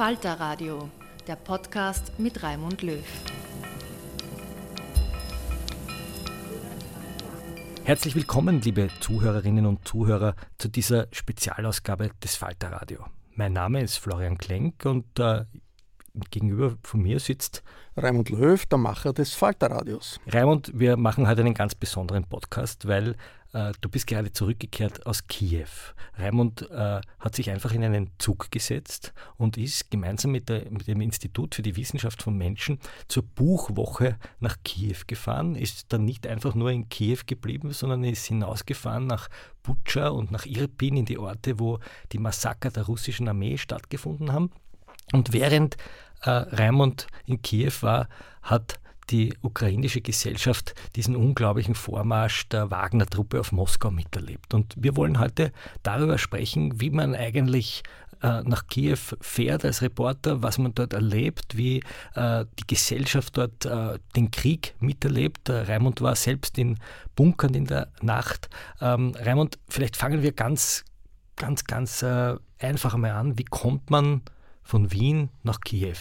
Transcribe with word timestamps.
Falter 0.00 0.40
Radio, 0.40 0.88
der 1.26 1.36
Podcast 1.36 2.18
mit 2.18 2.42
Raimund 2.42 2.80
Löw. 2.80 3.04
Herzlich 7.84 8.14
willkommen, 8.14 8.62
liebe 8.62 8.88
Zuhörerinnen 9.00 9.66
und 9.66 9.86
Zuhörer, 9.86 10.36
zu 10.56 10.68
dieser 10.68 11.06
Spezialausgabe 11.12 12.12
des 12.24 12.34
Falter 12.34 12.72
Radio. 12.72 13.04
Mein 13.34 13.52
Name 13.52 13.82
ist 13.82 13.98
Florian 13.98 14.38
Klenk 14.38 14.86
und 14.86 15.18
äh, 15.18 15.44
gegenüber 16.30 16.78
von 16.82 17.02
mir 17.02 17.20
sitzt 17.20 17.62
Raimund 17.94 18.30
Löw, 18.30 18.64
der 18.64 18.78
Macher 18.78 19.12
des 19.12 19.34
Falterradios. 19.34 20.18
Raimund, 20.28 20.72
wir 20.72 20.96
machen 20.96 21.28
heute 21.28 21.42
einen 21.42 21.52
ganz 21.52 21.74
besonderen 21.74 22.24
Podcast, 22.24 22.88
weil 22.88 23.16
du 23.52 23.88
bist 23.88 24.06
gerade 24.06 24.32
zurückgekehrt 24.32 25.06
aus 25.06 25.26
Kiew. 25.26 25.66
Raimund 26.16 26.70
äh, 26.70 27.00
hat 27.18 27.34
sich 27.34 27.50
einfach 27.50 27.72
in 27.72 27.82
einen 27.82 28.10
Zug 28.18 28.50
gesetzt 28.50 29.12
und 29.36 29.56
ist 29.56 29.90
gemeinsam 29.90 30.30
mit, 30.32 30.48
der, 30.48 30.70
mit, 30.70 30.86
dem 30.86 31.00
Institut 31.00 31.54
für 31.54 31.62
die 31.62 31.76
Wissenschaft 31.76 32.22
von 32.22 32.36
Menschen 32.36 32.78
zur 33.08 33.24
Buchwoche 33.24 34.16
nach 34.38 34.56
Kiew 34.64 34.98
gefahren, 35.06 35.56
ist 35.56 35.92
dann 35.92 36.04
nicht 36.04 36.26
einfach 36.26 36.54
nur 36.54 36.70
in 36.70 36.88
Kiew 36.88 37.18
geblieben, 37.26 37.72
sondern 37.72 38.04
ist 38.04 38.26
hinausgefahren 38.26 39.06
nach 39.06 39.28
Butscha 39.62 40.08
und 40.08 40.30
nach 40.30 40.46
Irpin 40.46 40.96
in 40.96 41.04
die 41.04 41.18
Orte, 41.18 41.58
wo 41.58 41.78
die 42.12 42.18
Massaker 42.18 42.70
der 42.70 42.84
russischen 42.84 43.28
Armee 43.28 43.56
stattgefunden 43.56 44.32
haben. 44.32 44.50
Und 45.12 45.32
während 45.32 45.76
äh, 46.22 46.30
Raimund 46.30 47.06
in 47.26 47.42
Kiew 47.42 47.72
war, 47.80 48.08
hat 48.42 48.80
die 49.10 49.34
ukrainische 49.42 50.00
Gesellschaft 50.00 50.74
diesen 50.96 51.16
unglaublichen 51.16 51.74
Vormarsch 51.74 52.48
der 52.48 52.70
Wagner-Truppe 52.70 53.40
auf 53.40 53.52
Moskau 53.52 53.90
miterlebt. 53.90 54.54
Und 54.54 54.74
wir 54.76 54.96
wollen 54.96 55.18
heute 55.18 55.52
darüber 55.82 56.18
sprechen, 56.18 56.80
wie 56.80 56.90
man 56.90 57.14
eigentlich 57.14 57.82
äh, 58.22 58.42
nach 58.42 58.66
Kiew 58.66 58.98
fährt 59.20 59.64
als 59.64 59.82
Reporter, 59.82 60.42
was 60.42 60.58
man 60.58 60.74
dort 60.74 60.92
erlebt, 60.92 61.56
wie 61.56 61.82
äh, 62.14 62.44
die 62.58 62.66
Gesellschaft 62.66 63.36
dort 63.36 63.64
äh, 63.64 63.98
den 64.16 64.30
Krieg 64.30 64.74
miterlebt. 64.78 65.48
Äh, 65.48 65.62
Raimund 65.62 66.00
war 66.00 66.14
selbst 66.14 66.58
in 66.58 66.78
Bunkern 67.16 67.54
in 67.54 67.66
der 67.66 67.88
Nacht. 68.02 68.48
Ähm, 68.80 69.14
Raimund, 69.18 69.58
vielleicht 69.68 69.96
fangen 69.96 70.22
wir 70.22 70.32
ganz, 70.32 70.84
ganz, 71.36 71.64
ganz 71.64 72.02
äh, 72.02 72.36
einfach 72.58 72.96
mal 72.96 73.12
an. 73.12 73.38
Wie 73.38 73.44
kommt 73.44 73.90
man 73.90 74.22
von 74.70 74.92
Wien 74.92 75.30
nach 75.42 75.60
Kiew? 75.60 75.96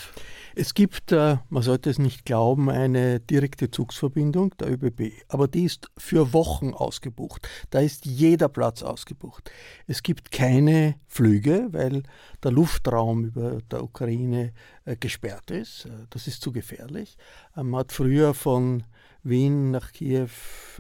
Es 0.56 0.76
gibt, 0.76 1.12
äh, 1.12 1.38
man 1.50 1.64
sollte 1.64 1.90
es 1.90 1.98
nicht 1.98 2.24
glauben, 2.24 2.70
eine 2.70 3.20
direkte 3.20 3.72
Zugsverbindung 3.72 4.56
der 4.60 4.72
ÖBB, 4.72 5.12
aber 5.28 5.48
die 5.48 5.64
ist 5.64 5.90
für 5.98 6.34
Wochen 6.34 6.76
ausgebucht. 6.76 7.50
Da 7.72 7.80
ist 7.80 8.06
jeder 8.06 8.48
Platz 8.48 8.84
ausgebucht. 8.84 9.50
Es 9.88 10.04
gibt 10.04 10.32
keine 10.32 10.96
Flüge, 11.08 11.70
weil 11.72 12.04
der 12.44 12.52
Luftraum 12.52 13.26
über 13.26 13.58
der 13.72 13.84
Ukraine 13.84 14.54
äh, 14.86 14.96
gesperrt 14.96 15.50
ist. 15.50 15.86
Äh, 15.86 16.06
das 16.12 16.28
ist 16.28 16.44
zu 16.44 16.52
gefährlich. 16.52 17.18
Man 17.56 17.76
hat 17.76 17.92
früher 17.92 18.36
von 18.36 18.84
Wien 19.24 19.72
nach 19.72 19.92
Kiew 19.92 20.30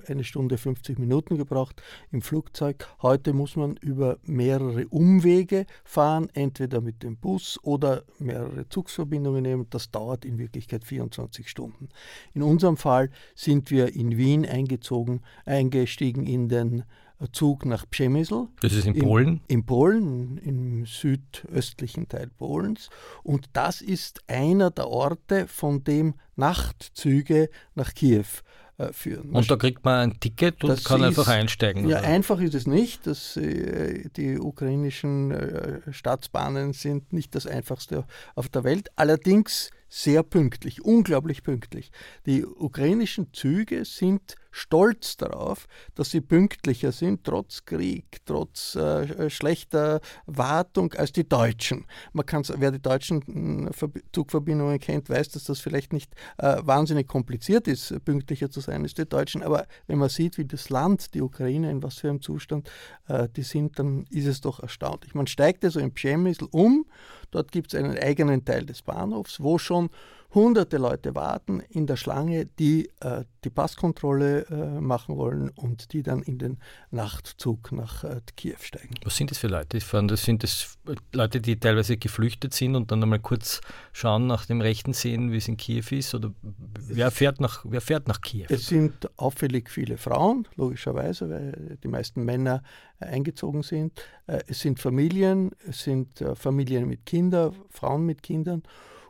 eine 0.08 0.24
Stunde 0.24 0.58
50 0.58 0.98
Minuten 0.98 1.38
gebraucht 1.38 1.82
im 2.12 2.22
Flugzeug. 2.22 2.88
Heute 3.02 3.34
muss 3.34 3.56
man 3.56 3.76
über 3.78 4.18
mehrere 4.24 4.88
Umwege 4.88 5.66
fahren, 5.84 6.30
entweder 6.34 6.80
mit 6.82 7.04
dem 7.04 7.18
Bus 7.18 7.60
oder 7.64 8.04
mehrere 8.18 8.68
Zugsverbindungen 8.70 9.44
nehmen. 9.44 9.68
Das 9.70 9.92
dauert 9.92 10.24
in 10.24 10.38
Wirklichkeit 10.38 10.86
24 10.86 11.50
Stunden. 11.50 11.90
In 12.34 12.42
unserem 12.42 12.78
Fall 12.78 13.10
sind 13.36 13.72
wir 13.72 13.94
in 13.94 14.18
Wien 14.18 14.46
eingezogen, 14.46 15.22
eingestiegen 15.46 16.26
in 16.26 16.48
den 16.48 16.84
Zug 17.32 17.66
nach 17.66 17.86
Przemysl. 17.90 18.48
Das 18.62 18.74
ist 18.74 18.86
in 18.86 18.98
Polen? 18.98 19.42
In 19.48 19.66
Polen, 19.66 20.38
im 20.38 20.86
südöstlichen 20.86 22.08
Teil 22.08 22.28
Polens. 22.28 22.90
Und 23.24 23.50
das 23.54 23.82
ist 23.82 24.22
einer 24.28 24.72
der 24.72 24.88
Orte, 24.88 25.48
von 25.48 25.84
dem 25.84 26.16
Nachtzüge 26.36 27.50
nach 27.76 27.94
Kiew 27.94 28.26
äh, 28.78 28.94
führen. 28.94 29.32
Und 29.32 29.52
da 29.52 29.58
kriegt 29.58 29.84
man 29.84 30.12
ein 30.12 30.20
Ticket 30.20 30.64
und 30.64 30.84
kann 30.86 31.02
ist, 31.02 31.08
einfach 31.08 31.28
einsteigen? 31.28 31.90
Ja, 31.90 32.00
oder? 32.00 32.08
einfach 32.08 32.40
ist 32.40 32.56
es 32.56 32.66
nicht. 32.66 33.06
Das, 33.06 33.36
äh, 33.36 34.10
die 34.16 34.40
ukrainischen 34.40 35.32
äh, 35.32 35.82
Staatsbahnen 35.92 36.72
sind 36.74 37.12
nicht 37.12 37.36
das 37.36 37.46
einfachste 37.46 38.06
auf 38.36 38.48
der 38.48 38.64
Welt. 38.64 38.90
Allerdings 38.96 39.72
sehr 39.90 40.24
pünktlich, 40.24 40.86
unglaublich 40.86 41.44
pünktlich. 41.44 41.92
Die 42.26 42.46
ukrainischen 42.46 43.34
Züge 43.34 43.86
sind 43.86 44.36
stolz 44.52 45.18
darauf, 45.18 45.68
dass 45.96 46.12
sie 46.12 46.22
pünktlicher 46.22 46.92
sind, 46.92 47.24
trotz 47.24 47.66
Krieg, 47.66 48.20
trotz 48.26 48.76
äh, 48.76 49.30
schlechter 49.30 50.02
Wartung 50.26 50.94
als 50.94 51.12
die 51.12 51.28
Deutschen. 51.28 51.86
Man 52.14 52.26
kann, 52.26 52.44
wer 52.58 52.72
die 52.72 52.82
deutschen 52.82 53.68
äh, 53.68 53.72
Zugverbindungen 54.12 54.80
kennt, 54.80 55.10
weiß, 55.10 55.30
dass 55.30 55.44
das 55.46 55.60
vielleicht 55.60 55.94
nicht 55.94 56.14
äh, 56.38 56.58
wahnsinnig 56.62 57.08
kompliziert 57.08 57.68
ist, 57.68 57.94
pünktlicher 58.06 58.50
zu 58.50 58.60
sein 58.60 58.84
als 58.84 58.94
die 58.94 59.08
Deutschen. 59.08 59.44
Aber 59.44 59.68
wenn 59.88 60.00
man 60.00 60.10
sieht, 60.10 60.38
wie 60.38 60.46
das 60.46 60.70
Land, 60.70 61.14
die 61.14 61.22
Ukraine, 61.22 61.72
in 61.72 61.84
was 61.84 61.98
für 61.98 62.10
einem 62.10 62.22
Zustand 62.22 62.70
äh, 63.08 63.28
die 63.30 63.44
sind, 63.44 63.78
dann 63.80 64.06
ist 64.10 64.28
es 64.28 64.42
doch 64.42 64.60
erstaunlich. 64.60 65.14
Man 65.14 65.28
steigt 65.28 65.64
also 65.64 65.80
in 65.80 65.94
Przemysl 65.94 66.48
um, 66.52 66.86
dort 67.32 67.52
gibt 67.52 67.74
es 67.74 67.80
einen 67.80 67.98
eigenen 67.98 68.46
Teil 68.46 68.66
des 68.66 68.82
Bahnhofs, 68.82 69.42
wo 69.42 69.58
schon 69.58 69.90
hunderte 70.32 70.78
Leute 70.78 71.16
warten 71.16 71.62
in 71.70 71.88
der 71.88 71.96
Schlange, 71.96 72.46
die 72.46 72.90
äh, 73.02 73.24
die 73.44 73.50
Passkontrolle 73.50 74.46
äh, 74.50 74.80
machen 74.80 75.18
wollen 75.18 75.50
und 75.50 75.92
die 75.94 76.04
dann 76.04 76.22
in 76.22 76.38
den 76.38 76.58
Nachtzug 76.92 77.72
nach 77.72 78.04
äh, 78.04 78.22
Kiew 78.36 78.58
steigen. 78.60 78.96
Was 79.04 79.16
sind 79.16 79.32
das 79.32 79.40
für 79.40 79.48
Leute, 79.48 79.78
die 79.78 79.82
fahren? 79.82 80.08
Das 80.08 80.24
sind 80.24 80.44
das 80.44 80.78
Leute, 81.14 81.42
die 81.42 81.60
teilweise 81.60 81.98
geflüchtet 81.98 82.54
sind 82.54 82.76
und 82.76 82.92
dann 82.92 83.02
einmal 83.02 83.20
kurz 83.20 83.62
schauen 83.92 84.28
nach 84.28 84.46
dem 84.46 84.62
Rechten 84.62 84.94
sehen, 84.94 85.32
wie 85.32 85.38
es 85.38 85.48
in 85.48 85.58
Kiew 85.58 85.86
ist? 85.92 86.14
Oder 86.14 86.32
wer 86.42 87.10
fährt 87.10 87.42
nach, 87.42 87.66
wer 87.68 87.82
fährt 87.82 88.08
nach 88.08 88.22
Kiew? 88.22 88.46
Es 88.50 88.68
sind 88.68 89.10
auffällig 89.18 89.70
viele 89.70 89.98
Frauen, 89.98 90.48
logischerweise, 90.56 91.30
weil 91.30 91.78
die 91.84 91.88
meisten 91.88 92.24
Männer 92.24 92.62
äh, 93.00 93.06
eingezogen 93.06 93.64
sind. 93.64 94.00
Äh, 94.28 94.42
es 94.48 94.60
sind 94.60 94.80
Familien, 94.80 95.52
es 95.68 95.84
sind 95.84 96.22
äh, 96.22 96.36
Familien 96.36 96.88
mit 96.88 97.06
Kindern, 97.06 97.56
Frauen 97.70 98.06
mit 98.06 98.22
Kindern 98.22 98.64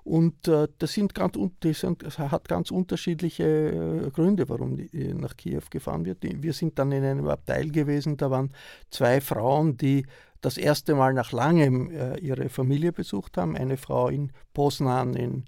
Und 0.10 0.48
äh, 0.48 0.68
das, 0.80 0.94
sind 0.94 1.14
ganz, 1.14 1.38
das, 1.60 1.82
sind, 1.82 2.04
das 2.04 2.18
hat 2.18 2.48
ganz 2.48 2.72
unterschiedliche 2.72 3.44
äh, 3.44 4.10
Gründe, 4.10 4.50
warum 4.50 4.76
die, 4.76 4.88
äh, 4.92 5.14
nach 5.14 5.38
Kiew 5.38 5.62
gefahren 5.70 6.04
wird. 6.04 6.24
Wir 6.24 6.54
sind 6.54 6.80
dann 6.80 6.92
in 6.92 7.04
einem 7.04 7.28
Abteil 7.28 7.70
gewesen, 7.70 8.18
da 8.18 8.32
waren 8.32 8.50
zwei 8.90 9.22
Frauen, 9.22 9.78
die 9.78 10.08
das 10.42 10.58
erste 10.58 10.96
Mal 10.96 11.14
nach 11.14 11.32
langem 11.32 11.92
äh, 11.92 12.18
ihre 12.18 12.50
Familie 12.50 12.92
besucht 12.92 13.38
haben. 13.38 13.56
Eine 13.56 13.78
Frau 13.78 14.10
in 14.10 14.32
Poznan 14.54 15.14
in 15.14 15.46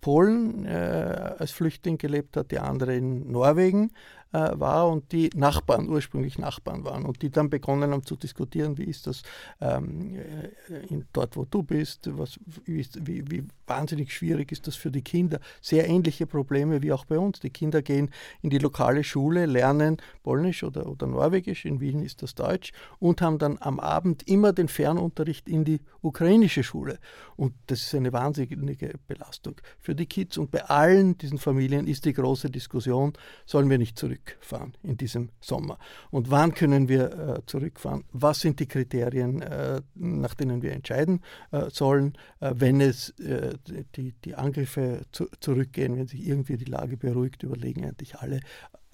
Polen 0.00 0.66
als 0.66 1.50
Flüchtling 1.50 1.98
gelebt 1.98 2.38
hat, 2.38 2.52
die 2.52 2.58
andere 2.58 2.96
in 2.96 3.30
Norwegen 3.30 3.90
war 4.32 4.88
und 4.88 5.12
die 5.12 5.30
Nachbarn, 5.34 5.88
ursprünglich 5.88 6.38
Nachbarn 6.38 6.84
waren 6.84 7.04
und 7.04 7.20
die 7.22 7.30
dann 7.30 7.50
begonnen 7.50 7.92
haben 7.92 8.04
zu 8.04 8.16
diskutieren, 8.16 8.78
wie 8.78 8.84
ist 8.84 9.06
das 9.06 9.22
ähm, 9.60 10.16
äh, 10.16 10.86
in, 10.88 11.04
dort, 11.12 11.36
wo 11.36 11.44
du 11.44 11.62
bist, 11.62 12.08
was, 12.18 12.38
wie, 12.64 12.86
wie, 13.00 13.30
wie, 13.30 13.44
wahnsinnig 13.66 14.12
schwierig 14.12 14.52
ist 14.52 14.66
das 14.66 14.76
für 14.76 14.90
die 14.90 15.02
Kinder. 15.02 15.38
Sehr 15.60 15.88
ähnliche 15.88 16.26
Probleme 16.26 16.82
wie 16.82 16.92
auch 16.92 17.04
bei 17.04 17.18
uns. 17.18 17.40
Die 17.40 17.50
Kinder 17.50 17.82
gehen 17.82 18.10
in 18.42 18.50
die 18.50 18.58
lokale 18.58 19.04
Schule, 19.04 19.46
lernen 19.46 19.98
Polnisch 20.22 20.62
oder, 20.62 20.86
oder 20.86 21.06
Norwegisch, 21.06 21.64
in 21.64 21.80
Wien 21.80 22.02
ist 22.02 22.22
das 22.22 22.34
Deutsch 22.34 22.72
und 22.98 23.20
haben 23.22 23.38
dann 23.38 23.58
am 23.60 23.80
Abend 23.80 24.28
immer 24.28 24.52
den 24.52 24.68
Fernunterricht 24.68 25.48
in 25.48 25.64
die 25.64 25.80
ukrainische 26.00 26.62
Schule. 26.62 26.98
Und 27.36 27.54
das 27.66 27.82
ist 27.82 27.94
eine 27.94 28.12
wahnsinnige 28.12 28.94
Belastung 29.06 29.54
für 29.78 29.94
die 29.94 30.06
Kids. 30.06 30.36
Und 30.38 30.50
bei 30.50 30.64
allen 30.64 31.16
diesen 31.18 31.38
Familien 31.38 31.86
ist 31.86 32.04
die 32.04 32.12
große 32.12 32.50
Diskussion, 32.50 33.12
sollen 33.46 33.70
wir 33.70 33.78
nicht 33.78 33.98
zurück 33.98 34.21
zurückfahren 34.22 34.74
in 34.82 34.96
diesem 34.96 35.30
Sommer. 35.40 35.78
Und 36.10 36.30
wann 36.30 36.54
können 36.54 36.88
wir 36.88 37.12
äh, 37.12 37.46
zurückfahren? 37.46 38.04
Was 38.12 38.40
sind 38.40 38.60
die 38.60 38.66
Kriterien, 38.66 39.42
äh, 39.42 39.80
nach 39.94 40.34
denen 40.34 40.62
wir 40.62 40.72
entscheiden 40.72 41.20
äh, 41.50 41.70
sollen, 41.70 42.14
äh, 42.40 42.52
wenn 42.54 42.80
es 42.80 43.10
äh, 43.20 43.54
die, 43.96 44.12
die 44.24 44.34
Angriffe 44.34 45.02
zu, 45.12 45.26
zurückgehen, 45.40 45.96
wenn 45.96 46.06
sich 46.06 46.26
irgendwie 46.26 46.56
die 46.56 46.70
Lage 46.70 46.96
beruhigt, 46.96 47.42
überlegen 47.42 47.84
eigentlich 47.84 48.16
alle, 48.16 48.40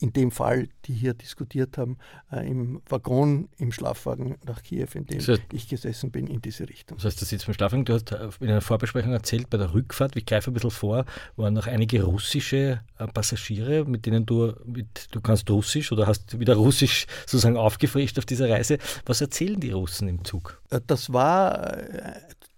in 0.00 0.12
dem 0.12 0.30
Fall, 0.30 0.68
die 0.84 0.94
hier 0.94 1.14
diskutiert 1.14 1.76
haben, 1.76 1.98
äh, 2.30 2.48
im 2.48 2.80
Waggon, 2.88 3.48
im 3.58 3.72
Schlafwagen 3.72 4.36
nach 4.46 4.62
Kiew, 4.62 4.88
in 4.94 5.06
dem 5.06 5.18
das 5.18 5.28
heißt, 5.28 5.42
ich 5.52 5.68
gesessen 5.68 6.10
bin, 6.10 6.26
in 6.26 6.40
diese 6.40 6.68
Richtung. 6.68 6.98
Das 6.98 7.06
heißt, 7.06 7.20
du 7.20 7.24
sitzt 7.24 7.48
im 7.48 7.54
Schlafwagen, 7.54 7.84
du 7.84 7.94
hast 7.94 8.12
äh, 8.12 8.28
in 8.40 8.48
einer 8.48 8.60
Vorbesprechung 8.60 9.12
erzählt, 9.12 9.50
bei 9.50 9.58
der 9.58 9.74
Rückfahrt, 9.74 10.16
ich 10.16 10.26
greife 10.26 10.50
ein 10.50 10.54
bisschen 10.54 10.70
vor, 10.70 11.04
waren 11.36 11.54
noch 11.54 11.66
einige 11.66 12.02
russische 12.04 12.80
äh, 12.98 13.06
Passagiere, 13.08 13.84
mit 13.84 14.06
denen 14.06 14.24
du, 14.24 14.54
mit, 14.64 15.08
du 15.10 15.20
kannst 15.20 15.50
Russisch 15.50 15.90
oder 15.90 16.06
hast 16.06 16.38
wieder 16.38 16.54
Russisch 16.54 17.06
sozusagen 17.26 17.56
aufgefrischt 17.56 18.18
auf 18.18 18.26
dieser 18.26 18.48
Reise. 18.48 18.78
Was 19.04 19.20
erzählen 19.20 19.58
die 19.58 19.72
Russen 19.72 20.08
im 20.08 20.24
Zug? 20.24 20.62
Äh, 20.70 20.80
das 20.86 21.12
war 21.12 21.76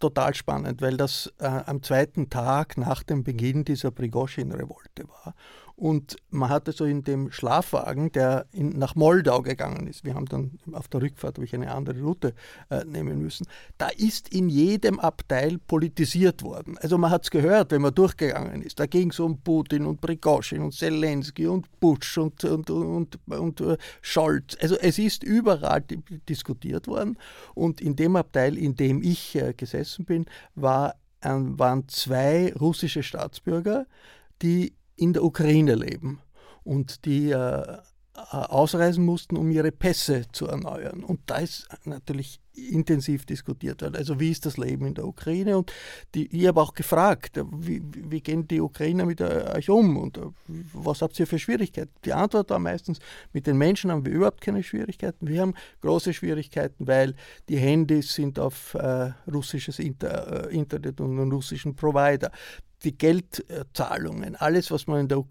total 0.01 0.35
spannend, 0.35 0.83
weil 0.83 0.97
das 0.97 1.33
äh, 1.39 1.47
am 1.47 1.83
zweiten 1.83 2.31
Tag 2.31 2.77
nach 2.77 3.03
dem 3.03 3.23
Beginn 3.23 3.65
dieser 3.65 3.91
Prigozhin-Revolte 3.91 5.07
war. 5.09 5.35
Und 5.81 6.17
man 6.29 6.51
hatte 6.51 6.73
so 6.73 6.85
in 6.85 7.05
dem 7.05 7.33
Schlafwagen, 7.33 8.13
der 8.13 8.45
in, 8.53 8.79
nach 8.79 8.97
Moldau 8.97 9.41
gegangen 9.41 9.87
ist, 9.87 10.05
wir 10.05 10.15
haben 10.15 10.27
dann 10.27 10.59
auf 10.73 10.89
der 10.89 11.01
Rückfahrt 11.01 11.39
ich 11.39 11.55
eine 11.55 11.73
andere 11.73 12.03
Route 12.03 12.35
äh, 12.69 12.85
nehmen 12.85 13.23
müssen, 13.23 13.47
da 13.79 13.89
ist 13.89 14.29
in 14.29 14.51
jedem 14.51 15.01
Abteil 15.01 15.57
politisiert 15.57 16.43
worden. 16.43 16.77
Also 16.83 16.99
man 16.99 17.11
hat 17.11 17.23
es 17.23 17.31
gehört, 17.31 17.71
wenn 17.71 17.81
man 17.81 17.95
durchgegangen 17.95 18.61
ist. 18.61 18.79
Da 18.79 18.85
ging 18.85 19.09
es 19.09 19.19
um 19.21 19.41
Putin 19.41 19.87
und 19.87 20.03
Prigozhin 20.03 20.61
und 20.61 20.75
Zelensky 20.75 21.47
und 21.47 21.81
Bush 21.81 22.19
und, 22.19 22.45
und, 22.45 22.69
und, 22.69 23.19
und, 23.27 23.39
und 23.39 23.61
uh, 23.63 23.77
Scholz. 24.03 24.59
Also 24.61 24.77
es 24.77 24.99
ist 24.99 25.25
überall 25.25 25.83
diskutiert 26.29 26.89
worden. 26.89 27.17
Und 27.55 27.81
in 27.81 27.97
dem 27.97 28.17
Abteil, 28.17 28.59
in 28.59 28.77
dem 28.77 29.03
ich 29.03 29.35
äh, 29.35 29.55
gesessen 29.57 30.05
bin, 30.05 30.27
war, 30.55 30.97
äh, 31.23 31.31
waren 31.31 31.89
zwei 31.89 32.53
russische 32.53 33.03
Staatsbürger, 33.03 33.87
die 34.43 34.75
in 35.01 35.13
der 35.13 35.25
Ukraine 35.25 35.75
leben 35.75 36.21
und 36.63 37.05
die 37.05 37.31
äh, 37.31 37.79
äh, 38.15 38.37
ausreisen 38.37 39.05
mussten, 39.05 39.37
um 39.37 39.51
ihre 39.51 39.73
Pässe 39.73 40.27
zu 40.33 40.47
erneuern. 40.47 41.03
Und 41.03 41.21
da 41.27 41.39
ist 41.39 41.69
natürlich 41.85 42.41
intensiv 42.69 43.27
diskutiert 43.27 43.83
worden. 43.83 43.97
Also 43.97 44.21
wie 44.21 44.31
ist 44.31 44.47
das 44.47 44.57
Leben 44.57 44.87
in 44.87 44.95
der 44.95 45.07
Ukraine? 45.07 45.59
Und 45.59 45.73
die, 46.15 46.27
ich 46.27 46.47
habe 46.47 46.61
auch 46.61 46.75
gefragt, 46.75 47.41
wie, 47.53 47.83
wie, 47.83 48.21
gehen 48.21 48.47
die 48.47 48.61
Ukrainer 48.61 49.07
mit 49.07 49.21
euch 49.21 49.71
um 49.71 49.97
und 49.97 50.19
äh, 50.19 50.23
was 50.73 51.03
habt 51.03 51.19
ihr 51.19 51.27
für 51.27 51.39
Schwierigkeiten? 51.39 51.91
Die 52.05 52.13
Antwort 52.13 52.51
war 52.51 52.59
meistens, 52.59 52.99
mit 53.33 53.47
den 53.47 53.59
Menschen 53.59 53.91
haben 53.91 54.05
wir 54.05 54.13
überhaupt 54.13 54.41
keine 54.41 54.63
Schwierigkeiten. 54.63 55.27
Wir 55.27 55.43
haben 55.43 55.55
große 55.81 56.13
Schwierigkeiten, 56.13 56.87
weil 56.87 57.15
die 57.49 57.59
Handys 57.59 58.15
sind 58.15 58.39
auf 58.39 58.75
äh, 58.75 59.13
russisches 59.31 59.79
Inter, 59.79 60.51
äh, 60.51 60.55
Internet 60.55 61.01
und 61.01 61.19
einen 61.19 61.33
russischen 61.33 61.75
Provider 61.75 62.31
die 62.85 62.97
Geldzahlungen, 62.97 64.37
alles, 64.37 64.71
was 64.71 64.87
man 64.87 65.01
in 65.01 65.09
der 65.09 65.23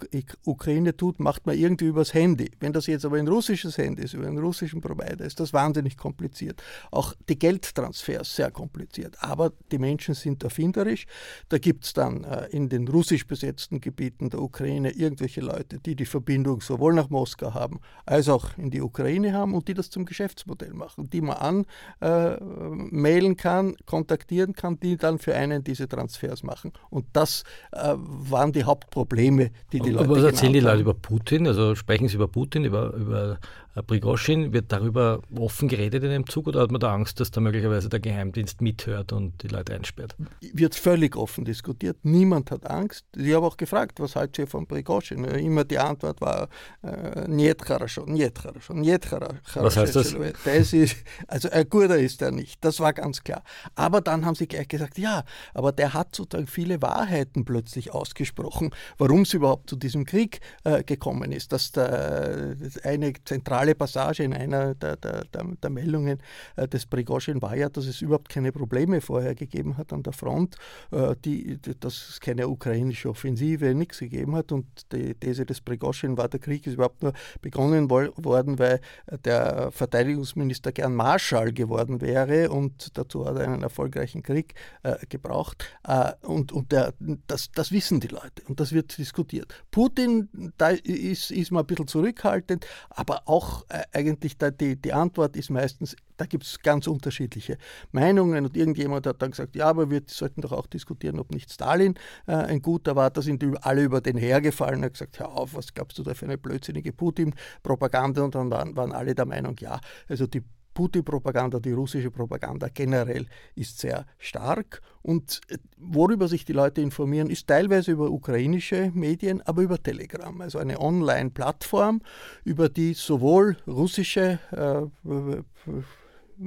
Ukraine 0.46 0.96
tut, 0.96 1.20
macht 1.20 1.48
man 1.48 1.58
irgendwie 1.58 1.86
übers 1.86 2.14
Handy. 2.14 2.52
Wenn 2.60 2.74
das 2.74 2.86
jetzt 2.86 3.06
aber 3.06 3.18
ein 3.18 3.28
russisches 3.28 3.78
Handy 3.78 4.04
ist, 4.04 4.14
über 4.14 4.28
einen 4.28 4.38
russischen 4.38 4.82
Provider, 4.82 5.26
ist 5.26 5.40
das 5.40 5.52
wahnsinnig 5.52 5.98
kompliziert. 5.98 6.62
Auch 6.92 7.16
die 7.28 7.38
Geldtransfers 7.38 8.36
sehr 8.36 8.52
kompliziert. 8.52 9.18
Aber 9.20 9.52
die 9.72 9.78
Menschen 9.78 10.14
sind 10.14 10.44
erfinderisch. 10.44 11.06
Da 11.50 11.58
gibt 11.58 11.86
es 11.86 11.94
dann 11.94 12.24
äh, 12.24 12.48
in 12.48 12.70
den 12.70 12.88
russisch 12.88 13.28
besetzten 13.28 13.82
Gebieten 13.82 14.30
der 14.30 14.42
Ukraine 14.42 14.92
irgendwelche 14.92 15.42
Leute, 15.42 15.80
die 15.80 15.96
die 15.96 16.06
Verbindung 16.06 16.62
sowohl 16.62 16.94
nach 16.94 17.10
Moskau 17.10 17.54
haben, 17.54 17.80
als 18.06 18.30
auch 18.30 18.58
in 18.58 18.72
die 18.72 18.82
Ukraine 18.82 19.34
haben 19.34 19.54
und 19.54 19.68
die 19.68 19.74
das 19.74 19.90
zum 19.90 20.06
Geschäftsmodell 20.06 20.74
machen, 20.74 21.10
die 21.10 21.22
man 21.22 21.66
anmailen 22.00 23.34
äh, 23.34 23.36
kann, 23.36 23.76
kontaktieren 23.86 24.54
kann, 24.54 24.80
die 24.80 24.98
dann 24.98 25.20
für 25.20 25.36
einen 25.36 25.64
diese 25.64 25.88
Transfers 25.88 26.44
machen. 26.44 26.72
Und 26.90 27.06
das 27.14 27.44
äh, 27.72 27.96
waren 27.96 28.52
die 28.52 28.64
Hauptprobleme, 28.64 29.52
die 29.72 29.80
die 29.80 29.92
Leute 29.92 30.06
Aber 30.06 30.16
was 30.18 30.24
erzählen 30.24 30.54
die 30.54 30.60
Leute 30.60 30.82
über 30.82 30.94
Putin? 30.94 31.48
Also 31.48 31.76
sprechen 31.76 32.08
sie 32.08 32.16
über 32.16 32.28
Putin, 32.28 32.66
über, 32.66 32.94
über 32.94 33.40
Prigoschin? 33.83 34.53
Wird 34.53 34.71
darüber 34.71 35.21
offen 35.37 35.69
geredet 35.69 36.05
in 36.05 36.11
einem 36.11 36.27
Zug 36.29 36.47
oder 36.47 36.61
hat 36.61 36.71
man 36.71 36.81
da 36.81 36.93
Angst, 36.93 37.19
dass 37.19 37.31
da 37.31 37.41
möglicherweise 37.41 37.89
der 37.89 38.01
Geheimdienst 38.01 38.61
mithört 38.61 39.13
und 39.13 39.43
die 39.43 39.49
Leute 39.49 39.75
einsperrt? 39.75 40.15
Wird 40.41 40.75
völlig 40.75 41.17
offen 41.17 41.45
diskutiert. 41.45 41.97
Niemand 42.03 42.51
hat 42.51 42.71
Angst. 42.71 43.05
Ich 43.17 43.35
habe 43.35 43.47
auch 43.47 43.57
gefragt, 43.57 43.99
was 43.99 44.15
haltet 44.15 44.39
ihr 44.39 44.47
von 44.47 44.67
Prigoschin? 44.67 45.25
Immer 45.25 45.65
die 45.65 45.79
Antwort 45.79 46.21
war, 46.21 46.49
äh, 46.83 47.27
nicht 47.27 47.65
хорошо, 47.65 48.05
nicht 48.07 48.39
хорошо, 48.39 48.75
nicht 48.75 49.07
хорошо. 49.07 49.63
Was 49.63 49.77
heißt 49.77 49.97
das? 49.97 50.15
das 50.45 50.73
ist, 50.73 50.97
also 51.27 51.51
ein 51.51 51.69
guter 51.69 51.99
ist 51.99 52.23
er 52.23 52.31
nicht, 52.31 52.65
das 52.65 52.79
war 52.79 52.93
ganz 52.93 53.25
klar. 53.25 53.43
Aber 53.75 54.01
dann 54.01 54.25
haben 54.25 54.37
sie 54.37 54.47
gleich 54.47 54.69
gesagt, 54.69 54.99
ja, 54.99 55.25
aber 55.53 55.73
der 55.73 55.95
hat 55.95 56.15
sozusagen 56.15 56.47
viele 56.47 56.81
Wahrheiten 56.81 57.45
plötzlich 57.45 57.93
ausgesprochen, 57.93 58.71
warum 58.99 59.23
es 59.23 59.35
überhaupt 59.35 59.69
zu 59.69 59.77
diesem 59.77 60.05
Krieg 60.05 60.41
äh, 60.63 60.85
gekommen 60.85 61.33
ist. 61.33 61.53
Dass 61.53 61.73
der, 61.73 62.57
eine 62.85 63.13
zentrale 63.25 63.58
zentrale 63.60 63.76
Passage 63.76 64.24
in 64.24 64.34
einer 64.34 64.74
der, 64.76 64.96
der, 64.96 65.26
der, 65.26 65.44
der 65.62 65.70
Meldungen 65.70 66.20
äh, 66.56 66.68
des 66.68 66.86
Prigozhin 66.86 67.42
war 67.42 67.56
ja, 67.56 67.68
dass 67.70 67.86
es 67.86 68.02
überhaupt 68.02 68.30
keine 68.30 68.52
Probleme 68.52 69.02
vorher 69.02 69.36
gegeben 69.36 69.78
hat 69.78 69.92
an 69.92 70.04
der 70.04 70.14
Front, 70.14 70.56
äh, 70.92 71.16
die, 71.26 71.60
dass 71.80 72.10
es 72.10 72.20
keine 72.20 72.48
ukrainische 72.48 73.10
Offensive, 73.10 73.74
nichts 73.74 74.00
gegeben 74.00 74.36
hat. 74.36 74.52
Und 74.52 74.66
die 74.94 75.14
These 75.14 75.46
des 75.46 75.62
Prigozhin 75.62 76.18
war, 76.18 76.30
der 76.30 76.40
Krieg 76.40 76.66
ist 76.68 76.74
überhaupt 76.74 77.04
nur 77.04 77.14
begonnen 77.42 77.90
worden, 77.90 78.60
weil 78.60 78.80
der 79.26 79.72
Verteidigungsminister 79.72 80.72
gern 80.72 80.96
Marschall 80.96 81.52
geworden 81.52 82.02
wäre 82.02 82.50
und 82.50 82.98
dazu 82.98 83.26
hat 83.26 83.38
er 83.38 83.48
einen 83.48 83.64
erfolgreichen 83.64 84.24
Krieg 84.24 84.54
äh, 84.84 84.96
gebraucht. 85.10 85.66
Äh, 85.86 86.14
und 86.22 86.52
und 86.52 86.72
der, 86.72 86.94
das, 87.28 87.52
das 87.52 87.72
wissen 87.72 88.00
die 88.00 88.08
Leute 88.08 88.44
und 88.48 88.60
das 88.60 88.72
wird 88.72 88.98
diskutiert. 88.98 89.54
Putin, 89.72 90.30
da 90.58 90.70
ist, 90.70 91.32
ist 91.32 91.52
man 91.52 91.64
ein 91.64 91.68
bisschen 91.68 91.88
zurückhaltend, 91.88 92.66
aber 92.90 93.24
auch 93.26 93.49
äh, 93.70 93.84
eigentlich 93.94 94.38
da 94.38 94.52
die, 94.52 94.76
die 94.76 94.94
Antwort 94.94 95.36
ist 95.36 95.50
meistens, 95.50 95.96
da 96.18 96.26
gibt 96.26 96.44
es 96.44 96.60
ganz 96.60 96.88
unterschiedliche 96.88 97.58
Meinungen 97.92 98.46
und 98.46 98.58
irgendjemand 98.58 99.08
hat 99.08 99.22
dann 99.22 99.32
gesagt, 99.32 99.56
ja, 99.56 99.68
aber 99.68 99.90
wir 99.90 100.02
sollten 100.08 100.42
doch 100.42 100.52
auch 100.52 100.68
diskutieren, 100.68 101.20
ob 101.20 101.32
nicht 101.32 101.52
Stalin 101.52 101.96
äh, 102.28 102.34
ein 102.34 102.62
guter 102.62 102.96
war. 102.96 103.10
Da 103.10 103.22
sind 103.22 103.44
alle 103.62 103.84
über 103.84 104.02
den 104.02 104.18
hergefallen 104.18 104.78
und 104.78 104.84
haben 104.86 104.94
gesagt, 104.94 105.20
hör 105.20 105.30
auf, 105.30 105.54
was 105.54 105.74
glaubst 105.74 105.98
du 105.98 106.04
da 106.04 106.14
für 106.14 106.26
eine 106.26 106.38
blödsinnige 106.38 106.92
Putin-Propaganda? 106.94 108.24
Und 108.24 108.36
dann 108.36 108.52
waren, 108.52 108.76
waren 108.76 108.92
alle 108.92 109.16
der 109.16 109.26
Meinung, 109.26 109.56
ja, 109.60 109.80
also 110.08 110.28
die 110.28 110.44
Putin-Propaganda, 110.80 111.60
die 111.60 111.74
russische 111.74 112.10
Propaganda 112.10 112.70
generell 112.74 113.26
ist 113.54 113.80
sehr 113.80 114.06
stark. 114.18 114.82
Und 115.02 115.42
äh, 115.50 115.58
worüber 115.78 116.30
sich 116.30 116.46
die 116.46 116.54
Leute 116.54 116.80
informieren, 116.80 117.30
ist 117.30 117.48
teilweise 117.48 117.92
über 117.92 118.10
ukrainische 118.10 118.90
Medien, 118.94 119.42
aber 119.42 119.62
über 119.62 119.84
Telegram, 119.84 120.40
also 120.40 120.58
eine 120.58 120.80
Online-Plattform, 120.80 122.02
über 122.46 122.70
die 122.70 122.94
sowohl 122.94 123.58
russische 123.68 124.40
äh, 124.52 125.42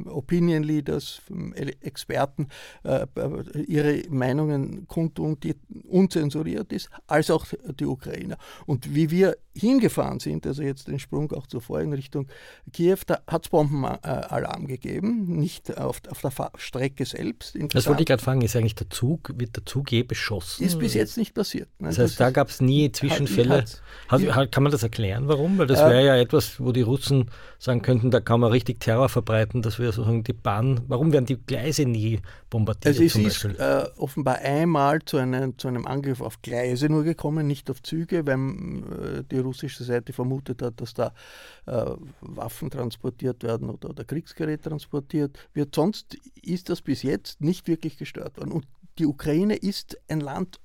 Opinion 0.07 0.63
Leaders, 0.63 1.21
Experten 1.81 2.49
äh, 2.85 3.07
ihre 3.67 4.03
Meinungen 4.09 4.87
kundtun, 4.89 5.39
die 5.41 5.55
unzensuriert 5.89 6.73
ist, 6.73 6.89
als 7.07 7.31
auch 7.31 7.47
die 7.79 7.87
Ukrainer. 7.87 8.37
Und 8.67 8.95
wie 8.95 9.11
wir 9.11 9.37
hingefahren 9.55 10.19
sind, 10.19 10.47
also 10.47 10.63
jetzt 10.63 10.89
den 10.89 10.99
Sprung 10.99 11.31
auch 11.33 11.47
zuvor 11.47 11.81
in 11.81 11.93
Richtung 11.93 12.27
Kiew, 12.73 12.99
da 13.07 13.21
hat 13.27 13.45
es 13.45 13.51
Bombenalarm 13.51 14.67
gegeben, 14.67 15.39
nicht 15.39 15.77
auf, 15.77 16.01
auf 16.09 16.21
der 16.23 16.33
Strecke 16.57 17.05
selbst. 17.05 17.57
Das 17.73 17.87
wollte 17.87 18.03
ich 18.03 18.07
gerade 18.07 18.23
fragen, 18.23 18.41
ist 18.41 18.57
eigentlich 18.57 18.75
der 18.75 18.89
Zug, 18.89 19.33
wird 19.37 19.57
der 19.57 19.67
Zug 19.67 19.93
je 19.93 20.03
beschossen? 20.03 20.65
Ist 20.65 20.79
bis 20.79 20.95
jetzt 20.95 21.19
nicht 21.19 21.35
passiert. 21.35 21.69
Ne? 21.79 21.89
Das 21.89 21.99
heißt, 21.99 22.13
das 22.13 22.17
da 22.17 22.31
gab 22.31 22.49
es 22.49 22.61
nie 22.61 22.91
Zwischenfälle. 22.93 23.65
Hat, 24.09 24.35
hat, 24.35 24.53
kann 24.53 24.63
man 24.63 24.73
das 24.73 24.83
erklären, 24.83 25.29
warum? 25.29 25.59
Weil 25.59 25.67
das 25.67 25.81
äh, 25.81 25.91
wäre 25.91 26.07
ja 26.07 26.17
etwas, 26.17 26.59
wo 26.59 26.73
die 26.73 26.83
Russen 26.83 27.31
sagen 27.59 27.83
könnten, 27.83 28.11
da 28.11 28.21
kann 28.21 28.41
man 28.41 28.51
richtig 28.51 28.81
Terror 28.81 29.09
verbreiten, 29.09 29.61
dass 29.61 29.79
wir 29.83 29.93
sozusagen 29.93 30.25
die 30.25 30.33
Bahn, 30.33 30.81
warum 30.89 31.13
werden 31.13 31.27
die 31.27 31.37
Gleise 31.37 31.85
nie 31.85 32.21
bombardiert? 32.49 32.87
Also 32.87 33.03
es 33.03 33.17
ist 33.17 33.45
äh, 33.45 33.85
offenbar 33.99 34.37
einmal 34.37 35.01
zu 35.03 35.19
einem, 35.19 35.59
zu 35.59 35.69
einem 35.69 35.87
Angriff 35.87 36.21
auf 36.21 36.41
Gleise 36.41 36.89
nur 36.89 37.05
gekommen, 37.05 37.47
nicht 37.47 37.71
auf 37.71 37.83
Züge, 37.83 38.27
weil 38.27 38.39
äh, 38.39 39.25
die 39.31 39.39
russische 39.39 39.85
Seite 39.85 40.13
vermutet 40.13 40.63
hat, 40.63 40.81
dass 40.81 40.95
da 40.95 41.13
äh, 41.67 41.91
Waffen 42.21 42.71
transportiert 42.71 43.43
werden 43.43 43.69
oder, 43.69 43.91
oder 43.91 44.05
Kriegsgerät 44.05 44.63
transportiert 44.63 45.39
wird. 45.53 45.75
Sonst 45.75 46.17
ist 46.43 46.71
das 46.71 46.81
bis 46.81 47.03
jetzt 47.03 47.41
nicht 47.41 47.69
wirklich 47.69 47.99
gestört 47.99 48.39
worden. 48.39 48.53
Und 48.53 48.67
die 48.99 49.07
Ukraine 49.07 49.57
ist 49.57 49.99
ein 50.09 50.21
Land 50.21 50.61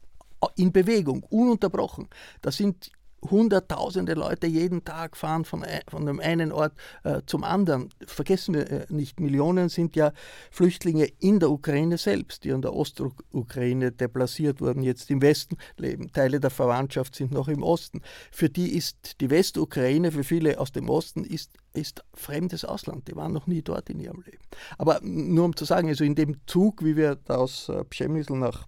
in 0.55 0.71
Bewegung, 0.71 1.23
ununterbrochen. 1.23 2.07
Da 2.41 2.51
sind 2.51 2.91
Hunderttausende 3.21 4.13
Leute 4.13 4.47
jeden 4.47 4.83
Tag 4.83 5.17
fahren 5.17 5.43
von, 5.43 5.65
von 5.89 6.05
dem 6.05 6.19
einen 6.19 6.51
Ort 6.51 6.73
äh, 7.03 7.21
zum 7.25 7.43
anderen. 7.43 7.89
Vergessen 8.05 8.53
wir 8.53 8.69
äh, 8.69 8.85
nicht, 8.89 9.19
Millionen 9.19 9.69
sind 9.69 9.95
ja 9.95 10.13
Flüchtlinge 10.51 11.05
in 11.19 11.39
der 11.39 11.49
Ukraine 11.49 11.97
selbst, 11.97 12.43
die 12.43 12.51
an 12.53 12.61
der 12.61 12.73
Ostukraine 12.73 13.91
deplaciert 13.91 14.61
wurden, 14.61 14.83
jetzt 14.83 15.09
im 15.09 15.21
Westen 15.21 15.57
leben. 15.77 16.11
Teile 16.11 16.39
der 16.39 16.51
Verwandtschaft 16.51 17.15
sind 17.15 17.31
noch 17.31 17.47
im 17.47 17.63
Osten. 17.63 18.01
Für 18.31 18.49
die 18.49 18.75
ist 18.75 19.19
die 19.19 19.29
Westukraine, 19.29 20.11
für 20.11 20.23
viele 20.23 20.59
aus 20.59 20.71
dem 20.71 20.89
Osten, 20.89 21.23
ist, 21.23 21.51
ist 21.73 22.03
fremdes 22.13 22.65
Ausland. 22.65 23.07
Die 23.07 23.15
waren 23.15 23.33
noch 23.33 23.47
nie 23.47 23.61
dort 23.61 23.89
in 23.89 23.99
ihrem 23.99 24.21
Leben. 24.21 24.43
Aber 24.77 24.99
nur 25.01 25.45
um 25.45 25.55
zu 25.55 25.65
sagen, 25.65 25.87
also 25.89 26.03
in 26.03 26.15
dem 26.15 26.37
Zug, 26.45 26.83
wie 26.83 26.95
wir 26.95 27.17
aus 27.27 27.69
äh, 27.69 27.83
Pschemysl 27.83 28.37
nach 28.37 28.67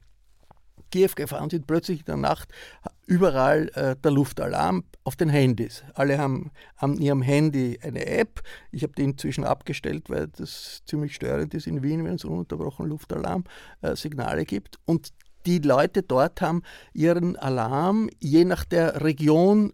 Kiew 0.91 1.11
gefahren 1.15 1.49
sind, 1.49 1.67
plötzlich 1.67 1.99
in 1.99 2.05
der 2.05 2.17
Nacht 2.17 2.49
überall 3.09 3.69
äh, 3.73 3.95
der 3.95 4.11
Luftalarm 4.11 4.83
auf 5.03 5.15
den 5.15 5.29
Handys. 5.29 5.83
Alle 5.95 6.19
haben 6.19 6.51
an 6.77 6.97
ihrem 6.97 7.23
Handy 7.23 7.79
eine 7.81 8.05
App. 8.05 8.41
Ich 8.71 8.83
habe 8.83 8.93
die 8.93 9.03
inzwischen 9.03 9.43
abgestellt, 9.43 10.09
weil 10.09 10.27
das 10.27 10.83
ziemlich 10.85 11.15
störend 11.15 11.53
ist 11.55 11.65
in 11.65 11.81
Wien, 11.81 12.05
wenn 12.05 12.15
es 12.15 12.23
ununterbrochen 12.23 12.87
Luftalarmsignale 12.87 14.41
äh, 14.41 14.45
gibt. 14.45 14.77
Und 14.85 15.09
die 15.47 15.57
Leute 15.57 16.03
dort 16.03 16.39
haben 16.41 16.61
ihren 16.93 17.35
Alarm 17.35 18.09
je 18.19 18.45
nach 18.45 18.63
der 18.63 19.01
Region 19.01 19.73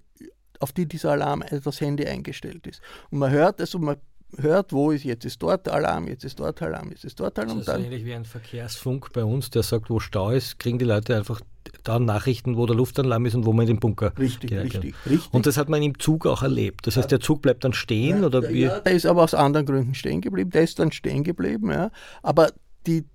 auf 0.62 0.72
die 0.72 0.86
dieser 0.86 1.12
Alarm 1.12 1.44
das 1.50 1.82
Handy 1.82 2.06
eingestellt 2.06 2.65
ist. 2.65 2.82
Und 3.10 3.20
man 3.20 3.32
hört 3.32 3.60
es 3.60 3.75
und 3.75 3.84
man 3.84 3.98
hört, 4.38 4.72
wo 4.72 4.92
ist 4.92 5.04
jetzt 5.04 5.25
ist 5.25 5.44
dort 5.44 5.68
Alarm, 5.68 6.08
jetzt 6.08 6.24
ist 6.24 6.39
dort 6.39 6.62
Alarm, 6.62 6.92
jetzt 6.92 7.04
ist 7.04 7.20
dort 7.20 7.38
Alarm. 7.38 7.58
Das 7.58 7.68
ist 7.68 7.68
dann, 7.68 7.84
ähnlich 7.84 8.06
wie 8.06 8.13
ein 8.13 8.24
Verkehrsfunk 8.24 9.12
bei 9.12 9.25
uns, 9.25 9.50
der 9.50 9.63
sagt, 9.63 9.89
wo 9.89 10.00
Stau 10.00 10.32
ist, 10.32 10.58
kriegen 10.58 10.80
die 10.80 10.86
Leute 10.86 11.18
einfach 11.18 11.42
da 11.84 12.00
Nachrichten, 12.00 12.57
wo 12.57 12.65
der 12.65 12.75
Luftalarm 12.75 13.25
ist 13.25 13.36
und 13.36 13.45
wo 13.45 13.53
man 13.53 13.67
in 13.67 13.75
den 13.75 13.79
Bunker 13.79 14.13
Richtig, 14.17 14.51
richtig, 14.51 14.95
richtig. 15.05 15.34
Und 15.34 15.45
das 15.45 15.57
hat 15.57 15.69
man 15.69 15.81
im 15.81 16.00
Zug 16.00 16.25
auch 16.25 16.43
erlebt. 16.43 16.88
Das 16.88 16.98
heißt, 16.98 17.12
der 17.12 17.19
Zug 17.19 17.41
bleibt 17.41 17.63
dann 17.63 17.74
stehen 17.74 18.22
ja, 18.22 18.25
oder 18.25 18.50
wie? 18.50 18.62
Ja, 18.62 18.79
der 18.79 18.93
ist 18.93 19.05
aber 19.05 19.24
aus 19.24 19.34
anderen 19.34 19.65
Gründen 19.65 19.93
stehen 19.93 20.22
geblieben. 20.22 20.50
Der 20.51 20.63
ist 20.63 20.79
dann 20.79 20.91
stehen 20.91 21.24
geblieben, 21.24 21.72
ja. 21.72 21.91
Aber 22.24 22.50
die, 22.88 23.06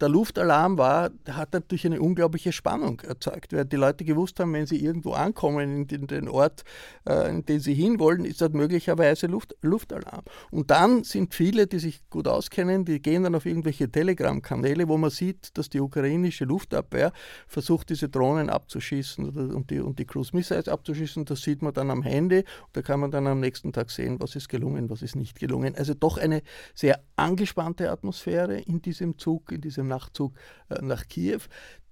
der 0.00 0.08
Luftalarm 0.08 0.78
war, 0.78 1.10
hat 1.28 1.52
natürlich 1.52 1.86
eine 1.86 2.00
unglaubliche 2.00 2.52
Spannung 2.52 3.00
erzeugt, 3.00 3.52
weil 3.52 3.64
die 3.64 3.76
Leute 3.76 4.04
gewusst 4.04 4.40
haben, 4.40 4.52
wenn 4.52 4.66
sie 4.66 4.82
irgendwo 4.82 5.12
ankommen 5.12 5.86
in 5.88 6.06
den, 6.06 6.28
Ort, 6.28 6.64
äh, 7.08 7.28
in 7.28 7.44
den 7.44 7.60
sie 7.60 7.74
hinwollen, 7.74 8.24
ist 8.24 8.40
dort 8.40 8.54
möglicherweise 8.54 9.26
Luft, 9.26 9.54
Luftalarm. 9.60 10.22
Und 10.50 10.70
dann 10.70 11.04
sind 11.04 11.34
viele, 11.34 11.66
die 11.66 11.78
sich 11.78 12.08
gut 12.08 12.26
auskennen, 12.26 12.84
die 12.84 13.00
gehen 13.02 13.22
dann 13.22 13.34
auf 13.34 13.44
irgendwelche 13.44 13.90
Telegram-Kanäle, 13.90 14.88
wo 14.88 14.96
man 14.96 15.10
sieht, 15.10 15.56
dass 15.58 15.68
die 15.68 15.80
ukrainische 15.80 16.44
Luftabwehr 16.44 17.12
versucht, 17.46 17.90
diese 17.90 18.08
Drohnen 18.08 18.48
abzuschießen 18.48 19.50
und, 19.50 19.70
die, 19.70 19.80
und 19.80 19.98
die 19.98 20.06
Cruise 20.06 20.34
Missiles 20.34 20.68
abzuschießen. 20.68 21.24
Das 21.24 21.42
sieht 21.42 21.62
man 21.62 21.74
dann 21.74 21.90
am 21.90 22.02
Handy. 22.02 22.44
Da 22.72 22.82
kann 22.82 23.00
man 23.00 23.10
dann 23.10 23.26
am 23.26 23.40
nächsten 23.40 23.72
Tag 23.72 23.90
sehen, 23.90 24.18
was 24.20 24.36
ist 24.36 24.48
gelungen, 24.48 24.88
was 24.88 25.02
ist 25.02 25.16
nicht 25.16 25.38
gelungen. 25.38 25.74
Also 25.76 25.94
doch 25.94 26.16
eine 26.16 26.42
sehr 26.74 27.00
angespannte 27.16 27.90
Atmosphäre 27.90 28.58
in 28.60 28.80
diesem 28.80 29.17
Zug, 29.18 29.52
in 29.52 29.60
diesem 29.60 29.88
Nachtzug 29.88 30.34
äh, 30.68 30.80
nach 30.82 31.06
Kiew, 31.08 31.40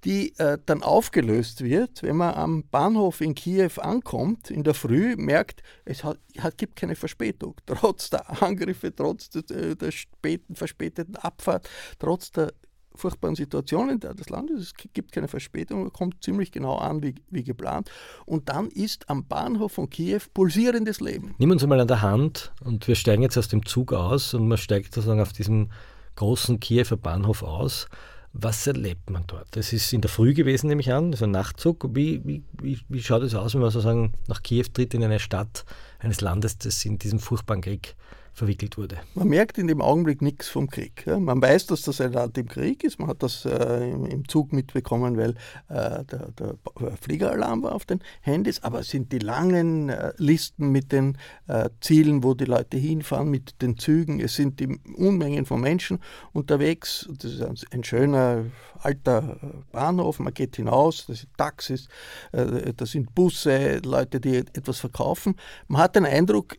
die 0.05 0.39
äh, 0.39 0.59
dann 0.65 0.83
aufgelöst 0.83 1.65
wird, 1.65 2.03
wenn 2.03 2.17
man 2.17 2.35
am 2.35 2.65
Bahnhof 2.71 3.21
in 3.21 3.35
Kiew 3.35 3.73
ankommt, 3.79 4.51
in 4.51 4.63
der 4.63 4.75
Früh 4.75 5.17
merkt, 5.17 5.63
es 5.85 6.05
hat, 6.05 6.19
gibt 6.57 6.77
keine 6.77 6.95
Verspätung. 6.95 7.57
Trotz 7.67 8.11
der 8.11 8.43
Angriffe, 8.43 8.95
trotz 8.95 9.31
der, 9.31 9.51
äh, 9.51 9.75
der 9.75 9.91
späten, 9.91 10.55
verspäteten 10.55 11.17
Abfahrt, 11.17 11.69
trotz 11.99 12.31
der 12.31 12.53
furchtbaren 12.97 13.35
Situation 13.35 13.91
in 13.91 14.01
der 14.01 14.15
des 14.15 14.31
Landes. 14.31 14.61
Es 14.61 14.75
gibt 14.93 15.13
keine 15.13 15.29
Verspätung, 15.29 15.83
man 15.83 15.93
kommt 15.93 16.23
ziemlich 16.23 16.51
genau 16.51 16.77
an 16.77 17.03
wie, 17.03 17.15
wie 17.31 17.45
geplant. 17.45 17.91
Und 18.25 18.49
dann 18.49 18.69
ist 18.69 19.09
am 19.11 19.27
Bahnhof 19.27 19.73
von 19.73 19.91
Kiew 19.91 20.21
pulsierendes 20.35 21.01
Leben. 21.01 21.35
Nimm 21.39 21.51
uns 21.51 21.63
einmal 21.63 21.81
an 21.81 21.89
der 21.89 22.03
Hand 22.03 22.53
und 22.65 22.89
wir 22.89 22.95
steigen 22.95 23.23
jetzt 23.23 23.37
aus 23.37 23.49
dem 23.49 23.67
Zug 23.67 23.93
aus 23.93 24.35
und 24.35 24.49
man 24.49 24.59
steigt 24.59 24.95
sozusagen 24.95 25.21
auf 25.21 25.33
diesem 25.33 25.71
großen 26.17 26.61
Kiewer 26.61 26.97
Bahnhof 26.97 27.43
aus. 27.43 27.87
Was 28.33 28.67
erlebt 28.67 29.09
man 29.09 29.25
dort? 29.27 29.47
Das 29.53 29.73
ist 29.73 29.93
in 29.95 30.03
der 30.03 30.11
Früh 30.11 30.35
gewesen, 30.35 30.67
nehme 30.67 30.83
ich 30.83 30.93
an, 30.93 31.15
so 31.15 31.25
ein 31.25 31.31
Nachtzug. 31.31 31.89
Wie, 31.95 32.21
wie, 32.25 32.43
wie, 32.61 32.79
wie 32.89 33.03
schaut 33.03 33.23
es 33.23 33.35
aus, 33.35 33.55
wenn 33.55 33.63
man 33.63 33.71
sozusagen 33.71 34.13
nach 34.27 34.43
Kiew 34.43 34.67
tritt 34.73 34.93
in 34.93 35.03
eine 35.03 35.21
Stadt 35.21 35.65
eines 35.99 36.21
Landes, 36.21 36.59
das 36.59 36.85
in 36.85 36.99
diesem 36.99 37.19
furchtbaren 37.19 37.63
Krieg 37.63 37.97
verwickelt 38.37 38.77
wurde. 38.77 38.99
Man 39.15 39.29
merkt 39.29 39.57
in 39.57 39.67
dem 39.67 39.81
Augenblick 39.81 40.21
nichts 40.21 40.47
vom 40.47 40.69
Krieg. 40.69 41.07
Ja. 41.07 41.19
Man 41.19 41.41
weiß, 41.41 41.67
dass 41.67 41.81
das 41.81 42.03
ein 42.03 42.13
Land 42.13 42.37
im 42.37 42.47
Krieg 42.47 42.85
ist. 42.85 42.99
Man 42.99 43.09
hat 43.09 43.23
das 43.23 43.47
äh, 43.47 43.91
im 43.91 44.29
Zug 44.29 44.53
mitbekommen, 44.53 45.17
weil 45.17 45.31
äh, 45.71 46.05
der, 46.05 46.33
der, 46.39 46.55
Fliegeralarm 47.01 47.63
war 47.63 47.75
auf 47.75 47.87
den 47.87 48.01
Handys. 48.21 48.63
Aber 48.63 48.81
es 48.81 48.91
sind 48.91 49.11
die 49.11 49.21
langen 49.21 49.89
äh, 49.89 50.13
Listen 50.19 50.71
mit 50.71 50.93
den 50.93 51.17
äh, 51.47 51.71
Zielen, 51.81 52.23
wo 52.25 52.35
die 52.35 52.45
Leute 52.45 52.77
hinfahren, 52.77 53.31
mit 53.31 53.63
den 53.63 53.79
Zügen. 53.79 54.21
Es 54.21 54.37
sind 54.37 54.61
die 54.61 54.79
Unmengen 54.97 55.47
von 55.47 55.63
Menschen 55.63 55.99
unterwegs. 56.35 57.09
Das 57.19 57.33
ist 57.33 57.73
ein 57.73 57.85
schöner 57.85 58.45
alter 58.81 59.39
Bahnhof. 59.73 60.19
Man 60.19 60.35
geht 60.35 60.57
hinaus. 60.57 61.07
Das 61.07 61.21
sind 61.21 61.31
Taxis, 61.39 61.89
äh, 62.33 62.75
das 62.77 62.91
sind 62.91 63.15
Busse, 63.15 63.79
Leute, 63.79 64.21
die 64.21 64.37
etwas 64.37 64.79
verkaufen. 64.79 65.37
Man 65.69 65.81
hat 65.81 65.97
den 65.97 66.05
Eindruck, 66.05 66.55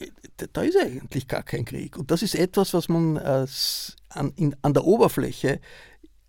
da 0.53 0.61
ist 0.61 0.77
eigentlich 0.77 1.27
gar 1.27 1.43
kein 1.43 1.66
Krieg. 1.67 1.97
Und 1.97 2.09
das 2.11 2.23
ist 2.23 2.35
etwas, 2.35 2.73
was 2.73 2.89
man 2.89 3.17
äh, 3.17 3.45
an, 4.09 4.33
in, 4.35 4.55
an 4.61 4.73
der 4.73 4.85
Oberfläche 4.85 5.59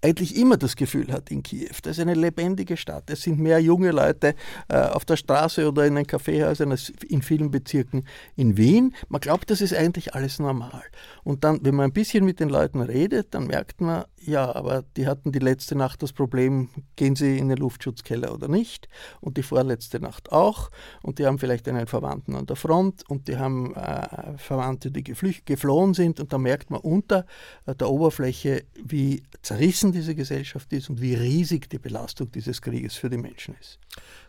eigentlich 0.01 0.37
immer 0.37 0.57
das 0.57 0.77
Gefühl 0.77 1.13
hat 1.13 1.31
in 1.31 1.43
Kiew. 1.43 1.71
Das 1.83 1.99
ist 1.99 2.03
eine 2.03 2.15
lebendige 2.15 2.77
Stadt. 2.77 3.11
Es 3.11 3.23
sind 3.23 3.41
mehr 3.41 3.59
junge 3.59 3.91
Leute 3.91 4.35
äh, 4.69 4.77
auf 4.77 5.05
der 5.05 5.17
Straße 5.17 5.67
oder 5.67 5.87
in 5.87 5.97
den 5.97 6.07
Kaffeehäusern 6.07 6.71
als 6.71 6.93
in 7.09 7.23
vielen 7.23 7.51
Bezirken 7.51 8.07
in 8.37 8.57
Wien. 8.57 8.95
Man 9.09 9.21
glaubt, 9.21 9.51
das 9.51 9.61
ist 9.61 9.75
eigentlich 9.75 10.15
alles 10.15 10.39
normal. 10.39 10.85
Und 11.25 11.43
dann, 11.43 11.65
wenn 11.65 11.75
man 11.75 11.87
ein 11.87 11.93
bisschen 11.93 12.25
mit 12.25 12.39
den 12.39 12.49
Leuten 12.49 12.81
redet, 12.81 13.35
dann 13.35 13.49
merkt 13.49 13.81
man, 13.81 14.05
ja, 14.29 14.55
aber 14.55 14.85
die 14.97 15.07
hatten 15.07 15.33
die 15.33 15.39
letzte 15.39 15.75
Nacht 15.75 16.03
das 16.03 16.13
Problem, 16.13 16.69
gehen 16.97 17.17
sie 17.17 17.39
in 17.39 17.49
den 17.49 17.57
Luftschutzkeller 17.57 18.33
oder 18.35 18.47
nicht? 18.47 18.89
Und 19.21 19.39
die 19.39 19.43
vorletzte 19.43 20.01
Nacht 20.01 20.31
auch. 20.33 20.71
Und 21.03 21.19
die 21.19 21.27
haben 21.27 21.39
vielleicht 21.39 21.67
einen 21.67 21.87
Verwandten 21.87 22.37
an 22.37 22.45
der 22.45 22.57
Front 22.57 23.09
und 23.09 23.27
die 23.27 23.39
haben 23.39 23.75
äh, 23.75 24.37
Verwandte, 24.37 24.91
die 24.91 25.03
geflohen 25.03 25.95
sind. 25.95 26.21
Und 26.21 26.33
da 26.33 26.39
merkt 26.39 26.71
man 26.71 26.81
unter 26.81 27.25
äh, 27.65 27.75
der 27.75 27.89
Oberfläche, 27.89 28.65
wie 28.85 29.23
zerrissen 29.41 29.93
diese 29.93 30.15
Gesellschaft 30.15 30.73
ist 30.75 30.91
und 30.91 31.01
wie 31.01 31.15
riesig 31.15 31.71
die 31.71 31.79
Belastung 31.79 32.31
dieses 32.31 32.61
Krieges 32.61 32.97
für 32.97 33.09
die 33.09 33.17
Menschen 33.17 33.55
ist. 33.59 33.79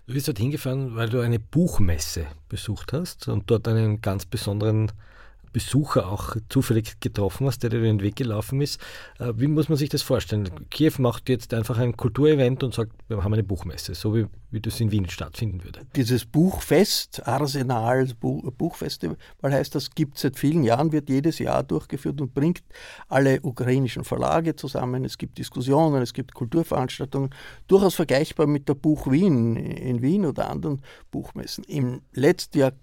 Du 0.08 0.14
bist 0.14 0.28
dort 0.30 0.40
hingefahren, 0.40 0.96
weil 0.96 1.10
du 1.10 1.20
eine 1.20 1.40
Buchmesse 1.40 2.26
besucht 2.48 2.94
hast 2.94 3.28
und 3.28 3.52
dort 3.52 3.68
einen 3.68 4.02
ganz 4.02 4.26
besonderen 4.26 4.92
Besucher 5.52 6.12
auch 6.12 6.36
zufällig 6.50 7.00
getroffen 7.00 7.48
hast, 7.48 7.64
der 7.64 7.70
dir 7.70 7.82
den 7.82 8.02
Weg 8.02 8.16
gelaufen 8.16 8.62
ist. 8.62 8.80
Äh, 9.20 9.34
wie 9.36 9.48
muss 9.48 9.70
man 9.70 9.78
sich 9.78 9.90
das 9.90 10.02
vorstellen? 10.02 10.50
Kiew 10.70 10.94
macht 11.00 11.30
jetzt 11.30 11.54
einfach 11.54 11.78
ein 11.78 11.98
Kulturevent 11.98 12.64
und 12.64 12.74
sagt, 12.74 12.94
wir 13.08 13.24
haben 13.24 13.34
eine 13.34 13.44
Buchmesse, 13.44 13.96
so 13.96 14.16
wie, 14.16 14.28
wie 14.52 14.62
das 14.62 14.80
in 14.80 14.92
Wien 14.92 15.10
stattfinden 15.10 15.64
würde. 15.64 15.82
Dieses 15.96 16.26
Buchfest, 16.26 17.28
Arsenal 17.28 18.08
Buchfestival, 18.20 19.18
heißt, 19.44 19.76
das 19.76 19.92
gibt 19.92 20.16
es 20.16 20.22
seit 20.22 20.38
vielen 20.38 20.64
Jahren, 20.64 20.92
wird 20.92 21.10
jedes 21.10 21.40
Jahr 21.40 21.64
durchgeführt 21.64 22.22
und 22.22 22.34
bringt 22.34 22.64
alle 23.08 23.42
ukrainischen 23.42 24.04
Verlage 24.04 24.56
zusammen. 24.56 25.06
Es 25.06 25.18
gibt 25.18 25.38
Diskussionen, 25.38 26.02
es 26.02 26.14
gibt 26.14 26.34
Kulturveranstaltungen, 26.34 27.30
durchaus 27.68 27.96
vergleichbar 27.96 28.48
mit 28.48 28.70
der 28.70 28.76
Buch 28.76 29.10
Wien 29.10 29.56
in 29.56 30.02
Wien 30.02 30.26
oder 30.26 30.50
anderen 30.50 30.82
Buchmessen. 31.12 31.64
Im 31.66 32.02
letzten 32.14 32.60
Jahr 32.60 32.74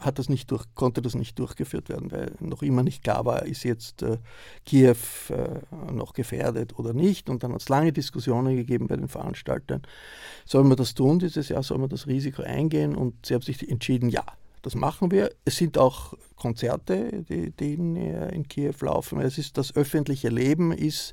hat 0.00 0.18
das 0.18 0.28
nicht 0.28 0.50
durch, 0.50 0.64
konnte 0.74 1.02
das 1.02 1.14
nicht 1.14 1.38
durchgeführt 1.38 1.88
werden, 1.88 2.10
weil 2.10 2.32
noch 2.40 2.62
immer 2.62 2.82
nicht 2.82 3.02
klar 3.02 3.24
war, 3.24 3.44
ist 3.44 3.62
jetzt 3.64 4.02
äh, 4.02 4.18
Kiew 4.64 4.96
äh, 5.28 5.92
noch 5.92 6.14
gefährdet 6.14 6.78
oder 6.78 6.92
nicht. 6.92 7.28
Und 7.28 7.42
dann 7.42 7.52
hat 7.52 7.60
es 7.60 7.68
lange 7.68 7.92
Diskussionen 7.92 8.56
gegeben 8.56 8.86
bei 8.86 8.96
den 8.96 9.08
Veranstaltern. 9.08 9.82
Soll 10.44 10.64
man 10.64 10.76
das 10.76 10.94
tun 10.94 11.18
dieses 11.18 11.48
Jahr? 11.48 11.62
Soll 11.62 11.78
man 11.78 11.90
das 11.90 12.06
Risiko 12.06 12.42
eingehen? 12.42 12.96
Und 12.96 13.26
sie 13.26 13.34
haben 13.34 13.42
sich 13.42 13.68
entschieden, 13.68 14.08
ja, 14.08 14.24
das 14.62 14.74
machen 14.74 15.10
wir. 15.10 15.30
Es 15.44 15.56
sind 15.56 15.78
auch 15.78 16.14
Konzerte, 16.36 17.24
die, 17.28 17.50
die 17.50 17.74
in, 17.74 17.96
äh, 17.96 18.34
in, 18.34 18.48
Kiew 18.48 18.74
laufen. 18.80 19.20
Es 19.20 19.38
ist 19.38 19.58
das 19.58 19.76
öffentliche 19.76 20.28
Leben 20.28 20.72
ist 20.72 21.12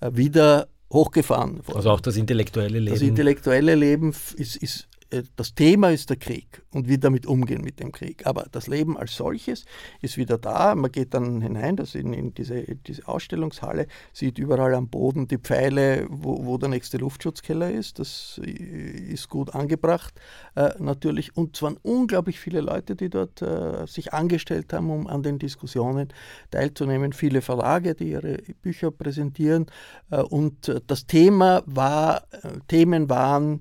äh, 0.00 0.10
wieder 0.12 0.68
hochgefahren 0.92 1.66
worden. 1.66 1.76
Also 1.76 1.90
auch 1.90 2.00
das 2.00 2.16
intellektuelle 2.16 2.78
Leben. 2.78 2.94
Das 2.94 3.02
intellektuelle 3.02 3.74
Leben 3.74 4.10
ist, 4.36 4.56
ist 4.56 4.88
das 5.36 5.54
Thema 5.54 5.90
ist 5.90 6.10
der 6.10 6.16
Krieg 6.16 6.62
und 6.70 6.88
wie 6.88 6.98
damit 6.98 7.26
umgehen 7.26 7.62
mit 7.62 7.80
dem 7.80 7.92
Krieg. 7.92 8.26
Aber 8.26 8.46
das 8.50 8.66
Leben 8.66 8.96
als 8.96 9.14
solches 9.14 9.64
ist 10.00 10.16
wieder 10.16 10.38
da. 10.38 10.74
Man 10.74 10.90
geht 10.90 11.14
dann 11.14 11.40
hinein, 11.40 11.76
das 11.76 11.94
in, 11.94 12.12
in 12.12 12.34
diese, 12.34 12.62
diese, 12.62 13.06
Ausstellungshalle, 13.06 13.86
sieht 14.12 14.38
überall 14.38 14.74
am 14.74 14.88
Boden 14.88 15.28
die 15.28 15.38
Pfeile, 15.38 16.06
wo, 16.08 16.46
wo 16.46 16.58
der 16.58 16.68
nächste 16.68 16.98
Luftschutzkeller 16.98 17.70
ist. 17.70 17.98
Das 17.98 18.40
ist 18.42 19.28
gut 19.28 19.54
angebracht 19.54 20.14
äh, 20.54 20.70
natürlich. 20.78 21.36
Und 21.36 21.56
es 21.56 21.62
waren 21.62 21.76
unglaublich 21.82 22.40
viele 22.40 22.60
Leute, 22.60 22.96
die 22.96 23.10
dort 23.10 23.42
äh, 23.42 23.86
sich 23.86 24.12
angestellt 24.12 24.72
haben, 24.72 24.90
um 24.90 25.06
an 25.06 25.22
den 25.22 25.38
Diskussionen 25.38 26.08
teilzunehmen. 26.50 27.12
Viele 27.12 27.42
Verlage, 27.42 27.94
die 27.94 28.10
ihre 28.10 28.38
Bücher 28.62 28.90
präsentieren. 28.90 29.66
Äh, 30.10 30.22
und 30.22 30.68
äh, 30.68 30.80
das 30.86 31.06
Thema 31.06 31.62
war, 31.66 32.22
äh, 32.30 32.48
Themen 32.68 33.08
waren, 33.08 33.60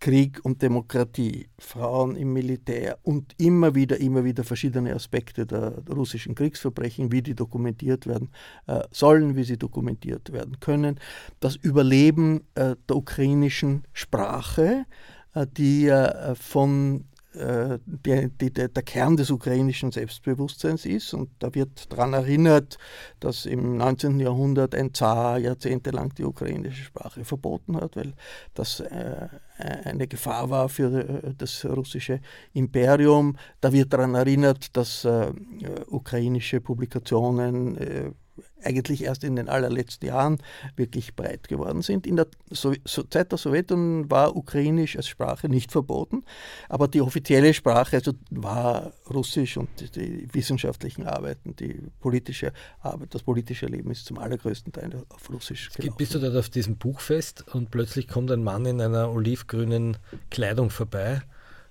Krieg 0.00 0.44
und 0.44 0.62
Demokratie, 0.62 1.48
Frauen 1.58 2.14
im 2.16 2.32
Militär 2.32 2.98
und 3.02 3.34
immer 3.38 3.74
wieder, 3.74 3.98
immer 3.98 4.24
wieder 4.24 4.44
verschiedene 4.44 4.94
Aspekte 4.94 5.44
der 5.44 5.82
russischen 5.90 6.34
Kriegsverbrechen, 6.34 7.10
wie 7.10 7.22
die 7.22 7.34
dokumentiert 7.34 8.06
werden 8.06 8.30
äh, 8.66 8.80
sollen, 8.90 9.34
wie 9.36 9.44
sie 9.44 9.58
dokumentiert 9.58 10.32
werden 10.32 10.60
können, 10.60 11.00
das 11.40 11.56
Überleben 11.56 12.42
äh, 12.54 12.76
der 12.88 12.96
ukrainischen 12.96 13.84
Sprache, 13.92 14.86
äh, 15.34 15.46
die 15.56 15.92
von 16.34 17.04
äh, 17.38 17.78
die, 17.86 18.28
die, 18.28 18.52
der 18.52 18.82
Kern 18.82 19.16
des 19.16 19.30
ukrainischen 19.30 19.92
Selbstbewusstseins 19.92 20.84
ist. 20.84 21.14
Und 21.14 21.30
da 21.38 21.54
wird 21.54 21.90
daran 21.92 22.12
erinnert, 22.12 22.78
dass 23.20 23.46
im 23.46 23.76
19. 23.76 24.20
Jahrhundert 24.20 24.74
ein 24.74 24.92
Zar 24.94 25.38
jahrzehntelang 25.38 26.14
die 26.14 26.24
ukrainische 26.24 26.84
Sprache 26.84 27.24
verboten 27.24 27.76
hat, 27.76 27.96
weil 27.96 28.14
das 28.54 28.80
äh, 28.80 29.28
eine 29.58 30.06
Gefahr 30.06 30.50
war 30.50 30.68
für 30.68 31.24
äh, 31.24 31.34
das 31.36 31.64
russische 31.64 32.20
Imperium. 32.52 33.36
Da 33.60 33.72
wird 33.72 33.92
daran 33.92 34.14
erinnert, 34.14 34.76
dass 34.76 35.04
äh, 35.04 35.32
ukrainische 35.86 36.60
Publikationen 36.60 37.76
äh, 37.76 38.10
eigentlich 38.62 39.04
erst 39.04 39.24
in 39.24 39.36
den 39.36 39.48
allerletzten 39.48 40.08
Jahren 40.08 40.38
wirklich 40.76 41.14
breit 41.14 41.48
geworden 41.48 41.82
sind. 41.82 42.06
In 42.06 42.16
der 42.16 42.26
so 42.50 42.74
Zeit 43.10 43.30
der 43.32 43.38
Sowjetunion 43.38 44.10
war 44.10 44.36
Ukrainisch 44.36 44.96
als 44.96 45.08
Sprache 45.08 45.48
nicht 45.48 45.72
verboten, 45.72 46.24
aber 46.68 46.88
die 46.88 47.00
offizielle 47.00 47.54
Sprache 47.54 47.96
also 47.96 48.12
war 48.30 48.92
Russisch 49.08 49.56
und 49.56 49.68
die, 49.80 49.90
die 49.90 50.28
wissenschaftlichen 50.32 51.06
Arbeiten, 51.06 51.54
die 51.56 51.80
politische 52.00 52.52
Arbeit, 52.80 53.14
das 53.14 53.22
politische 53.22 53.66
Leben 53.66 53.90
ist 53.90 54.06
zum 54.06 54.18
allergrößten 54.18 54.72
Teil 54.72 55.04
auf 55.08 55.30
Russisch 55.30 55.70
gelaufen. 55.70 55.96
Bist 55.96 56.14
du 56.14 56.18
dort 56.18 56.36
auf 56.36 56.48
diesem 56.48 56.76
Buchfest 56.76 57.44
und 57.54 57.70
plötzlich 57.70 58.08
kommt 58.08 58.30
ein 58.30 58.42
Mann 58.42 58.66
in 58.66 58.80
einer 58.80 59.10
olivgrünen 59.10 59.96
Kleidung 60.30 60.70
vorbei, 60.70 61.22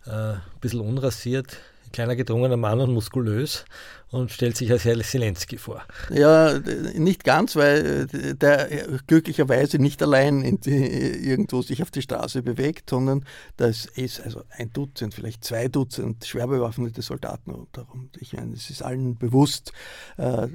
äh, 0.06 0.10
ein 0.10 0.42
bisschen 0.62 0.82
unrasiert, 0.82 1.58
kleiner 1.92 2.16
gedrungener 2.16 2.58
Mann 2.58 2.80
und 2.80 2.94
muskulös 2.94 3.66
und 4.10 4.32
stellt 4.32 4.56
sich 4.56 4.72
als 4.72 4.86
Herr 4.86 4.98
Zelensky 5.02 5.58
vor. 5.58 5.84
Ja, 6.10 6.60
nicht 6.96 7.24
ganz, 7.24 7.56
weil 7.56 8.08
äh, 8.14 8.36
der 8.36 8.70
glücklicherweise 9.06 9.80
nicht 9.80 10.02
allein 10.02 10.60
die, 10.62 10.72
irgendwo 10.72 11.62
sich 11.62 11.82
auf 11.82 11.92
die 11.92 12.02
Straße 12.02 12.42
bewegt, 12.42 12.90
sondern 12.90 13.26
das 13.58 13.86
ist 13.86 14.22
also 14.22 14.44
ein 14.50 14.72
Dutzend, 14.72 15.14
vielleicht 15.14 15.44
zwei 15.44 15.68
Dutzend 15.68 16.26
schwer 16.26 16.48
bewaffnete 16.48 17.02
Soldaten 17.02 17.52
rundherum. 17.52 18.10
Ich 18.20 18.34
meine, 18.34 18.54
es 18.54 18.70
ist 18.70 18.82
allen 18.82 19.18
bewusst, 19.18 19.74
äh, 20.18 20.48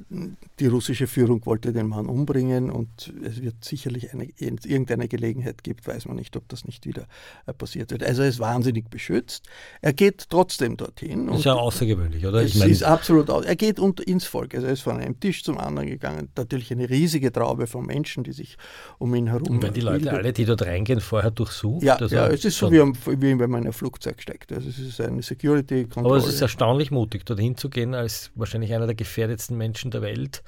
die 0.59 0.67
russische 0.67 1.05
Führung 1.07 1.45
wollte 1.45 1.73
den 1.73 1.87
Mann 1.87 2.07
umbringen 2.07 2.71
und 2.71 3.13
es 3.23 3.41
wird 3.41 3.63
sicherlich 3.63 4.13
eine, 4.13 4.29
irgendeine 4.39 5.07
Gelegenheit 5.07 5.63
gibt, 5.63 5.85
weiß 5.85 6.05
man 6.05 6.15
nicht, 6.15 6.35
ob 6.37 6.47
das 6.49 6.65
nicht 6.65 6.87
wieder 6.87 7.07
äh, 7.45 7.53
passiert 7.53 7.91
wird. 7.91 8.03
Also 8.03 8.23
er 8.23 8.29
ist 8.29 8.39
wahnsinnig 8.39 8.89
beschützt. 8.89 9.45
Er 9.81 9.93
geht 9.93 10.25
trotzdem 10.29 10.75
dorhin. 10.75 11.27
Das 11.27 11.39
ist 11.39 11.45
ja 11.45 11.53
außergewöhnlich, 11.53 12.25
oder? 12.25 12.41
Ich 12.41 12.53
es 12.53 12.59
meine, 12.59 12.71
ist 12.71 12.83
absolut 12.83 13.29
er 13.43 13.55
geht 13.55 13.79
unter, 13.79 14.07
ins 14.07 14.25
Volk. 14.25 14.55
Also 14.55 14.67
er 14.67 14.73
ist 14.73 14.81
von 14.81 14.97
einem 14.97 15.19
Tisch 15.19 15.43
zum 15.43 15.57
anderen 15.57 15.87
gegangen. 15.87 16.29
Natürlich 16.35 16.71
eine 16.71 16.89
riesige 16.89 17.31
Traube 17.31 17.67
von 17.67 17.85
Menschen, 17.85 18.23
die 18.23 18.31
sich 18.31 18.57
um 18.97 19.13
ihn 19.15 19.27
herum. 19.27 19.47
Und 19.47 19.63
wenn 19.63 19.73
die 19.73 19.81
Leute 19.81 20.11
alle, 20.11 20.33
die 20.33 20.45
dort 20.45 20.63
reingehen, 20.63 20.99
vorher 20.99 21.31
durchsucht? 21.31 21.83
Ja, 21.83 21.95
also 21.95 22.15
ja 22.15 22.27
es 22.27 22.45
ist 22.45 22.57
so 22.57 22.71
wie, 22.71 22.79
wie, 22.79 23.39
wenn 23.39 23.49
man 23.49 23.61
in 23.61 23.67
ein 23.67 23.73
Flugzeug 23.73 24.21
steigt. 24.21 24.51
Also 24.51 24.69
es 24.69 24.79
ist 24.79 24.99
eine 25.01 25.21
Security-Kontrolle. 25.21 26.19
Aber 26.19 26.27
es 26.27 26.33
ist 26.33 26.41
erstaunlich 26.41 26.91
mutig, 26.91 27.25
dorthin 27.25 27.57
zu 27.57 27.69
gehen, 27.69 27.93
als 27.93 28.31
wahrscheinlich 28.35 28.73
einer 28.73 28.85
der 28.85 28.95
gefährdetsten 28.95 29.57
Menschen 29.57 29.91
der 29.91 30.01
Welt 30.01 30.43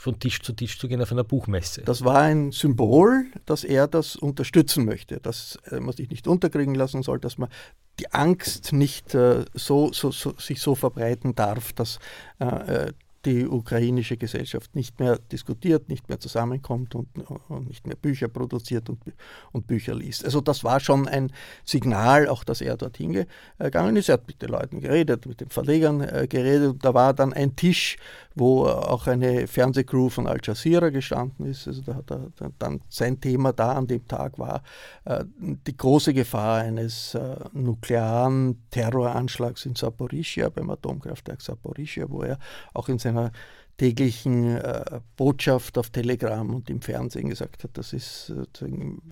von 0.00 0.18
Tisch 0.18 0.40
zu 0.40 0.54
Tisch 0.54 0.78
zu 0.78 0.88
gehen 0.88 1.02
auf 1.02 1.12
einer 1.12 1.24
Buchmesse. 1.24 1.82
Das 1.82 2.02
war 2.04 2.20
ein 2.20 2.52
Symbol, 2.52 3.26
dass 3.44 3.64
er 3.64 3.86
das 3.86 4.16
unterstützen 4.16 4.86
möchte, 4.86 5.20
dass 5.20 5.58
man 5.70 5.92
sich 5.92 6.08
nicht 6.08 6.26
unterkriegen 6.26 6.74
lassen 6.74 7.02
soll, 7.02 7.20
dass 7.20 7.36
man 7.36 7.50
die 7.98 8.10
Angst 8.14 8.72
nicht 8.72 9.14
äh, 9.14 9.44
so, 9.52 9.92
so, 9.92 10.10
so, 10.10 10.32
sich 10.38 10.62
so 10.62 10.74
verbreiten 10.74 11.34
darf, 11.34 11.74
dass 11.74 11.98
äh, 12.38 12.86
äh 12.86 12.92
die 13.24 13.46
ukrainische 13.46 14.16
Gesellschaft 14.16 14.74
nicht 14.74 14.98
mehr 14.98 15.18
diskutiert, 15.30 15.88
nicht 15.88 16.08
mehr 16.08 16.18
zusammenkommt 16.18 16.94
und, 16.94 17.08
und 17.48 17.68
nicht 17.68 17.86
mehr 17.86 17.96
Bücher 17.96 18.28
produziert 18.28 18.88
und, 18.88 19.02
und, 19.52 19.66
Bücher 19.66 19.94
liest. 19.94 20.24
Also 20.24 20.40
das 20.40 20.64
war 20.64 20.80
schon 20.80 21.06
ein 21.06 21.30
Signal, 21.64 22.28
auch 22.28 22.44
dass 22.44 22.62
er 22.62 22.76
dorthin 22.76 23.26
gegangen 23.58 23.96
ist. 23.96 24.08
Er 24.08 24.14
hat 24.14 24.26
mit 24.26 24.40
den 24.40 24.48
Leuten 24.48 24.80
geredet, 24.80 25.26
mit 25.26 25.40
den 25.40 25.50
Verlegern 25.50 26.00
äh, 26.00 26.26
geredet. 26.28 26.78
Da 26.80 26.94
war 26.94 27.12
dann 27.12 27.34
ein 27.34 27.56
Tisch, 27.56 27.98
wo 28.34 28.66
auch 28.66 29.06
eine 29.06 29.46
Fernsehcrew 29.46 30.08
von 30.08 30.26
Al 30.26 30.38
Jazeera 30.42 30.90
gestanden 30.90 31.46
ist. 31.46 31.66
Also 31.66 31.82
da 31.82 32.00
er 32.40 32.52
dann 32.58 32.80
sein 32.88 33.20
Thema 33.20 33.52
da 33.52 33.72
an 33.72 33.86
dem 33.86 34.06
Tag 34.06 34.38
war 34.38 34.62
äh, 35.04 35.24
die 35.38 35.76
große 35.76 36.14
Gefahr 36.14 36.60
eines 36.60 37.14
äh, 37.14 37.36
nuklearen 37.52 38.62
Terroranschlags 38.70 39.66
in 39.66 39.74
Saporischia, 39.74 40.48
beim 40.48 40.70
Atomkraftwerk 40.70 41.42
Saporischia, 41.42 42.06
wo 42.08 42.22
er 42.22 42.38
auch 42.72 42.88
in 42.88 42.98
seiner 42.98 43.32
täglichen 43.80 44.58
äh, 44.58 45.00
Botschaft 45.16 45.78
auf 45.78 45.88
Telegram 45.88 46.54
und 46.54 46.68
im 46.68 46.82
Fernsehen 46.82 47.30
gesagt 47.30 47.64
hat, 47.64 47.70
das 47.78 47.94
ist 47.94 48.30
äh, 48.60 48.66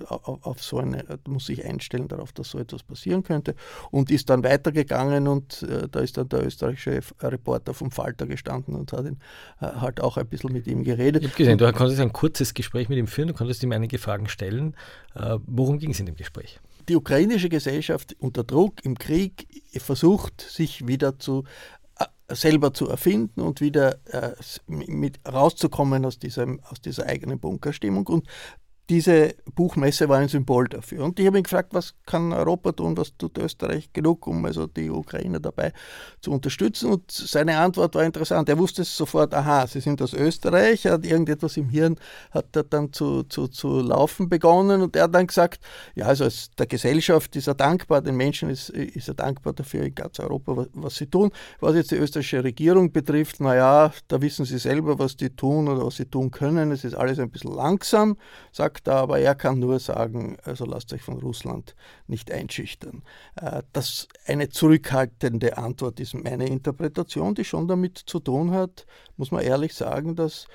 auf, 0.04 0.44
auf, 0.44 0.62
so 0.62 0.76
eine, 0.76 1.02
muss 1.26 1.46
sich 1.46 1.64
einstellen 1.64 2.06
darauf, 2.06 2.32
dass 2.32 2.50
so 2.50 2.58
etwas 2.58 2.82
passieren 2.82 3.22
könnte 3.22 3.54
und 3.90 4.10
ist 4.10 4.28
dann 4.28 4.44
weitergegangen 4.44 5.26
und 5.26 5.62
äh, 5.62 5.88
da 5.90 6.00
ist 6.00 6.18
dann 6.18 6.28
der 6.28 6.44
österreichische 6.44 7.00
Reporter 7.22 7.72
vom 7.72 7.90
Falter 7.90 8.26
gestanden 8.26 8.74
und 8.74 8.92
hat 8.92 9.06
ihn, 9.06 9.20
äh, 9.62 9.68
halt 9.68 10.02
auch 10.02 10.18
ein 10.18 10.26
bisschen 10.26 10.52
mit 10.52 10.66
ihm 10.66 10.84
geredet. 10.84 11.22
Ich 11.22 11.30
habe 11.30 11.38
gesehen, 11.38 11.56
du 11.56 11.72
konntest 11.72 12.00
ein 12.02 12.12
kurzes 12.12 12.52
Gespräch 12.52 12.90
mit 12.90 12.98
ihm 12.98 13.06
führen, 13.06 13.28
du 13.28 13.34
konntest 13.34 13.62
ihm 13.62 13.72
einige 13.72 13.96
Fragen 13.96 14.28
stellen. 14.28 14.76
Äh, 15.14 15.38
worum 15.46 15.78
ging 15.78 15.92
es 15.92 16.00
in 16.00 16.04
dem 16.04 16.16
Gespräch? 16.16 16.60
die 16.88 16.96
ukrainische 16.96 17.50
Gesellschaft 17.50 18.16
unter 18.18 18.44
Druck 18.44 18.82
im 18.82 18.96
Krieg 18.96 19.46
versucht, 19.76 20.40
sich 20.40 20.86
wieder 20.86 21.18
zu 21.18 21.44
selber 22.30 22.74
zu 22.74 22.88
erfinden 22.88 23.40
und 23.40 23.60
wieder 23.60 23.98
äh, 24.06 24.32
mit 24.66 25.20
rauszukommen 25.26 26.04
aus, 26.04 26.18
diesem, 26.18 26.60
aus 26.64 26.80
dieser 26.80 27.06
eigenen 27.06 27.38
Bunkerstimmung. 27.38 28.06
Und 28.06 28.26
diese 28.90 29.34
Buchmesse 29.54 30.08
war 30.08 30.18
ein 30.18 30.28
Symbol 30.28 30.66
dafür. 30.66 31.04
Und 31.04 31.20
ich 31.20 31.26
habe 31.26 31.36
ihn 31.36 31.42
gefragt, 31.42 31.74
was 31.74 31.94
kann 32.06 32.32
Europa 32.32 32.72
tun, 32.72 32.96
was 32.96 33.14
tut 33.18 33.36
Österreich 33.36 33.92
genug, 33.92 34.26
um 34.26 34.44
also 34.46 34.66
die 34.66 34.88
Ukraine 34.88 35.40
dabei 35.40 35.72
zu 36.22 36.30
unterstützen. 36.32 36.92
Und 36.92 37.10
seine 37.10 37.58
Antwort 37.58 37.94
war 37.94 38.04
interessant. 38.04 38.48
Er 38.48 38.56
wusste 38.56 38.84
sofort, 38.84 39.34
aha, 39.34 39.66
sie 39.66 39.80
sind 39.80 40.00
aus 40.00 40.14
Österreich, 40.14 40.86
er 40.86 40.92
hat 40.92 41.04
irgendetwas 41.04 41.58
im 41.58 41.68
Hirn, 41.68 41.96
hat 42.30 42.56
er 42.56 42.64
dann 42.64 42.92
zu, 42.92 43.24
zu, 43.24 43.48
zu 43.48 43.80
laufen 43.80 44.30
begonnen 44.30 44.80
und 44.80 44.96
er 44.96 45.04
hat 45.04 45.14
dann 45.14 45.26
gesagt, 45.26 45.60
ja, 45.94 46.06
also 46.06 46.24
als 46.24 46.50
der 46.58 46.66
Gesellschaft 46.66 47.36
ist 47.36 47.46
er 47.46 47.54
dankbar, 47.54 48.00
den 48.00 48.16
Menschen 48.16 48.48
ist, 48.48 48.70
ist 48.70 49.08
er 49.08 49.14
dankbar 49.14 49.52
dafür 49.52 49.82
in 49.82 49.94
ganz 49.94 50.18
Europa, 50.18 50.56
was, 50.56 50.68
was 50.72 50.94
sie 50.96 51.06
tun. 51.06 51.30
Was 51.60 51.74
jetzt 51.74 51.90
die 51.90 51.96
österreichische 51.96 52.42
Regierung 52.42 52.90
betrifft, 52.90 53.40
naja, 53.40 53.92
da 54.08 54.22
wissen 54.22 54.46
sie 54.46 54.58
selber, 54.58 54.98
was 54.98 55.16
die 55.16 55.30
tun 55.30 55.68
oder 55.68 55.84
was 55.84 55.96
sie 55.96 56.06
tun 56.06 56.30
können. 56.30 56.72
Es 56.72 56.84
ist 56.84 56.94
alles 56.94 57.18
ein 57.18 57.30
bisschen 57.30 57.52
langsam, 57.52 58.16
sagt 58.50 58.77
sagt 58.78 58.88
er, 58.88 58.94
aber 58.94 59.18
er 59.18 59.34
kann 59.34 59.58
nur 59.58 59.78
sagen, 59.78 60.36
also 60.44 60.64
lasst 60.64 60.92
euch 60.92 61.02
von 61.02 61.18
Russland 61.18 61.74
nicht 62.06 62.30
einschüchtern. 62.30 63.02
Äh, 63.36 63.62
das 63.72 64.08
eine 64.26 64.48
zurückhaltende 64.48 65.58
Antwort 65.58 66.00
ist 66.00 66.14
meine 66.14 66.46
Interpretation, 66.46 67.34
die 67.34 67.44
schon 67.44 67.68
damit 67.68 67.98
zu 67.98 68.20
tun 68.20 68.52
hat, 68.52 68.86
muss 69.16 69.30
man 69.30 69.42
ehrlich 69.42 69.74
sagen, 69.74 70.14
dass 70.14 70.46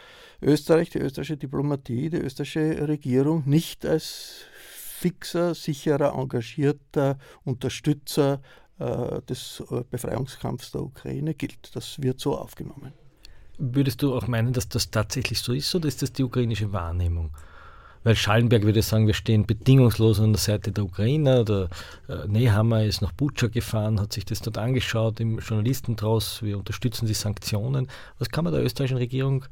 Österreich, 0.41 0.89
die 0.89 0.99
österreichische 0.99 1.37
Diplomatie, 1.37 2.09
die 2.09 2.17
österreichische 2.17 2.87
Regierung 2.87 3.43
nicht 3.45 3.85
als 3.85 4.45
fixer, 4.53 5.53
sicherer, 5.53 6.13
engagierter 6.17 7.17
Unterstützer 7.43 8.41
äh, 8.79 9.21
des 9.23 9.63
äh, 9.69 9.83
Befreiungskampfs 9.89 10.71
der 10.71 10.81
Ukraine 10.81 11.33
gilt. 11.33 11.75
Das 11.75 12.01
wird 12.01 12.19
so 12.19 12.37
aufgenommen. 12.37 12.93
Würdest 13.57 14.01
du 14.01 14.15
auch 14.15 14.27
meinen, 14.27 14.51
dass 14.51 14.67
das 14.67 14.89
tatsächlich 14.89 15.39
so 15.39 15.53
ist 15.53 15.73
oder 15.75 15.87
ist 15.87 16.01
das 16.01 16.11
die 16.11 16.23
ukrainische 16.23 16.71
Wahrnehmung? 16.73 17.31
Weil 18.03 18.15
Schallenberg 18.15 18.63
würde 18.63 18.81
sagen, 18.81 19.07
wir 19.07 19.13
stehen 19.13 19.45
bedingungslos 19.45 20.19
an 20.19 20.33
der 20.33 20.39
Seite 20.39 20.71
der 20.71 20.83
Ukrainer. 20.83 21.43
Der 21.43 21.69
äh, 22.07 22.27
Nehammer 22.27 22.83
ist 22.83 23.01
nach 23.01 23.11
Butscha 23.11 23.47
gefahren, 23.47 23.99
hat 23.99 24.13
sich 24.13 24.25
das 24.25 24.41
dort 24.41 24.57
angeschaut, 24.57 25.19
im 25.19 25.39
Journalistentraus, 25.39 26.41
wir 26.43 26.57
unterstützen 26.57 27.05
die 27.05 27.13
Sanktionen. 27.13 27.87
Was 28.19 28.29
kann 28.29 28.43
man 28.43 28.53
der 28.53 28.63
österreichischen 28.63 28.97
Regierung 28.97 29.45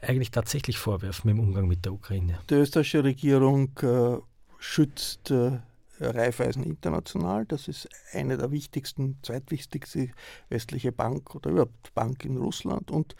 eigentlich 0.00 0.30
tatsächlich 0.30 0.78
vorwerfen 0.78 1.30
im 1.30 1.40
Umgang 1.40 1.66
mit 1.66 1.84
der 1.84 1.92
Ukraine? 1.92 2.38
Die 2.50 2.54
österreichische 2.54 3.04
Regierung 3.04 3.70
äh, 3.82 4.18
schützt 4.58 5.30
äh, 5.30 5.58
Raiffeisen 6.00 6.62
International. 6.62 7.44
Das 7.46 7.68
ist 7.68 7.88
eine 8.12 8.36
der 8.36 8.50
wichtigsten, 8.50 9.18
zweitwichtigste 9.22 10.10
westliche 10.48 10.92
Bank 10.92 11.34
oder 11.34 11.50
überhaupt 11.50 11.92
Bank 11.94 12.24
in 12.24 12.36
Russland. 12.36 12.90
Und 12.90 13.16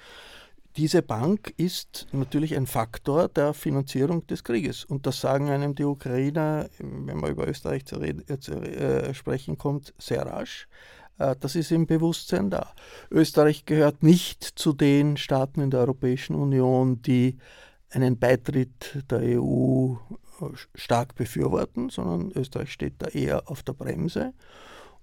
diese 0.79 1.03
Bank 1.03 1.53
ist 1.57 2.07
natürlich 2.13 2.55
ein 2.55 2.69
Faktor 2.69 3.29
der 3.29 3.53
Finanzierung 3.53 4.25
des 4.29 4.45
Krieges. 4.45 4.85
Und 4.85 5.07
das 5.07 5.21
sagen 5.21 5.51
einem 5.51 5.75
die 5.75 5.85
Ukrainer, 5.85 6.71
wenn 6.79 7.17
man 7.17 7.33
über 7.33 7.49
Österreich 7.49 7.85
zu, 7.85 7.97
reden, 7.97 8.23
äh, 8.29 8.39
zu 8.39 8.53
äh, 8.53 9.13
sprechen 9.13 9.59
kommt, 9.59 9.93
sehr 9.99 10.25
rasch. 10.25 10.69
Äh, 11.19 11.35
das 11.41 11.57
ist 11.57 11.73
im 11.73 11.87
Bewusstsein 11.87 12.49
da. 12.49 12.75
Österreich 13.11 13.65
gehört 13.65 14.05
nicht 14.05 14.45
zu 14.45 14.73
den 14.73 15.17
Staaten 15.17 15.61
in 15.61 15.73
der 15.73 15.81
Europäischen 15.81 16.37
Union, 16.37 17.03
die 17.03 17.39
einen 17.91 18.17
Beitritt 18.17 19.05
der 19.11 19.41
EU 19.41 19.97
stark 20.77 21.17
befürworten, 21.17 21.91
sondern 21.91 22.31
Österreich 22.41 22.73
steht 22.73 22.95
da 22.99 23.09
eher 23.09 23.51
auf 23.51 23.65
der 23.65 23.73
Bremse. 23.73 24.33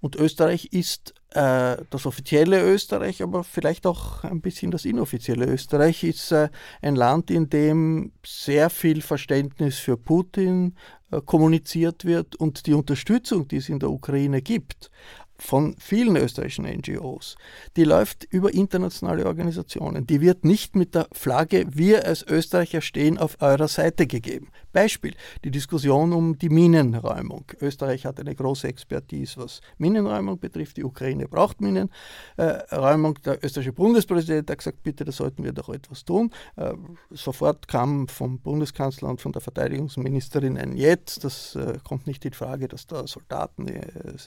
Und 0.05 0.17
Österreich 0.17 0.65
ist 0.65 1.15
äh, 1.31 1.77
das 1.89 2.05
offizielle 2.05 2.61
Österreich, 2.61 3.23
aber 3.23 3.43
vielleicht 3.43 3.87
auch 3.87 4.23
ein 4.23 4.39
bisschen 4.39 4.69
das 4.69 4.85
inoffizielle 4.85 5.47
Österreich, 5.47 6.03
ist 6.03 6.31
äh, 6.31 6.49
ein 6.83 6.95
Land, 6.95 7.31
in 7.31 7.49
dem 7.49 8.11
sehr 8.23 8.69
viel 8.69 9.01
Verständnis 9.01 9.79
für 9.79 9.97
Putin 9.97 10.75
äh, 11.09 11.21
kommuniziert 11.21 12.05
wird 12.05 12.35
und 12.35 12.67
die 12.67 12.75
Unterstützung, 12.75 13.47
die 13.47 13.57
es 13.57 13.67
in 13.67 13.79
der 13.79 13.89
Ukraine 13.89 14.43
gibt, 14.43 14.91
von 15.37 15.75
vielen 15.79 16.15
österreichischen 16.15 16.65
NGOs, 16.65 17.35
die 17.75 17.83
läuft 17.83 18.25
über 18.25 18.53
internationale 18.53 19.25
Organisationen. 19.25 20.07
Die 20.07 20.21
wird 20.21 20.45
nicht 20.45 20.75
mit 20.75 20.95
der 20.95 21.07
Flagge 21.11 21.65
Wir 21.69 22.05
als 22.05 22.25
Österreicher 22.27 22.81
stehen 22.81 23.17
auf 23.17 23.37
eurer 23.41 23.67
Seite 23.67 24.07
gegeben. 24.07 24.49
Beispiel, 24.75 25.15
die 25.45 25.51
Diskussion 25.51 26.11
um 26.11 26.37
die 26.37 26.49
Minenräumung. 26.49 27.45
Österreich 27.61 28.05
hat 28.05 28.19
eine 28.19 28.35
große 28.35 28.67
Expertise, 28.67 29.37
was 29.37 29.61
Minenräumung 29.77 30.37
betrifft. 30.37 30.75
Die 30.75 30.83
Ukraine 30.83 31.29
braucht 31.29 31.61
Minenräumung. 31.61 33.15
Der 33.23 33.41
österreichische 33.41 33.71
Bundespräsident 33.71 34.49
hat 34.49 34.57
gesagt, 34.57 34.83
bitte, 34.83 35.05
da 35.05 35.13
sollten 35.13 35.45
wir 35.45 35.53
doch 35.53 35.69
etwas 35.69 36.03
tun. 36.03 36.29
Äh, 36.57 36.73
sofort 37.11 37.69
kam 37.69 38.09
vom 38.09 38.39
Bundeskanzler 38.39 39.07
und 39.07 39.21
von 39.21 39.31
der 39.31 39.41
Verteidigungsministerin 39.41 40.57
ein 40.57 40.75
Jetzt. 40.75 41.23
Das 41.23 41.55
äh, 41.55 41.79
kommt 41.81 42.05
nicht 42.05 42.25
in 42.25 42.33
Frage, 42.33 42.67
dass 42.67 42.85
da 42.85 43.07
Soldaten 43.07 43.69
äh, 43.69 43.81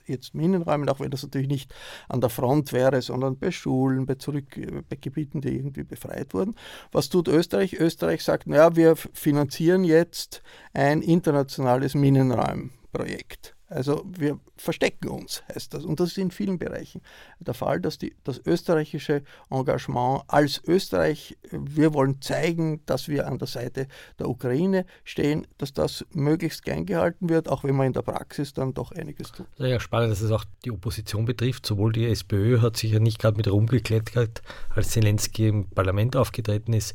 jetzt 0.07 0.35
Minen 0.35 0.63
räumen 0.63 0.89
auch 0.99 1.05
wenn 1.05 1.11
das 1.11 1.23
natürlich 1.23 1.49
nicht 1.49 1.75
an 2.09 2.21
der 2.21 2.31
Front 2.31 2.73
wäre, 2.73 3.01
sondern 3.03 3.39
bei 3.39 3.51
Schulen, 3.51 4.07
bei, 4.07 4.15
Zurück, 4.15 4.47
bei 4.89 4.97
Gebieten, 4.97 5.41
die 5.41 5.57
irgendwie 5.57 5.85
befreit 5.85 6.35
wurden. 6.35 6.55
Was 6.93 7.09
tut 7.09 7.29
Österreich? 7.29 7.75
Österreich 7.75 8.25
sagt, 8.25 8.47
naja, 8.47 8.77
wir 8.77 8.97
finanzieren 8.97 9.85
jetzt 9.85 10.43
ein 10.73 11.03
internationales 11.03 11.95
Minenräumprojekt. 11.95 13.58
Also 13.71 14.05
wir 14.07 14.39
verstecken 14.57 15.09
uns, 15.09 15.43
heißt 15.55 15.75
das. 15.75 15.85
Und 15.85 16.01
das 16.01 16.11
ist 16.11 16.19
in 16.19 16.31
vielen 16.31 16.59
Bereichen 16.59 17.03
der 17.39 17.55
Fall, 17.55 17.81
dass 17.81 17.99
die, 17.99 18.15
das 18.25 18.41
österreichische 18.45 19.23
Engagement 19.51 20.23
als 20.27 20.63
Österreich, 20.67 21.37
wir 21.51 21.93
wollen 21.93 22.21
zeigen, 22.23 22.81
dass 22.87 23.09
wir 23.09 23.27
an 23.27 23.39
der 23.39 23.49
Seite 23.49 23.87
der 24.19 24.29
Ukraine 24.29 24.87
stehen, 25.05 25.47
dass 25.59 25.73
das 25.73 26.07
möglichst 26.13 26.65
gern 26.65 26.87
gehalten 26.87 27.29
wird, 27.29 27.49
auch 27.49 27.63
wenn 27.63 27.77
man 27.77 27.89
in 27.89 27.93
der 27.93 28.03
Praxis 28.03 28.55
dann 28.55 28.73
doch 28.73 28.93
einiges 28.93 29.33
tut. 29.33 29.47
Ja, 29.59 29.79
spannend, 29.81 30.13
dass 30.13 30.23
es 30.23 30.31
auch 30.31 30.45
die 30.65 30.71
Opposition 30.71 31.27
betrifft. 31.27 31.67
Sowohl 31.67 31.93
die 31.93 32.07
SPÖ 32.07 32.61
hat 32.63 32.77
sich 32.77 32.93
ja 32.93 33.01
nicht 33.01 33.19
gerade 33.19 33.37
mit 33.37 33.51
rumgeklettert, 33.51 34.43
als 34.75 34.91
Zelensky 34.91 35.49
im 35.49 35.69
Parlament 35.69 36.17
aufgetreten 36.17 36.73
ist. 36.73 36.95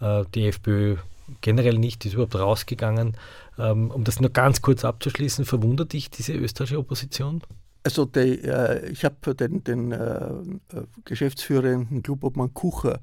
Äh, 0.00 0.24
die 0.34 0.46
FPÖ 0.46 0.98
generell 1.40 1.78
nicht, 1.78 2.04
ist 2.04 2.14
überhaupt 2.14 2.34
rausgegangen. 2.34 3.16
Ähm, 3.58 3.90
um 3.90 4.04
das 4.04 4.20
nur 4.20 4.30
ganz 4.30 4.62
kurz 4.62 4.84
abzuschließen, 4.84 5.44
verwundert 5.44 5.92
dich 5.92 6.10
diese 6.10 6.32
österreichische 6.32 6.78
Opposition? 6.78 7.42
Also 7.84 8.04
die, 8.04 8.42
äh, 8.42 8.88
ich 8.90 9.04
habe 9.04 9.34
den, 9.34 9.64
den 9.64 9.92
äh, 9.92 9.96
äh 9.98 10.86
geschäftsführenden 11.04 12.02
Klubobmann 12.02 12.54
Kucher 12.54 13.00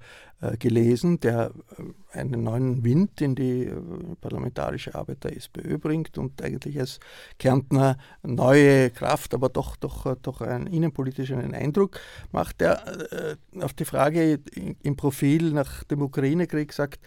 gelesen, 0.58 1.19
der 1.19 1.52
äh, 1.78 2.17
einen 2.17 2.43
neuen 2.43 2.84
Wind 2.84 3.21
in 3.21 3.36
die 3.36 3.65
äh, 3.65 3.75
parlamentarische 4.21 4.95
Arbeit 4.95 5.23
der 5.23 5.36
SPÖ 5.36 5.78
bringt 5.78 6.17
und 6.17 6.41
eigentlich 6.41 6.80
als 6.80 6.99
Kärntner 7.38 7.97
neue 8.23 8.89
Kraft, 8.89 9.34
aber 9.34 9.49
doch, 9.49 9.75
doch, 9.75 10.15
doch 10.21 10.41
einen 10.41 10.67
innenpolitischen 10.67 11.54
Eindruck 11.54 11.99
macht, 12.32 12.62
der 12.62 13.38
auf 13.62 13.73
die 13.73 13.86
Frage 13.86 14.39
im 14.84 14.95
Profil 14.95 15.52
nach 15.52 15.84
dem 15.86 16.02
Ukraine-Krieg 16.02 16.73
sagt, 16.73 16.99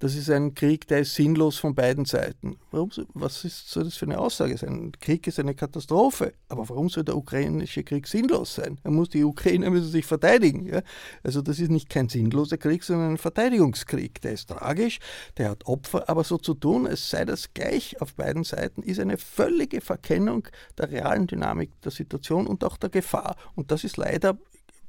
das 0.00 0.14
ist 0.14 0.30
ein 0.30 0.54
Krieg, 0.54 0.86
der 0.86 1.00
ist 1.00 1.14
sinnlos 1.14 1.58
von 1.58 1.74
beiden 1.74 2.04
Seiten. 2.04 2.58
Warum, 2.70 2.90
was 3.14 3.44
ist, 3.44 3.68
soll 3.68 3.84
das 3.84 3.96
für 3.96 4.06
eine 4.06 4.18
Aussage 4.18 4.56
sein? 4.56 4.92
Krieg 5.00 5.26
ist 5.26 5.40
eine 5.40 5.54
Katastrophe, 5.54 6.34
aber 6.48 6.68
warum 6.68 6.88
soll 6.88 7.02
der 7.02 7.16
ukrainische 7.16 7.82
Krieg 7.82 8.06
sinnlos 8.06 8.54
sein? 8.54 8.78
Er 8.84 8.92
muss, 8.92 9.08
die 9.08 9.24
Ukrainer 9.24 9.70
müssen 9.70 9.90
sich 9.90 10.06
verteidigen. 10.06 10.66
Ja? 10.66 10.82
Also 11.24 11.42
das 11.42 11.58
ist 11.58 11.70
nicht 11.70 11.88
kein 11.88 12.08
sinnloser 12.08 12.58
Krieg, 12.58 12.77
Krieg, 12.78 12.84
sondern 12.84 13.12
ein 13.12 13.18
Verteidigungskrieg. 13.18 14.20
Der 14.22 14.32
ist 14.32 14.48
tragisch, 14.48 14.98
der 15.36 15.50
hat 15.50 15.66
Opfer, 15.66 16.08
aber 16.08 16.24
so 16.24 16.38
zu 16.38 16.54
tun, 16.54 16.86
es 16.86 17.10
sei 17.10 17.24
das 17.24 17.52
gleich 17.54 18.00
auf 18.00 18.14
beiden 18.14 18.44
Seiten, 18.44 18.82
ist 18.82 19.00
eine 19.00 19.18
völlige 19.18 19.80
Verkennung 19.80 20.48
der 20.76 20.90
realen 20.90 21.26
Dynamik 21.26 21.70
der 21.82 21.92
Situation 21.92 22.46
und 22.46 22.64
auch 22.64 22.76
der 22.76 22.90
Gefahr. 22.90 23.36
Und 23.54 23.70
das 23.70 23.84
ist 23.84 23.96
leider 23.96 24.36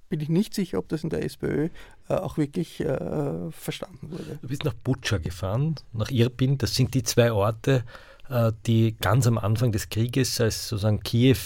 bin 0.10 0.22
ich 0.22 0.30
nicht 0.30 0.56
sicher, 0.56 0.80
ob 0.80 0.90
das 0.90 1.04
in 1.04 1.12
der 1.12 1.24
SPÖ 1.24 1.70
äh, 2.08 2.14
auch 2.16 2.38
wirklich 2.38 2.80
äh, 2.80 3.52
verstanden 3.52 4.10
wurde. 4.10 4.40
Du 4.42 4.48
bist 4.48 4.64
nach 4.64 4.74
Butscha 4.74 5.20
gefahren, 5.20 5.76
nach 5.94 6.10
Irpin. 6.10 6.58
Das 6.58 6.74
sind 6.74 6.96
die 6.96 7.04
zwei 7.04 7.32
Orte, 7.32 7.84
äh, 8.28 8.52
die 8.66 8.96
ganz 9.00 9.28
am 9.28 9.38
Anfang 9.38 9.72
des 9.72 9.90
Krieges 9.90 10.42
als 10.42 10.68
sozusagen 10.68 11.02
Kiew 11.02 11.38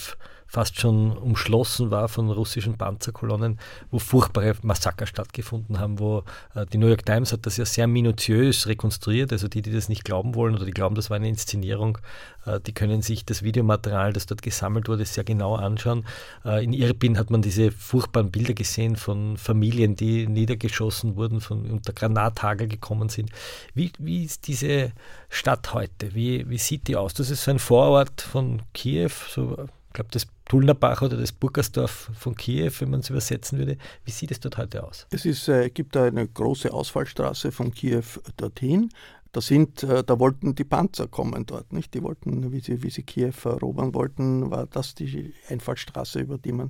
fast 0.53 0.79
schon 0.79 1.17
umschlossen 1.17 1.89
war 1.89 2.07
von 2.07 2.29
russischen 2.29 2.77
Panzerkolonnen, 2.77 3.57
wo 3.89 3.97
furchtbare 3.97 4.53
Massaker 4.61 5.07
stattgefunden 5.07 5.79
haben, 5.79 5.97
wo 5.97 6.23
äh, 6.53 6.67
die 6.67 6.77
New 6.77 6.85
York 6.85 7.07
Times 7.07 7.33
hat 7.33 7.47
das 7.47 7.57
ja 7.57 7.65
sehr 7.65 7.87
minutiös 7.87 8.67
rekonstruiert, 8.67 9.31
also 9.31 9.47
die, 9.47 9.63
die 9.63 9.71
das 9.71 9.89
nicht 9.89 10.05
glauben 10.05 10.35
wollen 10.35 10.53
oder 10.53 10.65
die 10.65 10.71
glauben, 10.71 10.93
das 10.93 11.09
war 11.09 11.17
eine 11.17 11.27
Inszenierung, 11.27 11.97
äh, 12.45 12.59
die 12.59 12.71
können 12.71 13.01
sich 13.01 13.25
das 13.25 13.41
Videomaterial, 13.41 14.13
das 14.13 14.27
dort 14.27 14.43
gesammelt 14.43 14.87
wurde, 14.87 15.05
sehr 15.05 15.23
genau 15.23 15.55
anschauen. 15.55 16.05
Äh, 16.45 16.63
in 16.63 16.71
Irpin 16.71 17.17
hat 17.17 17.31
man 17.31 17.41
diese 17.41 17.71
furchtbaren 17.71 18.29
Bilder 18.29 18.53
gesehen 18.53 18.95
von 18.95 19.37
Familien, 19.37 19.95
die 19.95 20.27
niedergeschossen 20.27 21.15
wurden, 21.15 21.41
von 21.41 21.71
unter 21.71 21.93
Granathagel 21.93 22.67
gekommen 22.67 23.09
sind. 23.09 23.31
Wie, 23.73 23.91
wie 23.97 24.23
ist 24.23 24.45
diese 24.45 24.91
Stadt 25.29 25.73
heute? 25.73 26.13
Wie, 26.13 26.47
wie 26.47 26.59
sieht 26.59 26.87
die 26.87 26.95
aus? 26.95 27.15
Das 27.15 27.31
ist 27.31 27.43
so 27.43 27.49
ein 27.49 27.57
Vorort 27.57 28.21
von 28.21 28.61
Kiew, 28.73 29.09
so 29.29 29.67
ich 29.93 29.95
glaube, 29.95 30.09
das 30.11 30.25
Tulnerbach 30.45 31.03
oder 31.03 31.17
das 31.17 31.31
Burgersdorf 31.31 32.09
von 32.15 32.33
Kiew, 32.35 32.71
wenn 32.79 32.89
man 32.89 33.01
es 33.01 33.11
übersetzen 33.11 33.59
würde. 33.59 33.77
Wie 34.05 34.09
sieht 34.09 34.31
es 34.31 34.39
dort 34.39 34.57
heute 34.57 34.83
aus? 34.83 35.05
Es 35.11 35.23
ist, 35.23 35.47
äh, 35.47 35.69
gibt 35.69 35.95
da 35.95 36.05
eine 36.05 36.27
große 36.27 36.73
Ausfallstraße 36.73 37.51
von 37.51 37.71
Kiew 37.71 38.01
dorthin. 38.37 38.89
Da, 39.33 39.41
sind, 39.41 39.81
äh, 39.81 40.03
da 40.03 40.19
wollten 40.19 40.53
die 40.53 40.63
Panzer 40.63 41.07
kommen 41.07 41.47
dort, 41.47 41.73
nicht? 41.73 41.95
Die 41.95 42.03
wollten, 42.03 42.51
wie 42.51 42.59
sie, 42.59 42.83
wie 42.83 42.91
sie 42.91 43.01
Kiew 43.01 43.33
erobern 43.43 43.95
wollten, 43.95 44.51
war 44.51 44.67
das 44.67 44.93
die 44.93 45.33
Einfallstraße, 45.49 46.19
über 46.19 46.37
die 46.37 46.51
man 46.51 46.69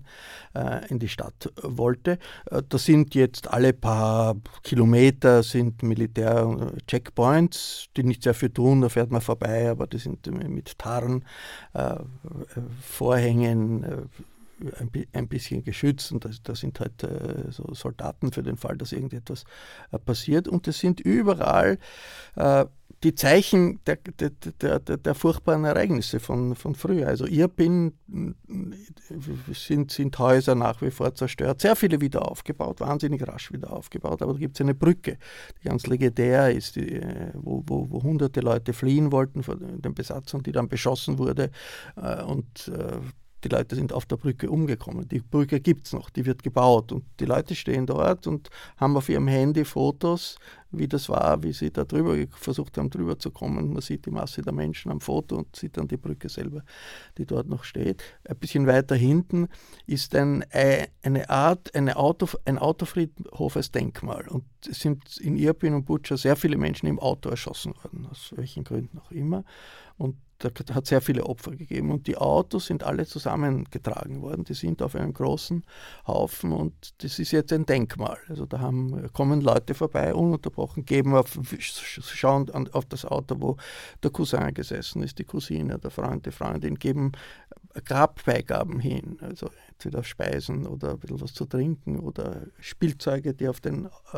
äh, 0.55 0.87
in 0.87 0.97
die 0.97 1.09
Stadt 1.09 1.51
wollte. 1.61 2.19
Äh, 2.49 2.63
da 2.67 2.77
sind 2.77 3.15
jetzt 3.15 3.49
alle 3.49 3.73
paar 3.73 4.37
Kilometer 4.63 5.43
sind 5.43 5.83
Militär-Checkpoints, 5.83 7.89
die 7.97 8.03
nicht 8.03 8.23
sehr 8.23 8.33
viel 8.33 8.49
tun, 8.49 8.79
da 8.79 8.87
fährt 8.87 9.11
man 9.11 9.19
vorbei, 9.19 9.69
aber 9.69 9.85
die 9.85 9.97
sind 9.97 10.25
mit 10.27 10.79
Tarn, 10.79 11.25
äh, 11.73 11.97
Vorhängen, 12.81 13.83
äh, 13.83 13.97
ein, 14.79 14.89
ein 15.13 15.27
bisschen 15.27 15.63
geschützt 15.63 16.11
und 16.11 16.27
da 16.43 16.55
sind 16.55 16.79
halt 16.79 17.03
äh, 17.03 17.51
so 17.51 17.73
Soldaten 17.73 18.31
für 18.31 18.43
den 18.43 18.57
Fall, 18.57 18.77
dass 18.77 18.91
irgendetwas 18.91 19.43
äh, 19.91 19.99
passiert. 19.99 20.47
Und 20.47 20.67
es 20.67 20.79
sind 20.79 20.99
überall 20.99 21.77
äh, 22.35 22.65
die 23.03 23.15
Zeichen 23.15 23.79
der, 23.85 23.97
der, 23.97 24.79
der, 24.79 24.79
der, 24.79 25.15
furchtbaren 25.15 25.65
Ereignisse 25.65 26.19
von, 26.21 26.55
von 26.55 26.73
früher. 26.73 27.07
Also 27.07 27.25
Irpin 27.25 27.93
sind, 29.51 29.91
sind 29.91 30.17
Häuser 30.17 30.55
nach 30.55 30.81
wie 30.81 30.91
vor 30.91 31.13
zerstört, 31.13 31.59
sehr 31.59 31.75
viele 31.75 31.99
wieder 31.99 32.29
aufgebaut, 32.29 32.79
wahnsinnig 32.79 33.27
rasch 33.27 33.51
wieder 33.51 33.73
aufgebaut, 33.73 34.21
aber 34.21 34.33
da 34.33 34.39
gibt 34.39 34.55
es 34.55 34.61
eine 34.61 34.73
Brücke, 34.73 35.17
die 35.61 35.67
ganz 35.67 35.85
legendär 35.85 36.51
ist, 36.51 36.77
die, 36.77 36.93
äh, 36.93 37.31
wo, 37.33 37.63
wo, 37.65 37.89
wo 37.89 38.03
hunderte 38.03 38.39
Leute 38.39 38.71
fliehen 38.71 39.11
wollten 39.11 39.43
vor 39.43 39.57
den 39.57 39.93
Besatzern, 39.93 40.41
die 40.41 40.53
dann 40.53 40.69
beschossen 40.69 41.17
wurde 41.17 41.51
äh, 41.97 42.23
und 42.23 42.69
äh, 42.69 42.99
die 43.43 43.49
Leute 43.49 43.75
sind 43.75 43.93
auf 43.93 44.05
der 44.05 44.17
Brücke 44.17 44.49
umgekommen. 44.49 45.07
Die 45.07 45.19
Brücke 45.19 45.59
gibt 45.59 45.87
es 45.87 45.93
noch, 45.93 46.09
die 46.09 46.25
wird 46.25 46.43
gebaut 46.43 46.91
und 46.91 47.03
die 47.19 47.25
Leute 47.25 47.55
stehen 47.55 47.85
dort 47.85 48.27
und 48.27 48.49
haben 48.77 48.95
auf 48.95 49.09
ihrem 49.09 49.27
Handy 49.27 49.65
Fotos, 49.65 50.37
wie 50.71 50.87
das 50.87 51.09
war, 51.09 51.43
wie 51.43 51.53
sie 51.53 51.71
da 51.71 51.83
drüber 51.83 52.15
versucht 52.31 52.77
haben, 52.77 52.89
drüber 52.89 53.19
zu 53.19 53.31
kommen. 53.31 53.73
Man 53.73 53.81
sieht 53.81 54.05
die 54.05 54.11
Masse 54.11 54.41
der 54.41 54.53
Menschen 54.53 54.91
am 54.91 55.01
Foto 55.01 55.37
und 55.37 55.55
sieht 55.55 55.77
dann 55.77 55.87
die 55.87 55.97
Brücke 55.97 56.29
selber, 56.29 56.63
die 57.17 57.25
dort 57.25 57.47
noch 57.47 57.63
steht. 57.63 58.03
Ein 58.27 58.37
bisschen 58.37 58.65
weiter 58.65 58.95
hinten 58.95 59.49
ist 59.85 60.15
ein, 60.15 60.41
äh, 60.51 60.87
eine 61.03 61.29
Art, 61.29 61.75
eine 61.75 61.97
Auto, 61.97 62.27
ein 62.45 62.57
Autofriedhof 62.57 63.55
als 63.55 63.71
Denkmal. 63.71 64.27
Und 64.27 64.45
es 64.67 64.79
sind 64.79 65.17
in 65.17 65.35
Irpin 65.35 65.75
und 65.75 65.85
Butcher 65.85 66.17
sehr 66.17 66.35
viele 66.35 66.57
Menschen 66.57 66.87
im 66.87 66.99
Auto 66.99 67.29
erschossen 67.29 67.75
worden, 67.83 68.07
aus 68.09 68.33
welchen 68.35 68.63
Gründen 68.63 68.97
auch 68.99 69.11
immer. 69.11 69.43
Und 69.97 70.15
da 70.39 70.49
hat 70.73 70.87
sehr 70.87 71.01
viele 71.01 71.25
Opfer 71.25 71.51
gegeben 71.51 71.91
und 71.91 72.07
die 72.07 72.17
Autos 72.17 72.65
sind 72.65 72.83
alle 72.83 73.05
zusammengetragen 73.05 74.21
worden. 74.21 74.43
Die 74.43 74.53
sind 74.53 74.81
auf 74.81 74.95
einem 74.95 75.13
großen 75.13 75.63
Haufen 76.07 76.51
und 76.51 76.73
das 77.03 77.19
ist 77.19 77.31
jetzt 77.31 77.53
ein 77.53 77.65
Denkmal. 77.65 78.17
Also 78.27 78.45
da 78.45 78.59
haben, 78.59 79.09
kommen 79.13 79.41
Leute 79.41 79.73
vorbei, 79.73 80.13
ununterbrochen, 80.13 80.85
geben 80.85 81.15
auf, 81.15 81.39
schauen 81.59 82.49
auf 82.73 82.85
das 82.85 83.05
Auto, 83.05 83.35
wo 83.39 83.57
der 84.01 84.11
Cousin 84.11 84.53
gesessen 84.53 85.03
ist, 85.03 85.19
die 85.19 85.23
Cousine, 85.23 85.79
der 85.79 85.91
Freund, 85.91 86.25
die 86.25 86.31
Freundin, 86.31 86.75
geben 86.75 87.13
Grabbeigaben 87.85 88.79
hin. 88.79 89.17
Also 89.21 89.49
entweder 89.73 90.03
Speisen 90.03 90.65
oder 90.65 90.91
ein 90.91 90.99
bisschen 90.99 91.21
was 91.21 91.33
zu 91.33 91.45
trinken 91.45 91.99
oder 91.99 92.43
Spielzeuge, 92.59 93.33
die 93.33 93.47
auf 93.47 93.59
den 93.59 93.85
äh, 94.13 94.17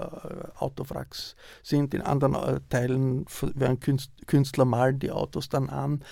Autowracks 0.58 1.36
sind. 1.63 1.94
In 1.94 2.02
anderen 2.02 2.36
äh, 2.36 2.60
Teilen 2.70 3.26
werden 3.56 3.80
Künstler 4.28 4.65
malen 4.65 5.00
die 5.00 5.12
Autos 5.12 5.50
dann 5.50 5.70
an. 5.70 6.04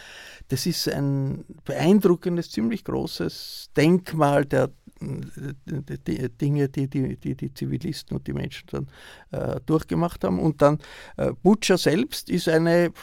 Das 0.48 0.66
ist 0.66 0.90
ein 0.90 1.46
beeindruckendes, 1.66 2.52
ziemlich 2.52 2.84
großes 2.84 3.70
Denkmal 3.76 4.46
der 4.46 4.72
die 5.02 6.30
Dinge, 6.30 6.70
die 6.70 6.88
die, 6.88 7.18
die 7.18 7.36
die 7.36 7.54
Zivilisten 7.54 8.16
und 8.16 8.26
die 8.26 8.32
Menschen 8.32 8.68
dann 8.72 8.88
äh, 9.32 9.60
durchgemacht 9.66 10.24
haben. 10.24 10.40
Und 10.40 10.62
dann 10.62 10.80
äh, 11.18 11.34
Butcher 11.34 11.78
selbst 11.78 12.30
ist 12.30 12.48
eine 12.48 12.94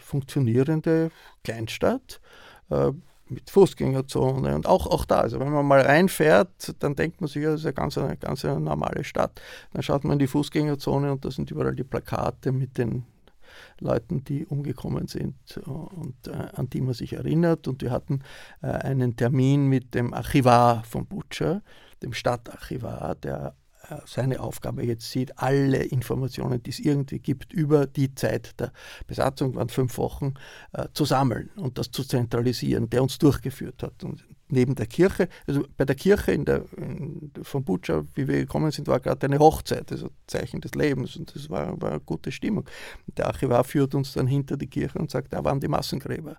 funktionierende 0.00 1.12
Kleinstadt. 1.44 2.20
Äh, 2.68 2.90
mit 3.34 3.50
Fußgängerzone 3.50 4.54
und 4.54 4.66
auch, 4.66 4.86
auch 4.86 5.04
da. 5.04 5.20
Also 5.20 5.40
wenn 5.40 5.52
man 5.52 5.66
mal 5.66 5.80
reinfährt, 5.80 6.74
dann 6.78 6.94
denkt 6.94 7.20
man 7.20 7.28
sich, 7.28 7.42
das 7.42 7.60
ist 7.60 7.66
eine 7.66 7.74
ganz, 7.74 7.98
eine 7.98 8.16
ganz 8.16 8.44
eine 8.44 8.60
normale 8.60 9.04
Stadt. 9.04 9.40
Dann 9.72 9.82
schaut 9.82 10.04
man 10.04 10.14
in 10.14 10.18
die 10.20 10.26
Fußgängerzone 10.26 11.12
und 11.12 11.24
da 11.24 11.30
sind 11.30 11.50
überall 11.50 11.74
die 11.74 11.84
Plakate 11.84 12.52
mit 12.52 12.78
den 12.78 13.04
Leuten, 13.80 14.24
die 14.24 14.46
umgekommen 14.46 15.06
sind 15.08 15.34
und 15.64 16.26
äh, 16.26 16.32
an 16.54 16.70
die 16.70 16.80
man 16.80 16.94
sich 16.94 17.14
erinnert. 17.14 17.68
Und 17.68 17.82
wir 17.82 17.90
hatten 17.90 18.22
äh, 18.62 18.68
einen 18.68 19.16
Termin 19.16 19.68
mit 19.68 19.94
dem 19.94 20.14
Archivar 20.14 20.84
von 20.84 21.06
Butcher, 21.06 21.62
dem 22.02 22.12
Stadtarchivar, 22.12 23.14
der 23.16 23.48
äh, 23.48 23.63
seine 24.06 24.40
Aufgabe 24.40 24.84
jetzt 24.84 25.10
sieht, 25.10 25.38
alle 25.38 25.82
Informationen, 25.82 26.62
die 26.62 26.70
es 26.70 26.78
irgendwie 26.78 27.18
gibt, 27.18 27.52
über 27.52 27.86
die 27.86 28.14
Zeit 28.14 28.58
der 28.60 28.72
Besatzung, 29.06 29.54
waren 29.54 29.68
fünf 29.68 29.98
Wochen, 29.98 30.34
äh, 30.72 30.88
zu 30.92 31.04
sammeln 31.04 31.50
und 31.56 31.78
das 31.78 31.90
zu 31.90 32.04
zentralisieren, 32.04 32.90
der 32.90 33.02
uns 33.02 33.18
durchgeführt 33.18 33.82
hat. 33.82 34.04
Und 34.04 34.24
neben 34.48 34.74
der 34.74 34.86
Kirche, 34.86 35.28
also 35.46 35.64
bei 35.76 35.84
der 35.84 35.96
Kirche 35.96 36.32
in 36.32 36.44
der, 36.44 36.64
in, 36.76 37.30
von 37.42 37.64
Butscha, 37.64 38.04
wie 38.14 38.28
wir 38.28 38.36
gekommen 38.36 38.70
sind, 38.70 38.88
war 38.88 39.00
gerade 39.00 39.26
eine 39.26 39.38
Hochzeit, 39.38 39.90
also 39.90 40.10
Zeichen 40.26 40.60
des 40.60 40.74
Lebens 40.74 41.16
und 41.16 41.34
das 41.34 41.50
war, 41.50 41.80
war 41.80 41.92
eine 41.92 42.00
gute 42.00 42.32
Stimmung. 42.32 42.64
Der 43.16 43.26
Archivar 43.26 43.64
führt 43.64 43.94
uns 43.94 44.12
dann 44.12 44.26
hinter 44.26 44.56
die 44.56 44.68
Kirche 44.68 44.98
und 44.98 45.10
sagt, 45.10 45.32
da 45.32 45.44
waren 45.44 45.60
die 45.60 45.68
Massengräber. 45.68 46.36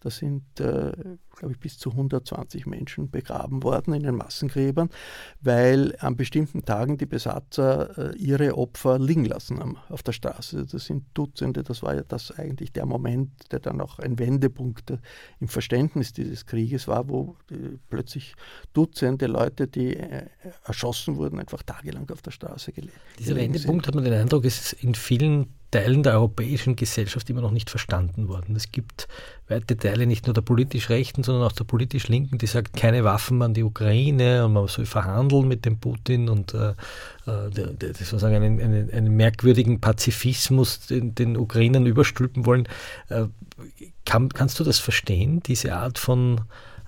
Da 0.00 0.10
sind, 0.10 0.60
äh, 0.60 0.92
glaube 1.36 1.52
ich, 1.52 1.58
bis 1.58 1.78
zu 1.78 1.90
120 1.90 2.66
Menschen 2.66 3.10
begraben 3.10 3.62
worden 3.62 3.94
in 3.94 4.02
den 4.02 4.14
Massengräbern, 4.14 4.90
weil 5.40 5.96
an 6.00 6.16
bestimmten 6.16 6.64
Tagen 6.64 6.98
die 6.98 7.06
Besatzer 7.06 8.14
äh, 8.14 8.16
ihre 8.16 8.56
Opfer 8.56 8.98
liegen 8.98 9.24
lassen 9.24 9.58
haben 9.58 9.76
auf 9.88 10.02
der 10.02 10.12
Straße. 10.12 10.66
Das 10.66 10.84
sind 10.84 11.04
Dutzende, 11.14 11.62
das 11.62 11.82
war 11.82 11.94
ja 11.94 12.02
das 12.02 12.30
eigentlich 12.30 12.72
der 12.72 12.86
Moment, 12.86 13.30
der 13.52 13.60
dann 13.60 13.80
auch 13.80 13.98
ein 13.98 14.18
Wendepunkt 14.18 14.92
im 15.40 15.48
Verständnis 15.48 16.12
dieses 16.12 16.46
Krieges 16.46 16.88
war, 16.88 17.08
wo 17.08 17.36
äh, 17.50 17.78
plötzlich 17.88 18.34
Dutzende 18.72 19.26
Leute, 19.26 19.66
die 19.66 19.96
äh, 19.96 20.26
erschossen 20.64 21.16
wurden, 21.16 21.38
einfach 21.38 21.62
tagelang 21.62 22.10
auf 22.10 22.22
der 22.22 22.30
Straße 22.30 22.72
gelebt. 22.72 22.98
Dieser 23.18 23.36
Wendepunkt, 23.36 23.84
sind. 23.84 23.88
hat 23.88 23.94
man 23.94 24.04
den 24.04 24.14
Eindruck, 24.14 24.44
ist 24.44 24.74
in 24.74 24.94
vielen 24.94 25.54
Teilen 25.76 26.02
der 26.02 26.14
europäischen 26.14 26.74
Gesellschaft 26.74 27.28
immer 27.28 27.42
noch 27.42 27.50
nicht 27.50 27.68
verstanden 27.68 28.28
worden. 28.28 28.56
Es 28.56 28.72
gibt 28.72 29.08
weite 29.46 29.76
Teile 29.76 30.06
nicht 30.06 30.26
nur 30.26 30.32
der 30.32 30.40
politisch 30.40 30.88
Rechten, 30.88 31.22
sondern 31.22 31.44
auch 31.44 31.52
der 31.52 31.64
politisch 31.64 32.08
Linken, 32.08 32.38
die 32.38 32.46
sagt, 32.46 32.74
keine 32.74 33.04
Waffen 33.04 33.42
an 33.42 33.52
die 33.52 33.62
Ukraine 33.62 34.46
und 34.46 34.54
man 34.54 34.68
soll 34.68 34.86
verhandeln 34.86 35.46
mit 35.46 35.66
dem 35.66 35.78
Putin 35.78 36.30
und 36.30 36.54
äh, 36.54 36.70
äh 37.26 37.92
sozusagen 37.92 38.36
einen, 38.36 38.58
einen, 38.58 38.90
einen, 38.90 39.16
merkwürdigen 39.16 39.78
Pazifismus 39.82 40.86
den, 40.86 41.14
den 41.14 41.36
Ukrainern 41.36 41.84
überstülpen 41.84 42.46
wollen. 42.46 42.66
Äh, 43.10 43.24
kann, 44.06 44.30
kannst 44.30 44.58
du 44.58 44.64
das 44.64 44.78
verstehen, 44.78 45.42
diese 45.44 45.74
Art 45.74 45.98
von 45.98 46.40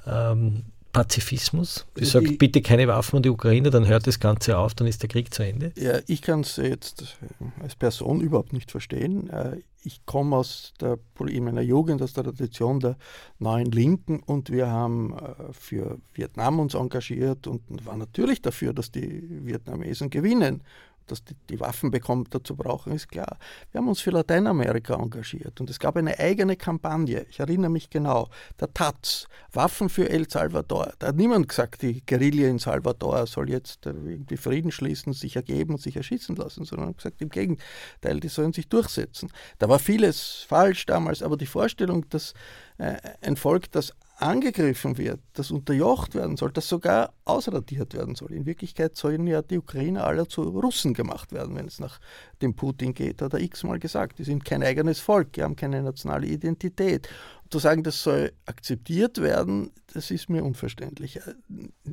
ähm, 0.06 0.64
Pazifismus? 0.92 1.86
Die 1.96 2.00
also 2.00 2.20
sagt, 2.20 2.38
bitte 2.38 2.62
keine 2.62 2.88
Waffen 2.88 3.16
an 3.16 3.22
die 3.22 3.30
Ukraine, 3.30 3.70
dann 3.70 3.86
hört 3.86 4.06
das 4.06 4.20
Ganze 4.20 4.58
auf, 4.58 4.74
dann 4.74 4.86
ist 4.86 5.02
der 5.02 5.08
Krieg 5.08 5.32
zu 5.32 5.42
Ende? 5.42 5.72
Ja, 5.76 5.98
ich 6.06 6.22
kann 6.22 6.40
es 6.40 6.56
jetzt 6.56 7.18
äh, 7.22 7.62
als 7.62 7.76
Person 7.76 8.20
überhaupt 8.20 8.52
nicht 8.52 8.70
verstehen. 8.70 9.30
Äh, 9.30 9.58
ich 9.84 10.04
komme 10.06 10.36
aus 10.36 10.74
der, 10.80 10.98
in 11.28 11.44
meiner 11.44 11.62
Jugend 11.62 12.02
aus 12.02 12.12
der 12.12 12.24
Tradition 12.24 12.80
der 12.80 12.96
neuen 13.38 13.70
Linken 13.70 14.20
und 14.20 14.50
wir 14.50 14.68
haben 14.68 15.14
äh, 15.14 15.52
für 15.52 15.98
Vietnam 16.14 16.60
uns 16.60 16.74
engagiert 16.74 17.46
und 17.46 17.62
waren 17.86 17.98
natürlich 17.98 18.42
dafür, 18.42 18.72
dass 18.72 18.90
die 18.90 19.22
Vietnamesen 19.46 20.10
gewinnen 20.10 20.62
dass 21.10 21.24
die, 21.24 21.34
die 21.48 21.60
Waffen 21.60 21.90
bekommt, 21.90 22.34
dazu 22.34 22.56
brauchen, 22.56 22.92
ist 22.92 23.08
klar. 23.08 23.38
Wir 23.72 23.80
haben 23.80 23.88
uns 23.88 24.00
für 24.00 24.10
Lateinamerika 24.10 24.94
engagiert 24.94 25.60
und 25.60 25.70
es 25.70 25.78
gab 25.78 25.96
eine 25.96 26.18
eigene 26.18 26.56
Kampagne, 26.56 27.26
ich 27.28 27.40
erinnere 27.40 27.70
mich 27.70 27.90
genau, 27.90 28.28
der 28.60 28.72
Taz, 28.72 29.26
Waffen 29.52 29.88
für 29.88 30.08
El 30.08 30.28
Salvador. 30.28 30.92
Da 30.98 31.08
hat 31.08 31.16
niemand 31.16 31.48
gesagt, 31.48 31.82
die 31.82 32.04
Guerilla 32.04 32.48
in 32.48 32.58
Salvador 32.58 33.26
soll 33.26 33.50
jetzt 33.50 33.86
irgendwie 33.86 34.36
Frieden 34.36 34.70
schließen, 34.70 35.12
sich 35.12 35.36
ergeben 35.36 35.74
und 35.74 35.80
sich 35.80 35.96
erschießen 35.96 36.36
lassen, 36.36 36.64
sondern 36.64 36.96
gesagt, 36.96 37.20
im 37.20 37.30
Gegenteil, 37.30 38.20
die 38.20 38.28
sollen 38.28 38.52
sich 38.52 38.68
durchsetzen. 38.68 39.30
Da 39.58 39.68
war 39.68 39.78
vieles 39.78 40.44
falsch 40.48 40.86
damals, 40.86 41.22
aber 41.22 41.36
die 41.36 41.46
Vorstellung, 41.46 42.08
dass 42.10 42.34
äh, 42.78 42.96
ein 43.22 43.36
Volk, 43.36 43.70
das 43.72 43.92
angegriffen 44.20 44.98
wird, 44.98 45.20
das 45.32 45.52
unterjocht 45.52 46.16
werden 46.16 46.36
soll, 46.36 46.50
das 46.50 46.68
sogar 46.68 47.12
ausradiert 47.24 47.94
werden 47.94 48.16
soll. 48.16 48.32
In 48.32 48.46
Wirklichkeit 48.46 48.96
sollen 48.96 49.28
ja 49.28 49.42
die 49.42 49.58
Ukrainer 49.58 50.04
alle 50.04 50.26
zu 50.26 50.42
Russen 50.42 50.92
gemacht 50.92 51.32
werden, 51.32 51.54
wenn 51.54 51.66
es 51.66 51.78
nach 51.78 52.00
dem 52.42 52.54
Putin 52.54 52.94
geht, 52.94 53.22
hat 53.22 53.32
er 53.32 53.40
x-mal 53.40 53.78
gesagt. 53.78 54.18
Die 54.18 54.24
sind 54.24 54.44
kein 54.44 54.64
eigenes 54.64 54.98
Volk, 54.98 55.34
die 55.34 55.42
haben 55.44 55.54
keine 55.54 55.82
nationale 55.82 56.26
Identität. 56.26 57.08
Und 57.44 57.52
zu 57.52 57.60
sagen, 57.60 57.84
das 57.84 58.02
soll 58.02 58.32
akzeptiert 58.44 59.22
werden, 59.22 59.70
das 59.94 60.10
ist 60.10 60.28
mir 60.28 60.44
unverständlich. 60.44 61.20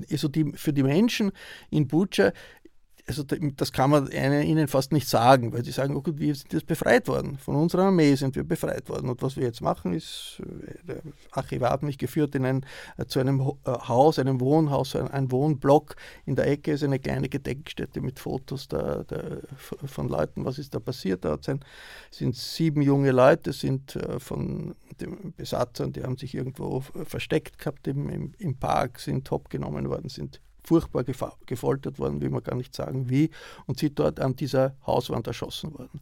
Also 0.10 0.28
die, 0.28 0.52
für 0.54 0.74
die 0.74 0.84
Menschen 0.84 1.32
in 1.70 1.88
Butscha 1.88 2.32
also 3.08 3.24
das 3.24 3.72
kann 3.72 3.91
man 3.91 4.12
ihnen 4.12 4.68
fast 4.68 4.91
nicht 4.91 5.08
sagen, 5.08 5.54
weil 5.54 5.63
sie 5.63 5.72
sagen, 5.72 5.96
oh 5.96 6.02
gut, 6.02 6.18
wir 6.18 6.34
sind 6.34 6.52
jetzt 6.54 6.65
befreit 6.65 7.08
worden. 7.08 7.38
Von 7.38 7.56
unserer 7.56 7.84
Armee 7.84 8.15
sind 8.15 8.36
wir 8.36 8.44
befreit 8.44 8.89
worden. 8.89 9.10
Und 9.10 9.22
was 9.22 9.38
wir 9.38 9.44
jetzt 9.44 9.62
machen, 9.62 9.94
ist, 9.94 10.41
äh, 10.41 10.88
der 10.88 11.02
Archivar 11.32 11.70
hat 11.70 11.84
mich 11.84 12.00
geführt 12.00 12.34
in 12.34 12.46
ein, 12.46 12.65
äh, 12.98 13.06
zu 13.06 13.20
einem 13.20 13.39
äh, 13.39 13.72
Haus, 13.72 14.18
einem 14.18 14.41
Wohnhaus, 14.41 14.96
ein, 14.96 15.32
Wohnblock. 15.32 15.96
In 16.26 16.36
der 16.36 16.48
Ecke 16.48 16.72
ist 16.72 16.84
eine 16.84 16.98
kleine 16.98 17.30
Gedenkstätte 17.30 18.02
mit 18.02 18.18
Fotos 18.18 18.68
der, 18.70 19.04
der, 19.04 19.41
von 19.86 20.10
Leuten, 20.10 20.44
was 20.44 20.58
ist 20.58 20.74
da 20.74 20.80
passiert. 20.80 21.26
Da 21.26 21.38
sind, 21.39 21.63
sind 22.10 22.36
sieben 22.36 22.82
junge 22.82 23.12
Leute, 23.12 23.54
sind 23.54 24.00
von 24.18 24.74
den 25.00 25.34
Besatzern, 25.34 25.94
die 25.94 26.04
haben 26.04 26.18
sich 26.18 26.34
irgendwo 26.34 26.82
versteckt 27.06 27.60
gehabt 27.60 27.88
im, 27.88 28.10
im, 28.10 28.34
im 28.39 28.56
Park, 28.58 29.00
sind 29.00 29.28
top 29.28 29.50
genommen 29.50 29.89
worden, 29.89 30.10
sind 30.10 30.39
furchtbar 30.67 31.04
gefoltert 31.45 31.99
worden, 31.99 32.21
will 32.21 32.30
man 32.30 32.43
gar 32.43 32.56
nicht 32.56 32.75
sagen 32.75 33.10
wie, 33.10 33.30
und 33.65 33.80
sind 33.80 33.97
dort 33.99 34.19
an 34.19 34.36
dieser 34.36 34.75
Hauswand 34.86 35.28
erschossen 35.28 35.73
worden. 35.73 36.01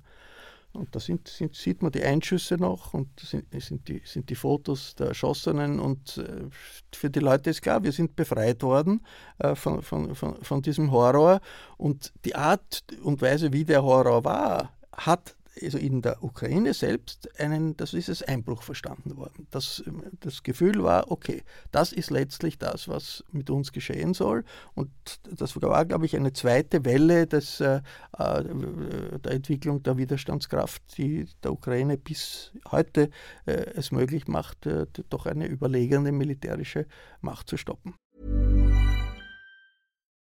Und 0.74 0.96
da 0.96 1.00
sind, 1.00 1.28
sind, 1.28 1.56
sieht 1.56 1.84
man 1.84 1.92
die 1.92 2.04
Einschüsse 2.04 2.56
noch 2.56 2.96
und 2.96 3.08
sind, 3.20 3.46
sind, 3.62 3.88
die, 3.88 4.02
sind 4.06 4.28
die 4.30 4.36
Fotos 4.36 4.96
der 4.96 5.10
Erschossenen. 5.10 5.80
Und 5.80 6.18
äh, 6.18 6.48
für 6.92 7.12
die 7.12 7.20
Leute 7.20 7.52
ist 7.52 7.62
klar, 7.62 7.84
wir 7.84 7.92
sind 7.92 8.16
befreit 8.16 8.64
worden 8.64 9.06
äh, 9.38 9.54
von, 9.54 9.84
von, 9.84 10.16
von, 10.16 10.42
von 10.42 10.62
diesem 10.64 10.92
Horror. 10.92 11.42
Und 11.78 12.12
die 12.26 12.34
Art 12.34 12.84
und 13.04 13.22
Weise, 13.22 13.54
wie 13.54 13.66
der 13.66 13.84
Horror 13.84 14.26
war, 14.26 14.74
hat 14.92 15.36
also 15.62 15.78
in 15.78 16.02
der 16.02 16.24
Ukraine 16.24 16.74
selbst 16.74 17.30
einen, 17.40 17.78
das 17.78 17.94
ist 17.94 18.10
als 18.10 18.24
Einbruch 18.24 18.64
verstanden 18.64 19.18
worden. 19.18 19.48
Das, 19.52 19.84
das 20.20 20.44
Gefühl 20.44 20.84
war, 20.84 21.12
okay, 21.12 21.44
das 21.72 21.94
ist 21.94 22.10
letztlich 22.10 22.58
das, 22.58 22.88
was 22.88 23.24
mit 23.32 23.50
uns 23.50 23.72
geschehen 23.72 24.14
soll. 24.14 24.44
Und 24.74 24.90
das 25.30 25.60
war, 25.62 25.86
glaube 25.86 26.06
ich, 26.06 26.16
eine 26.16 26.34
zweite 26.34 26.86
Welle 26.86 27.28
des, 27.28 27.60
äh, 27.60 27.82
äh 28.18 28.44
der 29.24 29.32
Entwicklung 29.32 29.84
der 29.84 29.98
Widerstandskraft, 29.98 30.98
die 30.98 31.28
der 31.44 31.54
Ukraine 31.54 31.98
bis 31.98 32.52
heute 32.72 33.10
äh, 33.46 33.52
es 33.76 33.92
möglich 33.92 34.28
macht, 34.28 34.66
äh, 34.66 34.88
doch 35.10 35.26
eine 35.26 35.46
überlegene 35.46 36.12
militärische 36.12 36.88
Macht 37.22 37.50
zu 37.50 37.58
stoppen. 37.58 37.96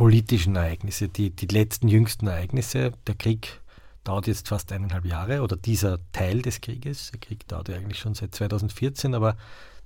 politischen 0.00 0.56
Ereignisse, 0.56 1.10
die, 1.10 1.28
die 1.28 1.44
letzten 1.44 1.86
jüngsten 1.86 2.26
Ereignisse. 2.26 2.92
Der 3.06 3.14
Krieg 3.16 3.60
dauert 4.02 4.28
jetzt 4.28 4.48
fast 4.48 4.72
eineinhalb 4.72 5.04
Jahre 5.04 5.42
oder 5.42 5.58
dieser 5.58 5.98
Teil 6.12 6.40
des 6.40 6.62
Krieges. 6.62 7.10
Der 7.10 7.20
Krieg 7.20 7.46
dauert 7.48 7.68
ja 7.68 7.76
eigentlich 7.76 7.98
schon 7.98 8.14
seit 8.14 8.34
2014, 8.34 9.14
aber 9.14 9.36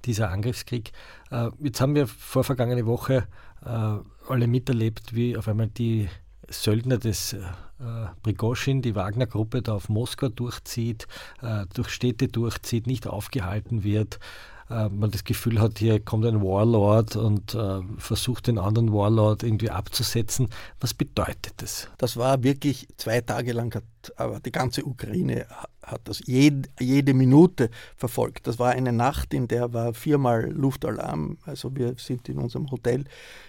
dieser 0.04 0.30
Angriffskrieg. 0.30 0.92
Äh, 1.32 1.48
jetzt 1.58 1.80
haben 1.80 1.96
wir 1.96 2.06
vor 2.06 2.44
vergangene 2.44 2.86
Woche 2.86 3.26
äh, 3.66 3.68
alle 4.28 4.46
miterlebt, 4.46 5.16
wie 5.16 5.36
auf 5.36 5.48
einmal 5.48 5.66
die 5.66 6.08
Söldner 6.48 6.98
des 6.98 7.32
äh, 7.32 7.40
Prigozhin, 8.22 8.82
die 8.82 8.94
Wagner-Gruppe, 8.94 9.62
da 9.62 9.74
auf 9.74 9.88
Moskau 9.88 10.28
durchzieht, 10.28 11.08
äh, 11.42 11.66
durch 11.74 11.88
Städte 11.88 12.28
durchzieht, 12.28 12.86
nicht 12.86 13.08
aufgehalten 13.08 13.82
wird 13.82 14.20
äh, 14.70 14.88
man 14.88 15.10
das 15.10 15.24
Gefühl 15.24 15.60
hat, 15.60 15.78
hier 15.78 16.00
kommt 16.00 16.24
ein 16.24 16.42
Warlord 16.42 17.16
und 17.16 17.54
äh, 17.54 17.80
versucht 17.98 18.46
den 18.46 18.58
anderen 18.58 18.92
Warlord 18.92 19.42
irgendwie 19.42 19.70
abzusetzen. 19.70 20.48
Was 20.80 20.94
bedeutet 20.94 21.54
das? 21.58 21.88
Das 21.98 22.16
war 22.16 22.42
wirklich 22.42 22.88
zwei 22.96 23.20
Tage 23.20 23.52
lang, 23.52 23.74
hat, 23.74 23.84
aber 24.16 24.40
die 24.40 24.52
ganze 24.52 24.84
Ukraine 24.84 25.46
hat 25.82 26.02
das 26.04 26.22
jede, 26.26 26.68
jede 26.80 27.14
Minute 27.14 27.70
verfolgt. 27.96 28.46
Das 28.46 28.58
war 28.58 28.70
eine 28.70 28.92
Nacht, 28.92 29.34
in 29.34 29.48
der 29.48 29.72
war 29.72 29.92
viermal 29.92 30.50
Luftalarm. 30.50 31.38
Also 31.44 31.74
wir 31.76 31.94
sind 31.98 32.28
in 32.28 32.38
unserem 32.38 32.70
Hotel 32.70 33.04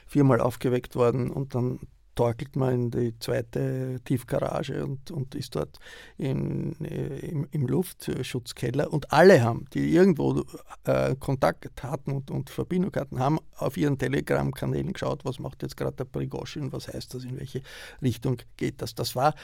viermal 0.06 0.42
aufgeweckt 0.42 0.96
worden 0.96 1.32
und 1.32 1.56
dann 1.56 1.80
torkelt 2.16 2.56
man 2.56 2.74
in 2.74 2.92
die 2.92 3.20
zweite 3.20 4.00
Tiefgarage 4.06 4.84
und, 4.84 5.12
und 5.12 5.36
ist 5.36 5.56
dort 5.56 5.78
in, 6.18 6.74
äh, 6.84 7.20
im, 7.20 7.48
im, 7.52 7.68
Luftschutzkeller. 7.68 8.92
Und 8.92 9.12
alle 9.12 9.44
haben, 9.44 9.66
die 9.74 9.94
irgendwo 9.94 10.44
äh, 10.86 11.16
Kontakt 11.16 11.84
hatten 11.84 12.12
und, 12.12 12.32
und, 12.32 12.50
Verbindung 12.50 12.94
hatten, 12.96 13.20
haben 13.20 13.40
auf 13.58 13.78
ihren 13.78 13.98
Telegram-Kanälen 13.98 14.94
geschaut, 14.94 15.26
was 15.26 15.40
macht 15.40 15.62
jetzt 15.62 15.78
gerade 15.78 15.98
der 15.98 16.06
Prigozhin, 16.06 16.72
was 16.72 16.88
heißt 16.88 17.14
das, 17.14 17.24
in 17.24 17.38
welche 17.38 17.62
Richtung 18.02 18.38
geht 18.58 18.82
das. 18.82 18.96
Das 18.96 19.16
war 19.16 19.36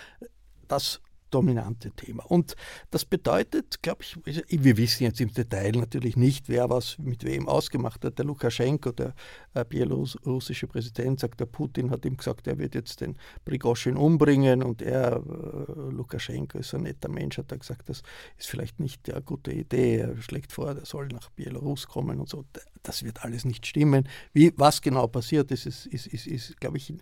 das 0.67 1.01
dominante 1.31 1.91
Thema. 1.91 2.23
Und 2.25 2.55
das 2.91 3.05
bedeutet, 3.05 3.81
glaube 3.81 4.03
ich, 4.03 4.17
wir 4.49 4.77
wissen 4.77 5.03
jetzt 5.03 5.21
im 5.21 5.33
Detail 5.33 5.71
natürlich 5.71 6.15
nicht, 6.15 6.49
wer 6.49 6.69
was 6.69 6.97
mit 6.99 7.23
wem 7.23 7.47
ausgemacht 7.47 8.05
hat. 8.05 8.17
Der 8.19 8.25
Lukaschenko, 8.25 8.91
der 8.91 9.13
äh, 9.53 9.65
bielorussische 9.65 10.67
Präsident, 10.67 11.19
sagt, 11.19 11.39
der 11.39 11.45
Putin 11.45 11.89
hat 11.89 12.05
ihm 12.05 12.17
gesagt, 12.17 12.47
er 12.47 12.57
wird 12.59 12.75
jetzt 12.75 13.01
den 13.01 13.17
Prigoschin 13.45 13.97
umbringen 13.97 14.61
und 14.61 14.81
er, 14.81 15.15
äh, 15.15 15.71
Lukaschenko 15.91 16.59
ist 16.59 16.75
ein 16.75 16.83
netter 16.83 17.09
Mensch, 17.09 17.37
hat 17.37 17.51
er 17.51 17.57
gesagt, 17.57 17.89
das 17.89 18.03
ist 18.37 18.47
vielleicht 18.47 18.79
nicht 18.79 19.11
eine 19.11 19.21
gute 19.21 19.51
Idee, 19.51 19.97
er 19.97 20.21
schlägt 20.21 20.51
vor, 20.51 20.69
er 20.69 20.85
soll 20.85 21.07
nach 21.07 21.29
Belarus 21.31 21.87
kommen 21.87 22.19
und 22.19 22.29
so. 22.29 22.45
Das 22.83 23.03
wird 23.03 23.23
alles 23.23 23.45
nicht 23.45 23.65
stimmen. 23.65 24.07
Wie, 24.33 24.53
was 24.57 24.81
genau 24.81 25.07
passiert 25.07 25.51
ist, 25.51 25.65
ist, 25.65 25.85
ist, 25.85 26.07
ist, 26.07 26.27
ist 26.27 26.59
glaube 26.59 26.77
ich, 26.77 26.93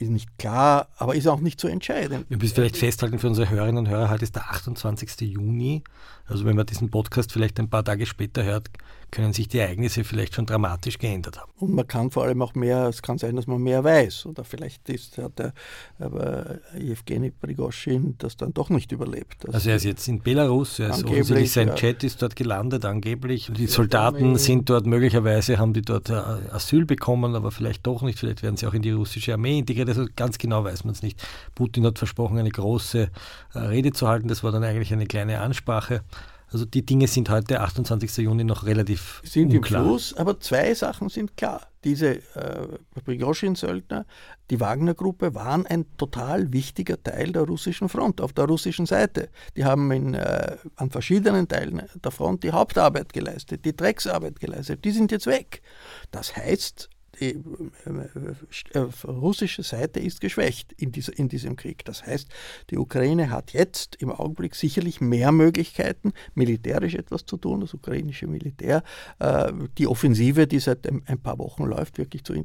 ist 0.00 0.10
nicht 0.10 0.38
klar, 0.38 0.88
aber 0.96 1.14
ist 1.14 1.26
auch 1.26 1.40
nicht 1.40 1.60
so 1.60 1.68
entscheidend. 1.68 2.24
Wir 2.28 2.38
müssen 2.38 2.54
vielleicht 2.54 2.78
festhalten 2.78 3.18
für 3.18 3.28
unsere 3.28 3.50
Hörerinnen 3.50 3.78
und 3.78 3.88
Hörer, 3.88 4.08
heute 4.08 4.24
ist 4.24 4.34
der 4.34 4.50
28. 4.50 5.20
Juni. 5.20 5.82
Also 6.26 6.44
wenn 6.46 6.56
man 6.56 6.66
diesen 6.66 6.90
Podcast 6.90 7.32
vielleicht 7.32 7.60
ein 7.60 7.68
paar 7.68 7.84
Tage 7.84 8.06
später 8.06 8.42
hört, 8.42 8.70
können 9.10 9.32
sich 9.32 9.48
die 9.48 9.58
Ereignisse 9.58 10.04
vielleicht 10.04 10.34
schon 10.34 10.46
dramatisch 10.46 10.98
geändert 10.98 11.38
haben. 11.38 11.50
Und 11.58 11.74
man 11.74 11.86
kann 11.86 12.10
vor 12.10 12.24
allem 12.24 12.40
auch 12.42 12.54
mehr, 12.54 12.88
es 12.88 13.02
kann 13.02 13.18
sein, 13.18 13.36
dass 13.36 13.46
man 13.46 13.60
mehr 13.60 13.84
weiß. 13.84 14.26
Oder 14.26 14.44
vielleicht 14.44 14.88
ist, 14.88 15.18
hat 15.18 15.38
der 15.38 15.52
aber 15.98 16.58
Evgeny 16.74 17.30
Prigoschin 17.30 18.14
das 18.18 18.36
dann 18.36 18.54
doch 18.54 18.70
nicht 18.70 18.92
überlebt. 18.92 19.44
Das 19.44 19.54
also 19.54 19.70
er 19.70 19.76
ist 19.76 19.84
jetzt 19.84 20.08
in 20.08 20.20
Belarus, 20.20 20.78
er 20.78 20.90
ist 20.90 21.04
offensichtlich, 21.04 21.52
sein 21.52 21.68
ja. 21.68 21.74
Chat 21.74 22.04
ist 22.04 22.22
dort 22.22 22.36
gelandet 22.36 22.84
angeblich. 22.84 23.50
Die 23.54 23.66
Soldaten 23.66 24.36
sind 24.36 24.70
dort 24.70 24.86
möglicherweise, 24.86 25.58
haben 25.58 25.72
die 25.72 25.82
dort 25.82 26.10
äh, 26.10 26.14
Asyl 26.50 26.84
bekommen, 26.84 27.34
aber 27.34 27.50
vielleicht 27.50 27.86
doch 27.86 28.02
nicht. 28.02 28.18
Vielleicht 28.18 28.42
werden 28.42 28.56
sie 28.56 28.66
auch 28.66 28.74
in 28.74 28.82
die 28.82 28.90
russische 28.90 29.34
Armee 29.34 29.58
integriert. 29.58 29.88
Also 29.88 30.06
ganz 30.16 30.38
genau 30.38 30.64
weiß 30.64 30.84
man 30.84 30.92
es 30.92 31.02
nicht. 31.02 31.22
Putin 31.54 31.86
hat 31.86 31.98
versprochen, 31.98 32.38
eine 32.38 32.50
große 32.50 33.10
äh, 33.54 33.58
Rede 33.58 33.92
zu 33.92 34.08
halten. 34.08 34.28
Das 34.28 34.42
war 34.44 34.52
dann 34.52 34.64
eigentlich 34.64 34.92
eine 34.92 35.06
kleine 35.06 35.40
Ansprache. 35.40 36.02
Also 36.52 36.64
die 36.64 36.84
Dinge 36.84 37.06
sind 37.06 37.30
heute, 37.30 37.60
28. 37.60 38.18
Juni, 38.18 38.44
noch 38.44 38.64
relativ 38.66 39.22
sind 39.24 39.54
unklar. 39.54 39.82
im 39.82 39.88
Fluss, 39.88 40.14
aber 40.14 40.40
zwei 40.40 40.74
Sachen 40.74 41.08
sind 41.08 41.36
klar. 41.36 41.62
Diese 41.84 42.16
äh, 42.34 42.78
Prigozhin-Söldner, 43.04 44.04
die 44.50 44.60
Wagner-Gruppe, 44.60 45.34
waren 45.34 45.64
ein 45.66 45.86
total 45.96 46.52
wichtiger 46.52 47.02
Teil 47.02 47.32
der 47.32 47.42
russischen 47.42 47.88
Front, 47.88 48.20
auf 48.20 48.32
der 48.32 48.44
russischen 48.44 48.84
Seite. 48.84 49.30
Die 49.56 49.64
haben 49.64 49.90
in, 49.92 50.14
äh, 50.14 50.56
an 50.76 50.90
verschiedenen 50.90 51.48
Teilen 51.48 51.82
der 52.02 52.10
Front 52.10 52.42
die 52.42 52.52
Hauptarbeit 52.52 53.12
geleistet, 53.12 53.64
die 53.64 53.74
Drecksarbeit 53.74 54.40
geleistet. 54.40 54.84
Die 54.84 54.90
sind 54.90 55.12
jetzt 55.12 55.26
weg. 55.26 55.62
Das 56.10 56.36
heißt, 56.36 56.90
äh, 57.20 57.34
äh, 58.72 58.78
russische 59.04 59.62
Seite 59.62 60.00
ist 60.00 60.20
geschwächt 60.20 60.72
in, 60.72 60.92
dieser, 60.92 61.18
in 61.18 61.28
diesem 61.28 61.56
Krieg. 61.56 61.84
Das 61.84 62.06
heißt, 62.06 62.28
die 62.70 62.78
Ukraine 62.78 63.30
hat 63.30 63.52
jetzt 63.52 63.96
im 63.96 64.10
Augenblick 64.10 64.54
sicherlich 64.54 65.00
mehr 65.00 65.30
Möglichkeiten, 65.32 66.12
militärisch 66.34 66.94
etwas 66.94 67.26
zu 67.26 67.36
tun, 67.36 67.60
das 67.60 67.74
ukrainische 67.74 68.26
Militär, 68.26 68.82
äh, 69.18 69.52
die 69.78 69.86
Offensive, 69.86 70.46
die 70.46 70.60
seit 70.60 70.86
ein, 70.88 71.20
paar 71.20 71.38
Wochen 71.38 71.64
läuft, 71.64 71.98
wirklich 71.98 72.24
zu, 72.24 72.42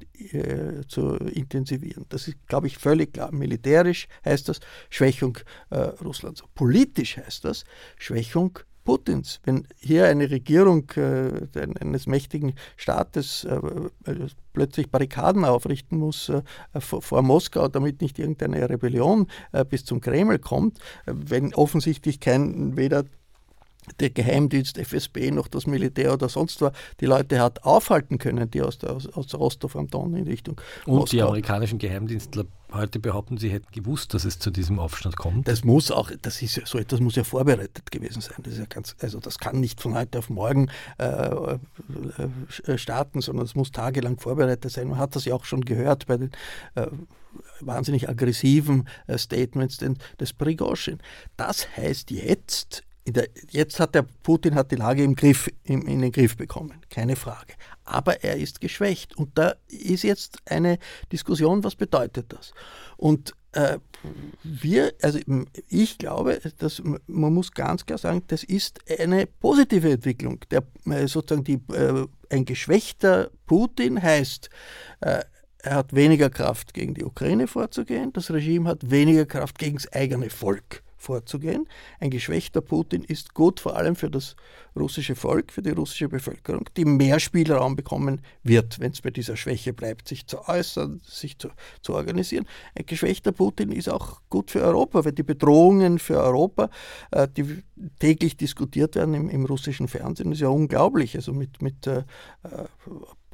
zu 0.88 1.16
intensivieren. 1.16 2.06
Das 2.10 2.28
ist, 2.28 2.36
glaube 2.48 2.68
ich, 2.68 2.78
völlig 2.78 3.14
klar. 3.14 3.32
Militärisch 3.32 4.08
heißt 4.26 4.50
das 4.50 4.60
Schwächung 4.90 5.38
Russlands. 5.72 6.44
Politisch 6.54 7.18
heißt 7.18 7.46
das 7.46 7.64
Schwächung 7.98 8.60
Putins. 8.86 9.42
Wenn 9.44 9.68
hier 9.80 10.06
eine 10.06 10.30
Regierung 10.30 10.90
äh, 10.96 11.32
eines 11.82 12.08
mächtigen 12.08 12.54
Staates 12.78 13.44
äh, 13.44 13.56
äh, 14.06 14.28
plötzlich 14.54 14.90
Barrikaden 14.90 15.44
aufrichten 15.44 15.98
muss 15.98 16.30
äh, 16.30 16.44
vor, 16.80 17.02
vor, 17.02 17.22
Moskau, 17.24 17.68
damit 17.68 18.02
nicht 18.02 18.18
irgendeine 18.20 18.70
Rebellion 18.70 19.28
äh, 19.52 19.66
bis 19.66 19.84
zum 19.84 20.00
Kreml 20.00 20.40
kommt, 20.40 20.78
äh, 21.06 21.14
wenn 21.14 21.54
offensichtlich 21.54 22.20
kein 22.20 22.78
weder 22.78 23.04
der 24.00 24.10
Geheimdienst, 24.10 24.78
FSB, 24.78 25.32
noch 25.32 25.48
das 25.48 25.68
Militär 25.68 26.14
oder 26.14 26.30
sonst 26.30 26.62
was 26.62 26.74
die 27.00 27.06
Leute 27.06 27.40
hat 27.40 27.64
aufhalten 27.64 28.18
können, 28.18 28.50
die 28.50 28.62
aus, 28.62 28.80
der, 28.80 28.92
aus, 28.92 29.08
aus 29.08 29.34
Rostov 29.36 29.76
am 29.76 29.88
Don 29.88 30.16
in 30.16 30.28
Richtung 30.28 30.60
Und 30.86 30.96
Moskau. 30.96 31.12
die 31.12 31.22
amerikanischen 31.22 31.78
Geheimdienstler 31.78 32.46
heute 32.76 33.00
behaupten, 33.00 33.38
sie 33.38 33.50
hätten 33.50 33.72
gewusst, 33.72 34.14
dass 34.14 34.26
es 34.26 34.40
zu 34.40 34.52
diesem 34.52 34.80
Aufstand 34.80 35.18
kommt. 35.18 35.48
Das 35.48 35.64
muss 35.64 35.92
auch, 35.92 36.12
das 36.22 36.42
ist 36.42 36.62
so 36.66 36.78
etwas 36.78 37.00
muss 37.00 37.16
ja 37.16 37.24
vorbereitet 37.24 37.92
gewesen 37.92 38.22
sein. 38.22 38.38
Das 38.44 38.58
ja 38.58 38.66
ganz, 38.66 38.96
also 39.02 39.20
das 39.20 39.40
kann 39.40 39.60
nicht 39.60 39.82
von 39.82 39.96
heute 39.96 40.20
auf 40.20 40.30
morgen 40.30 40.70
äh, 40.98 41.58
äh 42.68 42.78
starten, 42.78 43.22
sondern 43.22 43.46
es 43.46 43.56
muss 43.56 43.72
tagelang 43.72 44.20
vorbereitet 44.20 44.72
sein. 44.72 44.88
Man 44.88 45.00
hat 45.00 45.16
das 45.16 45.26
ja 45.26 45.34
auch 45.34 45.46
schon 45.46 45.62
gehört 45.62 46.08
bei 46.08 46.18
den 46.18 46.32
äh, 46.76 46.88
wahnsinnig 47.60 48.10
aggressiven 48.10 48.88
äh, 49.08 49.18
Statements 49.18 49.78
des 50.20 50.34
Prigozhin. 50.34 51.00
Das 51.38 51.68
heißt 51.76 52.12
jetzt, 52.12 52.84
der, 53.08 53.28
jetzt 53.52 53.80
hat 53.80 53.94
der 53.94 54.06
Putin 54.24 54.56
hat 54.56 54.72
die 54.72 54.76
Lage 54.76 55.04
im 55.04 55.16
Griff, 55.16 55.50
im, 55.64 55.86
in 55.88 56.02
den 56.02 56.12
Griff 56.12 56.36
bekommen, 56.36 56.82
keine 56.90 57.16
Frage. 57.16 57.54
Aber 57.84 58.24
er 58.24 58.38
ist 58.38 58.62
geschwächt. 58.62 59.16
Und 59.16 59.38
da 59.38 59.56
ist 59.68 60.04
jetzt 60.04 60.40
eine 60.46 60.80
Diskussion, 61.12 61.64
was 61.64 61.76
bedeutet 61.76 62.34
das? 62.34 62.54
Und 62.98 63.34
äh, 63.52 63.78
wir, 64.44 64.94
also 65.02 65.20
ich 65.70 65.98
glaube, 65.98 66.40
dass 66.58 66.82
man 66.84 67.34
muss 67.34 67.52
ganz 67.52 67.86
klar 67.86 68.00
sagen, 68.00 68.24
das 68.28 68.44
ist 68.44 68.80
eine 69.00 69.28
positive 69.28 69.92
Entwicklung. 69.92 70.40
Der, 70.50 70.64
äh, 70.86 71.08
sozusagen 71.08 71.44
die, 71.44 71.62
äh, 71.74 72.08
ein 72.30 72.46
geschwächter 72.46 73.30
Putin 73.46 74.02
heißt, 74.02 74.50
äh, 75.02 75.24
er 75.60 75.76
hat 75.76 75.94
weniger 75.96 76.30
Kraft 76.30 76.74
gegen 76.74 76.94
die 76.94 77.04
Ukraine 77.04 77.48
vorzugehen, 77.48 78.14
das 78.14 78.30
Regime 78.30 78.70
hat 78.70 78.92
weniger 78.92 79.26
Kraft 79.26 79.58
gegen 79.58 79.78
das 79.78 79.92
eigene 79.94 80.30
Volk 80.30 80.84
vorzugehen. 80.98 81.68
Ein 82.00 82.10
geschwächter 82.10 82.62
Putin 82.62 83.04
ist 83.04 83.34
gut 83.34 83.60
vor 83.60 83.76
allem 83.76 83.96
für 83.96 84.10
das 84.10 84.36
russische 84.76 85.16
Volk, 85.16 85.52
für 85.52 85.62
die 85.62 85.72
russische 85.72 86.10
Bevölkerung, 86.10 86.70
die 86.76 86.86
mehr 86.86 87.20
Spielraum 87.20 87.76
bekommen 87.76 88.22
wird, 88.44 88.80
wenn 88.80 88.92
es 88.92 89.02
bei 89.02 89.12
dieser 89.12 89.38
Schwäche 89.38 89.74
bleibt, 89.74 90.08
sich 90.08 90.28
zu 90.28 90.48
äußern, 90.48 91.02
sich 91.04 91.38
zu, 91.38 91.50
zu 91.82 91.94
organisieren. 91.94 92.46
Ein 92.76 92.86
geschwächter 92.86 93.32
Putin 93.32 93.72
ist 93.72 93.90
auch 93.90 94.22
gut 94.30 94.52
für 94.52 94.62
Europa, 94.62 95.06
weil 95.06 95.14
die 95.14 95.24
Bedrohungen 95.24 96.00
für 96.00 96.22
Europa, 96.22 96.70
äh, 97.12 97.28
die 97.28 97.64
täglich 98.00 98.38
diskutiert 98.38 98.96
werden 98.96 99.14
im, 99.14 99.30
im, 99.30 99.46
russischen 99.46 99.88
Fernsehen, 99.88 100.32
ist 100.32 100.42
ja 100.42 100.50
unglaublich. 100.50 101.16
Also 101.16 101.34
mit, 101.34 101.62
mit 101.62 101.88
äh, 101.88 102.04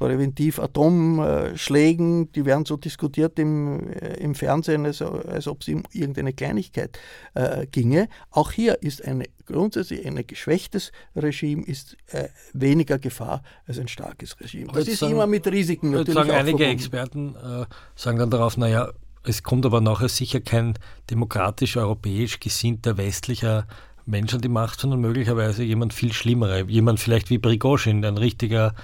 Präventiv-Atomschlägen, 0.02 2.32
die 2.32 2.44
werden 2.44 2.64
so 2.64 2.76
diskutiert 2.76 3.38
im, 3.38 3.92
äh, 3.92 4.14
im 4.14 4.34
Fernsehen, 4.34 4.84
als, 4.84 5.00
als 5.00 5.46
ob 5.46 5.62
es 5.62 5.68
um 5.68 5.84
irgendeine 5.92 6.32
Kleinigkeit 6.32 6.98
äh, 7.34 7.68
ginge. 7.68 8.08
Auch 8.30 8.50
hier 8.50 8.82
ist 8.82 9.04
eine 9.04 9.26
grundsätzlich 9.46 10.04
ein 10.06 10.26
geschwächtes 10.26 10.90
Regime 11.14 11.62
ist 11.64 11.96
äh, 12.08 12.30
weniger 12.52 12.98
Gefahr 12.98 13.44
als 13.66 13.78
ein 13.78 13.86
starkes 13.88 14.40
Regime. 14.40 14.72
Das 14.72 14.88
ist 14.88 14.98
sagen, 15.00 15.12
immer 15.12 15.26
mit 15.26 15.46
Risiken 15.46 15.90
natürlich 15.92 16.14
sagen 16.14 16.30
Einige 16.30 16.58
verbunden. 16.58 16.72
Experten 16.72 17.36
äh, 17.36 17.66
sagen 17.94 18.18
dann 18.18 18.30
darauf, 18.30 18.56
naja, 18.56 18.88
es 19.24 19.44
kommt 19.44 19.64
aber 19.66 19.80
nachher 19.80 20.08
sicher 20.08 20.40
kein 20.40 20.74
demokratisch, 21.10 21.76
europäisch 21.76 22.40
gesinnter 22.40 22.96
westlicher 22.96 23.68
Mensch 24.04 24.34
an 24.34 24.40
die 24.40 24.48
Macht, 24.48 24.80
sondern 24.80 25.00
möglicherweise 25.00 25.62
jemand 25.62 25.94
viel 25.94 26.12
Schlimmerer, 26.12 26.68
jemand 26.68 26.98
vielleicht 26.98 27.30
wie 27.30 27.38
Prigozhin, 27.38 28.04
ein 28.04 28.18
richtiger 28.18 28.74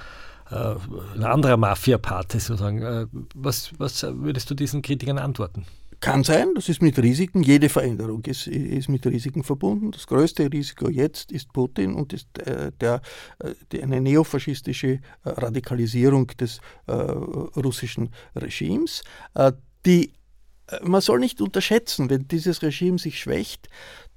ein 0.50 1.24
anderer 1.24 1.56
Mafia-Pate 1.56 2.40
sozusagen. 2.40 2.82
Äh, 2.82 3.06
was, 3.34 3.70
was 3.78 4.02
würdest 4.02 4.50
du 4.50 4.54
diesen 4.54 4.82
Kritikern 4.82 5.18
antworten? 5.18 5.66
Kann 6.00 6.22
sein, 6.22 6.50
das 6.54 6.68
ist 6.68 6.80
mit 6.80 6.96
Risiken, 6.98 7.42
jede 7.42 7.68
Veränderung 7.68 8.24
ist, 8.24 8.46
ist 8.46 8.88
mit 8.88 9.04
Risiken 9.04 9.42
verbunden. 9.42 9.90
Das 9.90 10.06
größte 10.06 10.50
Risiko 10.52 10.88
jetzt 10.88 11.32
ist 11.32 11.52
Putin 11.52 11.94
und 11.94 12.12
ist 12.12 12.38
äh, 12.38 12.70
der, 12.80 13.00
äh, 13.40 13.54
die, 13.72 13.82
eine 13.82 14.00
neofaschistische 14.00 14.88
äh, 14.88 15.00
Radikalisierung 15.24 16.28
des 16.28 16.60
äh, 16.86 16.92
russischen 16.92 18.10
Regimes. 18.36 19.02
die 19.84 20.12
man 20.82 21.00
soll 21.00 21.18
nicht 21.18 21.40
unterschätzen, 21.40 22.10
wenn 22.10 22.28
dieses 22.28 22.60
Regime 22.60 22.98
sich 22.98 23.18
schwächt, 23.20 23.70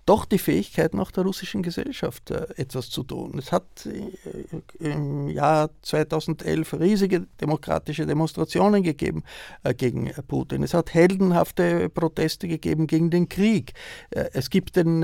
doch 0.06 0.26
die 0.26 0.39
Fähigkeit 0.39 0.93
nach 0.93 1.12
der 1.12 1.24
russischen 1.24 1.62
Gesellschaft 1.62 2.32
äh, 2.32 2.47
etwas 2.56 2.89
zu 2.89 3.04
tun. 3.04 3.36
Es 3.38 3.52
hat 3.52 3.86
äh, 3.86 4.86
im 4.86 5.30
Jahr 5.30 5.70
2011 5.84 6.74
riesige 6.80 7.28
demokratische 7.39 8.08
Demonstrationen 8.08 8.82
gegeben 8.82 9.24
äh, 9.64 9.74
gegen 9.74 10.12
Putin. 10.28 10.64
Es 10.64 10.74
hat 10.74 10.93
heldenhafte 10.93 11.89
Proteste 11.89 12.47
gegeben 12.47 12.88
gegen 12.88 13.10
den 13.10 13.30
Krieg. 13.30 13.74
es 14.10 14.49
gibt 14.49 14.76
den 14.76 15.04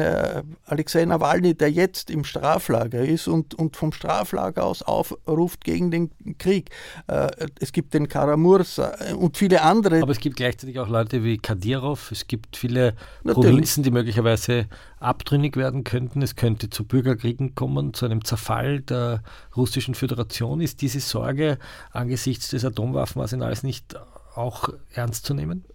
Alexei 0.65 1.05
Nawalny, 1.05 1.55
der 1.55 1.71
jetzt 1.71 2.09
im 2.09 2.23
Straflager 2.23 3.01
ist 3.01 3.27
und, 3.27 3.53
und 3.55 3.75
vom 3.75 3.91
Straflager 3.91 4.65
aus 4.65 4.81
aufruft 4.81 5.63
gegen 5.63 5.91
den 5.91 6.11
Krieg. 6.37 6.69
es 7.59 7.71
gibt 7.71 7.93
den 7.93 8.07
Karamursa 8.07 8.95
und 9.15 9.37
viele 9.37 9.61
andere. 9.61 10.01
Aber 10.01 10.11
es 10.11 10.19
gibt 10.19 10.37
gleichzeitig 10.37 10.79
auch 10.79 10.89
Leute 10.89 11.23
wie 11.23 11.37
Kadyrov. 11.37 12.11
Es 12.11 12.27
gibt 12.27 12.57
viele 12.57 12.95
Natürlich. 13.23 13.49
Provinzen, 13.49 13.83
die 13.83 13.91
möglicherweise 13.91 14.67
abtrünnig 14.99 15.55
werden 15.55 15.83
könnten. 15.83 16.21
Es 16.21 16.35
könnte 16.35 16.69
zu 16.69 16.85
Bürgerkriegen 16.85 17.55
kommen, 17.55 17.93
zu 17.93 18.05
einem 18.05 18.23
Zerfall 18.23 18.81
der 18.81 19.23
russischen 19.55 19.95
Föderation. 19.95 20.61
Ist 20.61 20.81
diese 20.81 20.99
Sorge 20.99 21.57
angesichts 21.91 22.49
des 22.49 22.65
Atomwaffenarsenals 22.65 23.63
nicht 23.63 23.95
auch 24.35 24.69
ernst 24.93 25.25
zu 25.25 25.33
nehmen? 25.33 25.65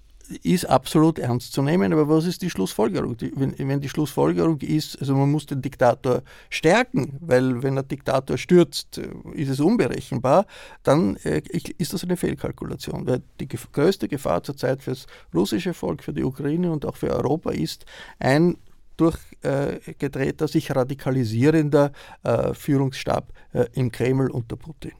ist 0.42 0.64
absolut 0.66 1.18
ernst 1.18 1.52
zu 1.52 1.62
nehmen, 1.62 1.92
aber 1.92 2.08
was 2.08 2.24
ist 2.24 2.42
die 2.42 2.50
Schlussfolgerung? 2.50 3.16
Die, 3.16 3.32
wenn, 3.36 3.54
wenn, 3.58 3.80
die 3.80 3.88
Schlussfolgerung 3.88 4.60
ist, 4.60 4.98
also 5.00 5.14
man 5.14 5.30
muss 5.30 5.46
den 5.46 5.62
Diktator 5.62 6.22
stärken, 6.50 7.16
weil 7.20 7.62
wenn 7.62 7.74
der 7.74 7.84
Diktator 7.84 8.38
stürzt, 8.38 8.98
ist 9.34 9.50
es 9.50 9.60
unberechenbar, 9.60 10.46
dann 10.82 11.16
äh, 11.24 11.42
ist 11.78 11.92
das 11.92 12.04
eine 12.04 12.16
Fehlkalkulation. 12.16 13.06
Weil 13.06 13.22
die 13.40 13.48
größte 13.48 14.08
Gefahr 14.08 14.42
zurzeit 14.42 14.82
für 14.82 14.90
das 14.90 15.06
russische 15.34 15.74
Volk, 15.74 16.02
für 16.02 16.12
die 16.12 16.24
Ukraine 16.24 16.70
und 16.70 16.86
auch 16.86 16.96
für 16.96 17.10
Europa 17.10 17.50
ist 17.50 17.84
ein 18.18 18.56
durchgedrehter, 19.02 20.48
sich 20.48 20.74
radikalisierender 20.74 21.92
äh, 22.22 22.54
Führungsstab 22.54 23.32
äh, 23.52 23.66
im 23.72 23.90
Kreml 23.90 24.30
unter 24.30 24.56
Putin. 24.56 24.92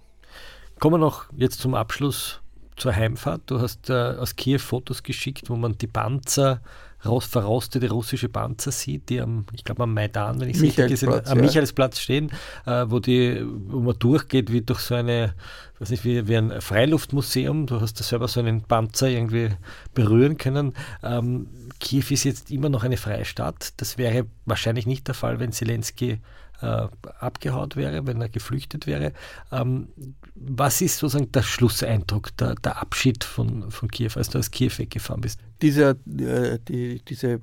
Kommen 0.78 0.94
wir 0.94 1.06
noch 1.06 1.26
jetzt 1.36 1.60
zum 1.60 1.74
Abschluss 1.74 2.40
zur 2.76 2.94
Heimfahrt. 2.94 3.42
Du 3.46 3.60
hast 3.60 3.90
äh, 3.90 3.92
aus 3.92 4.34
Kiew 4.34 4.58
Fotos 4.58 5.02
geschickt, 5.02 5.48
wo 5.48 5.56
man 5.56 5.78
die 5.78 5.86
Panzer, 5.86 6.60
verrostete 7.02 7.90
russische 7.90 8.28
Panzer 8.28 8.70
sieht, 8.70 9.08
die 9.08 9.20
am, 9.20 9.46
ich 9.52 9.64
glaube 9.64 9.82
am 9.82 9.94
Maidan, 9.94 10.40
wenn 10.40 10.48
ich 10.48 10.56
es 10.56 10.62
richtig 10.62 10.88
gesehen 10.88 11.10
habe, 11.10 11.26
am 11.26 11.38
ja. 11.38 11.44
Michaelsplatz 11.44 11.98
stehen, 11.98 12.30
äh, 12.66 12.84
wo, 12.88 13.00
die, 13.00 13.44
wo 13.44 13.80
man 13.80 13.98
durchgeht 13.98 14.52
wie 14.52 14.62
durch 14.62 14.80
so 14.80 14.94
eine, 14.94 15.34
weiß 15.80 15.90
nicht, 15.90 16.04
wie, 16.04 16.28
wie 16.28 16.36
ein 16.36 16.60
Freiluftmuseum. 16.60 17.66
Du 17.66 17.80
hast 17.80 17.98
da 17.98 18.04
selber 18.04 18.28
so 18.28 18.40
einen 18.40 18.62
Panzer 18.62 19.08
irgendwie 19.08 19.50
berühren 19.94 20.36
können. 20.36 20.74
Ähm, 21.02 21.48
Kiew 21.80 22.04
ist 22.10 22.24
jetzt 22.24 22.50
immer 22.50 22.68
noch 22.68 22.84
eine 22.84 22.96
freie 22.96 23.24
Stadt. 23.24 23.74
Das 23.78 23.98
wäre 23.98 24.26
wahrscheinlich 24.46 24.86
nicht 24.86 25.08
der 25.08 25.14
Fall, 25.14 25.40
wenn 25.40 25.50
Zelensky 25.52 26.20
äh, 26.62 26.88
abgehaut 27.20 27.76
wäre, 27.76 28.06
wenn 28.06 28.20
er 28.20 28.28
geflüchtet 28.28 28.86
wäre. 28.86 29.12
Ähm, 29.50 29.88
was 30.34 30.80
ist 30.80 30.98
sozusagen 30.98 31.30
der 31.32 31.42
Schlusseindruck, 31.42 32.36
der, 32.36 32.54
der, 32.54 32.80
Abschied 32.80 33.24
von, 33.24 33.70
von 33.70 33.88
Kiew, 33.88 34.12
als 34.14 34.30
du 34.30 34.38
aus 34.38 34.50
Kiew 34.50 34.72
weggefahren 34.76 35.20
bist? 35.20 35.40
Dieser, 35.60 35.90
äh, 35.90 36.58
die, 36.68 37.02
diese 37.04 37.40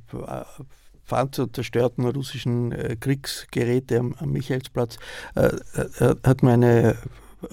Panzer 1.08 1.52
zerstörten 1.52 2.06
russischen 2.06 2.72
äh, 2.72 2.96
Kriegsgeräte 2.98 4.00
am, 4.00 4.16
am 4.20 4.32
Michaelsplatz 4.32 4.98
äh, 5.36 5.48
äh, 6.00 6.16
hat 6.24 6.44
meine 6.44 6.96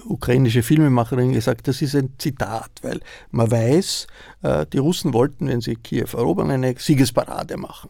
ukrainische 0.05 0.63
Filmemacherin 0.63 1.31
gesagt, 1.31 1.67
das 1.67 1.81
ist 1.81 1.95
ein 1.95 2.13
Zitat, 2.17 2.71
weil 2.81 2.99
man 3.31 3.49
weiß, 3.49 4.07
äh, 4.43 4.65
die 4.67 4.79
Russen 4.79 5.13
wollten, 5.13 5.47
wenn 5.47 5.61
sie 5.61 5.75
Kiew 5.75 6.07
erobern, 6.13 6.51
eine 6.51 6.75
Siegesparade 6.77 7.57
machen. 7.57 7.89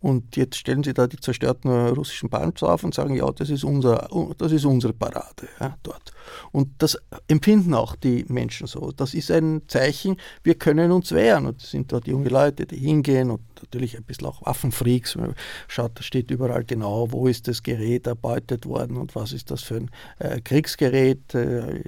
Und 0.00 0.36
jetzt 0.36 0.56
stellen 0.56 0.82
sie 0.82 0.92
da 0.92 1.06
die 1.06 1.18
zerstörten 1.18 1.70
russischen 1.88 2.28
Panzer 2.28 2.72
auf 2.72 2.84
und 2.84 2.94
sagen, 2.94 3.14
ja, 3.14 3.30
das 3.32 3.48
ist, 3.48 3.64
unser, 3.64 4.08
das 4.36 4.52
ist 4.52 4.66
unsere 4.66 4.92
Parade 4.92 5.48
ja, 5.58 5.76
dort. 5.82 6.12
Und 6.52 6.68
das 6.78 6.98
empfinden 7.28 7.72
auch 7.72 7.96
die 7.96 8.24
Menschen 8.28 8.66
so. 8.66 8.92
Das 8.92 9.14
ist 9.14 9.30
ein 9.30 9.62
Zeichen, 9.68 10.16
wir 10.42 10.54
können 10.56 10.92
uns 10.92 11.12
wehren. 11.12 11.46
Und 11.46 11.62
es 11.62 11.70
sind 11.70 11.92
dort 11.92 12.06
junge 12.06 12.28
Leute, 12.28 12.66
die 12.66 12.76
hingehen 12.76 13.30
und 13.30 13.40
natürlich 13.62 13.96
ein 13.96 14.04
bisschen 14.04 14.26
auch 14.26 14.44
Waffenfreaks. 14.44 15.16
Man 15.16 15.34
schaut, 15.66 15.92
da 15.98 16.02
steht 16.02 16.30
überall 16.30 16.64
genau, 16.64 17.10
wo 17.10 17.26
ist 17.26 17.48
das 17.48 17.62
Gerät 17.62 18.06
erbeutet 18.06 18.66
worden 18.66 18.98
und 18.98 19.14
was 19.14 19.32
ist 19.32 19.50
das 19.50 19.62
für 19.62 19.76
ein 19.76 19.90
äh, 20.18 20.40
Kriegsgerät. 20.42 21.34
Äh, 21.34 21.80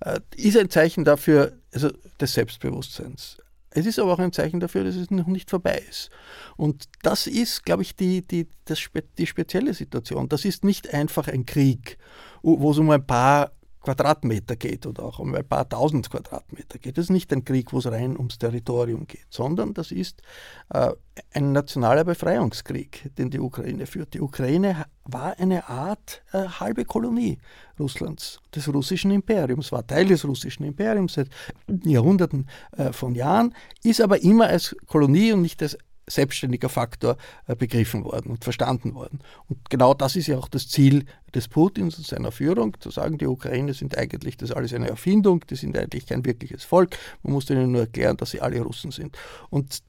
äh, 0.00 0.20
ist 0.36 0.56
ein 0.56 0.70
Zeichen 0.70 1.04
dafür, 1.04 1.52
also 1.72 1.90
des 2.20 2.32
Selbstbewusstseins. 2.32 3.38
Es 3.70 3.86
ist 3.86 3.98
aber 3.98 4.12
auch 4.12 4.18
ein 4.18 4.32
Zeichen 4.32 4.58
dafür, 4.58 4.84
dass 4.84 4.96
es 4.96 5.10
noch 5.10 5.28
nicht 5.28 5.48
vorbei 5.48 5.82
ist. 5.88 6.10
Und 6.56 6.86
das 7.02 7.26
ist, 7.26 7.64
glaube 7.64 7.82
ich, 7.82 7.94
die, 7.94 8.26
die, 8.26 8.48
das, 8.64 8.80
die 9.16 9.26
spezielle 9.26 9.74
Situation. 9.74 10.28
Das 10.28 10.44
ist 10.44 10.64
nicht 10.64 10.92
einfach 10.92 11.28
ein 11.28 11.46
Krieg, 11.46 11.96
wo 12.42 12.70
es 12.72 12.78
um 12.78 12.90
ein 12.90 13.06
paar 13.06 13.52
Quadratmeter 13.80 14.56
geht 14.56 14.86
oder 14.86 15.04
auch 15.04 15.18
um 15.18 15.34
ein 15.34 15.46
paar 15.46 15.68
tausend 15.68 16.10
Quadratmeter 16.10 16.78
geht. 16.78 16.98
Das 16.98 17.06
ist 17.06 17.10
nicht 17.10 17.32
ein 17.32 17.44
Krieg, 17.44 17.72
wo 17.72 17.78
es 17.78 17.86
rein 17.86 18.16
ums 18.16 18.38
Territorium 18.38 19.06
geht, 19.06 19.26
sondern 19.30 19.72
das 19.72 19.90
ist 19.90 20.22
äh, 20.68 20.92
ein 21.32 21.52
nationaler 21.52 22.04
Befreiungskrieg, 22.04 23.10
den 23.16 23.30
die 23.30 23.40
Ukraine 23.40 23.86
führt. 23.86 24.12
Die 24.14 24.20
Ukraine 24.20 24.84
war 25.04 25.38
eine 25.38 25.68
Art 25.68 26.22
äh, 26.32 26.46
halbe 26.46 26.84
Kolonie 26.84 27.38
Russlands, 27.78 28.40
des 28.54 28.72
russischen 28.72 29.10
Imperiums, 29.10 29.72
war 29.72 29.86
Teil 29.86 30.06
des 30.06 30.26
russischen 30.26 30.64
Imperiums 30.64 31.14
seit 31.14 31.28
Jahrhunderten 31.84 32.48
äh, 32.76 32.92
von 32.92 33.14
Jahren, 33.14 33.54
ist 33.82 34.02
aber 34.02 34.22
immer 34.22 34.48
als 34.48 34.76
Kolonie 34.86 35.32
und 35.32 35.40
nicht 35.40 35.62
als 35.62 35.78
selbstständiger 36.10 36.68
Faktor 36.68 37.16
äh, 37.46 37.54
begriffen 37.54 38.04
worden 38.04 38.30
und 38.30 38.44
verstanden 38.44 38.94
worden. 38.94 39.20
Und 39.48 39.70
genau 39.70 39.94
das 39.94 40.16
ist 40.16 40.26
ja 40.26 40.38
auch 40.38 40.48
das 40.48 40.68
Ziel 40.68 41.06
des 41.34 41.48
Putins 41.48 41.96
und 41.98 42.06
seiner 42.06 42.32
Führung, 42.32 42.78
zu 42.80 42.90
sagen, 42.90 43.18
die 43.18 43.26
Ukraine 43.26 43.74
sind 43.74 43.96
eigentlich 43.96 44.36
das 44.36 44.52
alles 44.52 44.74
eine 44.74 44.88
Erfindung, 44.88 45.44
die 45.48 45.56
sind 45.56 45.76
eigentlich 45.76 46.06
kein 46.06 46.24
wirkliches 46.24 46.64
Volk, 46.64 46.96
man 47.22 47.34
muss 47.34 47.48
ihnen 47.50 47.72
nur 47.72 47.82
erklären, 47.82 48.16
dass 48.16 48.32
sie 48.32 48.40
alle 48.40 48.60
Russen 48.60 48.90
sind. 48.90 49.16
Und 49.48 49.82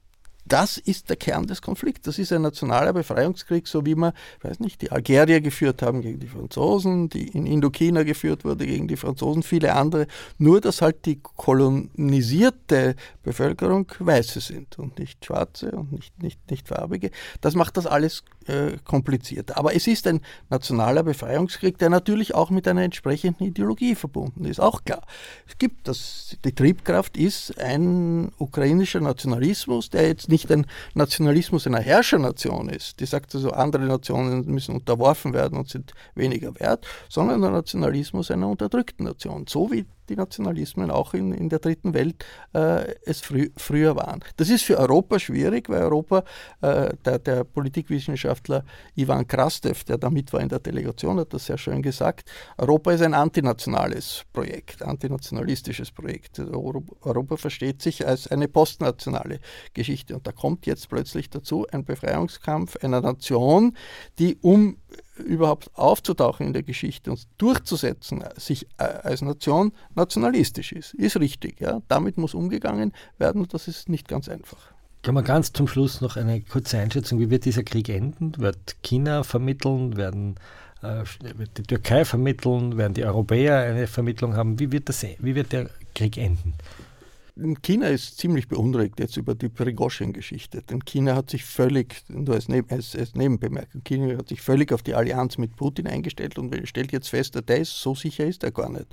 das 0.44 0.76
ist 0.78 1.08
der 1.08 1.16
Kern 1.16 1.46
des 1.46 1.62
Konflikts. 1.62 2.02
Das 2.02 2.18
ist 2.18 2.32
ein 2.32 2.42
nationaler 2.42 2.92
Befreiungskrieg, 2.92 3.68
so 3.68 3.86
wie 3.86 3.94
man, 3.94 4.12
weiß 4.42 4.60
nicht, 4.60 4.82
die 4.82 4.90
Algerier 4.90 5.40
geführt 5.40 5.82
haben 5.82 6.02
gegen 6.02 6.18
die 6.18 6.28
Franzosen, 6.28 7.08
die 7.08 7.28
in 7.28 7.46
Indochina 7.46 8.02
geführt 8.02 8.44
wurde 8.44 8.66
gegen 8.66 8.88
die 8.88 8.96
Franzosen, 8.96 9.42
viele 9.42 9.74
andere. 9.74 10.06
Nur, 10.38 10.60
dass 10.60 10.82
halt 10.82 11.06
die 11.06 11.20
kolonisierte 11.22 12.96
Bevölkerung 13.22 13.86
Weiße 13.98 14.40
sind 14.40 14.78
und 14.78 14.98
nicht 14.98 15.24
Schwarze 15.24 15.70
und 15.72 15.92
nicht, 15.92 16.20
nicht, 16.22 16.50
nicht 16.50 16.68
Farbige. 16.68 17.10
Das 17.40 17.54
macht 17.54 17.76
das 17.76 17.86
alles 17.86 18.24
äh, 18.48 18.78
komplizierter. 18.84 19.56
Aber 19.56 19.74
es 19.74 19.86
ist 19.86 20.06
ein 20.06 20.20
nationaler 20.50 21.02
Befreiungskrieg, 21.02 21.78
der 21.78 21.90
natürlich 21.90 22.34
auch 22.34 22.50
mit 22.50 22.66
einer 22.68 22.82
entsprechenden 22.82 23.44
Ideologie 23.44 23.94
verbunden 23.94 24.44
ist, 24.44 24.60
auch 24.60 24.84
klar. 24.84 25.02
Es 25.46 25.58
gibt 25.58 25.88
das, 25.88 26.36
die 26.44 26.54
Triebkraft 26.54 27.16
ist 27.16 27.58
ein 27.58 28.32
ukrainischer 28.38 29.00
Nationalismus, 29.00 29.90
der 29.90 30.08
jetzt 30.08 30.28
nicht 30.28 30.50
ein 30.50 30.66
Nationalismus 30.94 31.66
einer 31.66 31.80
Herrschernation 31.80 32.68
ist, 32.68 33.00
die 33.00 33.06
sagt 33.06 33.34
also, 33.34 33.50
andere 33.50 33.84
Nationen 33.84 34.46
müssen 34.46 34.74
unterworfen 34.74 35.32
werden 35.32 35.58
und 35.58 35.68
sind 35.68 35.92
weniger 36.14 36.58
wert, 36.58 36.86
sondern 37.08 37.40
der 37.40 37.50
Nationalismus 37.50 38.30
einer 38.30 38.48
unterdrückten 38.48 39.04
Nation, 39.04 39.46
so 39.48 39.70
wie 39.70 39.86
die 40.12 40.16
Nationalismen 40.16 40.90
auch 40.90 41.14
in, 41.14 41.32
in 41.32 41.48
der 41.48 41.58
dritten 41.58 41.94
Welt 41.94 42.24
äh, 42.54 42.94
es 43.04 43.20
frü 43.20 43.48
früher 43.56 43.96
waren. 43.96 44.20
Das 44.36 44.50
ist 44.50 44.62
für 44.64 44.78
Europa 44.78 45.18
schwierig, 45.18 45.68
weil 45.68 45.82
Europa, 45.82 46.24
äh, 46.60 46.94
der, 47.04 47.18
der, 47.18 47.44
Politikwissenschaftler 47.44 48.64
Ivan 48.94 49.26
Krastev, 49.26 49.84
der 49.84 49.98
da 49.98 50.10
mit 50.10 50.32
war 50.32 50.40
in 50.40 50.48
der 50.48 50.58
Delegation, 50.58 51.18
hat 51.18 51.32
das 51.32 51.46
sehr 51.46 51.58
schön 51.58 51.82
gesagt, 51.82 52.30
Europa 52.58 52.92
ist 52.92 53.02
ein 53.02 53.14
antinationales 53.14 54.24
Projekt, 54.32 54.82
antinationalistisches 54.82 55.90
Projekt. 55.90 56.38
Europa, 56.38 56.94
Europa 57.02 57.36
versteht 57.36 57.82
sich 57.82 58.06
als 58.06 58.26
eine 58.28 58.48
postnationale 58.48 59.40
Geschichte 59.74 60.14
und 60.14 60.26
da 60.26 60.32
kommt 60.32 60.66
jetzt 60.66 60.88
plötzlich 60.88 61.30
dazu 61.30 61.66
ein 61.72 61.84
Befreiungskampf 61.84 62.76
einer 62.82 63.00
Nation, 63.00 63.76
die 64.18 64.36
um 64.40 64.76
überhaupt 65.16 65.70
aufzutauchen 65.74 66.46
in 66.46 66.52
der 66.52 66.62
Geschichte 66.62 67.10
und 67.10 67.26
durchzusetzen, 67.38 68.24
sich 68.36 68.66
äh, 68.78 68.84
als 68.84 69.22
Nation 69.22 69.72
nationalistisch 69.94 70.72
ist. 70.72 70.94
Ist 70.94 71.18
richtig. 71.18 71.60
Ja? 71.60 71.82
Damit 71.88 72.16
muss 72.16 72.34
umgegangen 72.34 72.92
werden 73.18 73.42
und 73.42 73.54
das 73.54 73.68
ist 73.68 73.88
nicht 73.88 74.08
ganz 74.08 74.28
einfach. 74.28 74.72
Kann 75.02 75.14
man 75.14 75.24
ganz 75.24 75.52
zum 75.52 75.66
Schluss 75.66 76.00
noch 76.00 76.16
eine 76.16 76.40
kurze 76.40 76.78
Einschätzung, 76.78 77.18
wie 77.18 77.28
wird 77.28 77.44
dieser 77.44 77.64
Krieg 77.64 77.88
enden? 77.88 78.38
Wird 78.38 78.76
China 78.82 79.24
vermitteln? 79.24 79.96
Werden 79.96 80.36
äh, 80.82 81.04
wird 81.36 81.58
die 81.58 81.62
Türkei 81.64 82.04
vermitteln? 82.04 82.76
Werden 82.76 82.94
die 82.94 83.04
Europäer 83.04 83.58
eine 83.58 83.86
Vermittlung 83.86 84.36
haben? 84.36 84.58
Wie 84.60 84.70
wird, 84.70 84.88
das, 84.88 85.04
wie 85.18 85.34
wird 85.34 85.52
der 85.52 85.68
Krieg 85.94 86.16
enden? 86.16 86.54
China 87.62 87.88
ist 87.88 88.18
ziemlich 88.18 88.46
beunruhigt 88.46 89.00
jetzt 89.00 89.16
über 89.16 89.34
die 89.34 89.48
Prigozhin-Geschichte, 89.48 90.62
denn 90.62 90.84
China 90.84 91.14
hat 91.14 91.30
sich 91.30 91.44
völlig, 91.44 92.02
nur 92.08 92.34
als, 92.34 92.48
Neben, 92.48 92.70
als, 92.70 92.94
als, 92.94 93.14
Nebenbemerkung, 93.14 93.82
China 93.84 94.18
hat 94.18 94.28
sich 94.28 94.42
völlig 94.42 94.70
auf 94.70 94.82
die 94.82 94.94
Allianz 94.94 95.38
mit 95.38 95.56
Putin 95.56 95.86
eingestellt 95.86 96.38
und 96.38 96.54
stellt 96.68 96.92
jetzt 96.92 97.08
fest, 97.08 97.40
der 97.48 97.56
ist, 97.56 97.80
so 97.80 97.94
sicher 97.94 98.26
ist 98.26 98.44
er 98.44 98.50
gar 98.50 98.68
nicht. 98.68 98.86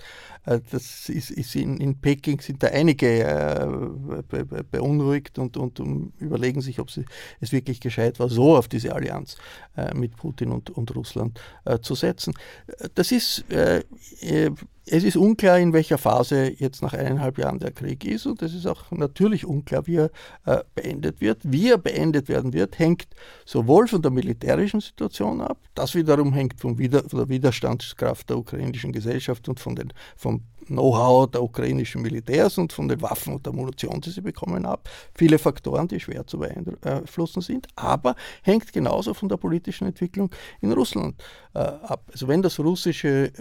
Äh, 0.45 0.61
das 0.71 1.09
ist, 1.09 1.31
ist 1.31 1.53
in, 1.55 1.77
in, 1.81 1.99
Peking 1.99 2.39
sind 2.39 2.63
da 2.63 2.67
einige 2.67 3.23
äh, 3.23 4.63
beunruhigt 4.71 5.37
und, 5.37 5.57
und, 5.57 5.79
überlegen 6.19 6.61
sich, 6.61 6.79
ob 6.79 6.91
sie, 6.91 7.03
es 7.41 7.51
wirklich 7.51 7.81
gescheit 7.81 8.19
war, 8.19 8.29
so 8.29 8.55
auf 8.55 8.69
diese 8.69 8.95
Allianz 8.95 9.35
äh, 9.75 9.93
mit 9.93 10.15
Putin 10.15 10.51
und, 10.51 10.69
und 10.69 10.95
Russland 10.95 11.39
zu 11.81 11.93
setzen. 11.93 12.33
Das 12.95 13.11
ist 13.11 13.45
es 14.91 15.03
ist 15.03 15.17
unklar, 15.17 15.59
in 15.59 15.73
welcher 15.73 15.97
Phase 15.97 16.51
jetzt 16.57 16.81
nach 16.81 16.93
eineinhalb 16.93 17.37
Jahren 17.37 17.59
der 17.59 17.71
Krieg 17.71 18.03
ist 18.05 18.25
und 18.25 18.41
es 18.41 18.53
ist 18.53 18.65
auch 18.65 18.89
natürlich 18.91 19.45
unklar, 19.45 19.85
wie 19.85 19.97
er 19.97 20.11
äh, 20.45 20.63
beendet 20.73 21.21
wird. 21.21 21.41
Wie 21.43 21.69
er 21.69 21.77
beendet 21.77 22.27
werden 22.27 22.53
wird, 22.53 22.79
hängt 22.79 23.07
sowohl 23.45 23.87
von 23.87 24.01
der 24.01 24.11
militärischen 24.11 24.79
Situation 24.81 25.41
ab, 25.41 25.57
das 25.75 25.93
wiederum 25.95 26.33
hängt 26.33 26.59
vom 26.59 26.77
Wider 26.77 27.03
von 27.07 27.19
der 27.19 27.29
Widerstandskraft 27.29 28.29
der 28.29 28.37
ukrainischen 28.37 28.91
Gesellschaft 28.91 29.47
und 29.47 29.59
von 29.59 29.75
den, 29.75 29.93
vom 30.15 30.41
Know-how 30.69 31.29
der 31.29 31.43
ukrainischen 31.43 32.01
Militärs 32.01 32.57
und 32.57 32.73
von 32.73 32.87
den 32.87 33.01
Waffen 33.01 33.33
und 33.33 33.45
der 33.45 33.53
Munition, 33.53 34.01
die 34.01 34.09
sie 34.09 34.21
bekommen 34.21 34.65
haben. 34.65 34.81
Viele 35.13 35.37
Faktoren, 35.37 35.87
die 35.87 35.99
schwer 35.99 36.25
zu 36.25 36.39
beeinflussen 36.39 37.41
sind, 37.41 37.67
aber 37.75 38.15
hängt 38.43 38.71
genauso 38.71 39.13
von 39.13 39.29
der 39.29 39.37
politischen 39.37 39.87
Entwicklung 39.87 40.29
in 40.61 40.71
Russland 40.71 41.21
äh, 41.53 41.59
ab. 41.59 42.03
Also 42.11 42.27
wenn 42.27 42.41
das 42.41 42.59
russische, 42.59 43.31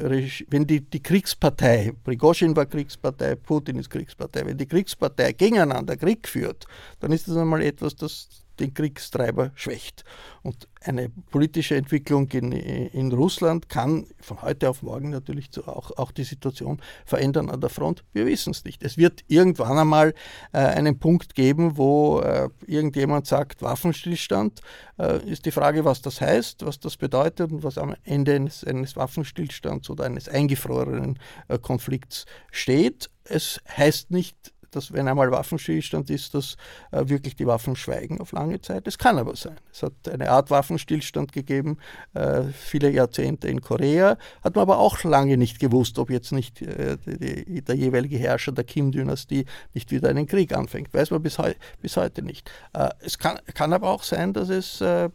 wenn 0.48 0.66
die, 0.66 0.80
die 0.80 1.02
Kriegspartei, 1.02 1.92
Prigozhin 2.04 2.56
war 2.56 2.66
Kriegspartei, 2.66 3.36
Putin 3.36 3.78
ist 3.78 3.90
Kriegspartei, 3.90 4.46
wenn 4.46 4.58
die 4.58 4.66
Kriegspartei 4.66 5.32
gegeneinander 5.32 5.96
Krieg 5.96 6.28
führt, 6.28 6.66
dann 7.00 7.12
ist 7.12 7.28
das 7.28 7.36
einmal 7.36 7.62
etwas, 7.62 7.96
das 7.96 8.28
den 8.60 8.74
Kriegstreiber 8.74 9.52
schwächt. 9.54 10.04
Und 10.42 10.68
eine 10.82 11.08
politische 11.08 11.76
Entwicklung 11.76 12.28
in, 12.28 12.52
in 12.52 13.12
Russland 13.12 13.68
kann 13.68 14.06
von 14.20 14.42
heute 14.42 14.70
auf 14.70 14.82
morgen 14.82 15.10
natürlich 15.10 15.50
auch, 15.66 15.90
auch 15.96 16.12
die 16.12 16.24
Situation 16.24 16.80
verändern 17.04 17.50
an 17.50 17.60
der 17.60 17.70
Front. 17.70 18.04
Wir 18.12 18.26
wissen 18.26 18.50
es 18.50 18.64
nicht. 18.64 18.82
Es 18.82 18.96
wird 18.96 19.24
irgendwann 19.28 19.78
einmal 19.78 20.14
äh, 20.52 20.58
einen 20.58 20.98
Punkt 20.98 21.34
geben, 21.34 21.76
wo 21.76 22.20
äh, 22.20 22.48
irgendjemand 22.66 23.26
sagt, 23.26 23.62
Waffenstillstand. 23.62 24.60
Äh, 24.98 25.18
ist 25.28 25.46
die 25.46 25.50
Frage, 25.50 25.84
was 25.84 26.00
das 26.00 26.20
heißt, 26.20 26.64
was 26.64 26.80
das 26.80 26.96
bedeutet 26.96 27.52
und 27.52 27.62
was 27.62 27.78
am 27.78 27.94
Ende 28.04 28.34
eines, 28.34 28.64
eines 28.64 28.96
Waffenstillstands 28.96 29.90
oder 29.90 30.04
eines 30.04 30.28
eingefrorenen 30.28 31.18
äh, 31.48 31.58
Konflikts 31.58 32.26
steht. 32.50 33.10
Es 33.24 33.60
heißt 33.76 34.10
nicht, 34.10 34.52
dass 34.70 34.92
wenn 34.92 35.08
einmal 35.08 35.30
Waffenstillstand 35.30 36.10
ist, 36.10 36.34
dass 36.34 36.56
äh, 36.90 37.08
wirklich 37.08 37.36
die 37.36 37.46
Waffen 37.46 37.76
schweigen 37.76 38.20
auf 38.20 38.32
lange 38.32 38.60
Zeit. 38.60 38.86
Es 38.86 38.98
kann 38.98 39.18
aber 39.18 39.36
sein. 39.36 39.56
Es 39.72 39.82
hat 39.82 39.92
eine 40.08 40.30
Art 40.30 40.50
Waffenstillstand 40.50 41.32
gegeben, 41.32 41.78
äh, 42.14 42.42
viele 42.52 42.90
Jahrzehnte 42.90 43.48
in 43.48 43.60
Korea, 43.60 44.16
hat 44.42 44.54
man 44.54 44.62
aber 44.62 44.78
auch 44.78 45.02
lange 45.04 45.36
nicht 45.36 45.58
gewusst, 45.58 45.98
ob 45.98 46.10
jetzt 46.10 46.32
nicht 46.32 46.62
äh, 46.62 46.96
die, 47.06 47.62
der 47.62 47.74
jeweilige 47.76 48.18
Herrscher 48.18 48.52
der 48.52 48.64
Kim-Dynastie 48.64 49.44
nicht 49.74 49.90
wieder 49.90 50.08
einen 50.08 50.26
Krieg 50.26 50.54
anfängt. 50.54 50.92
Weiß 50.92 51.10
man 51.10 51.22
bis, 51.22 51.38
heu 51.38 51.52
bis 51.80 51.96
heute 51.96 52.22
nicht. 52.22 52.50
Äh, 52.72 52.90
es 53.00 53.18
kann, 53.18 53.38
kann, 53.54 53.72
aber 53.72 53.90
auch 53.90 54.02
sein, 54.02 54.32
dass 54.32 54.48
es 54.48 54.80
äh, 54.80 55.10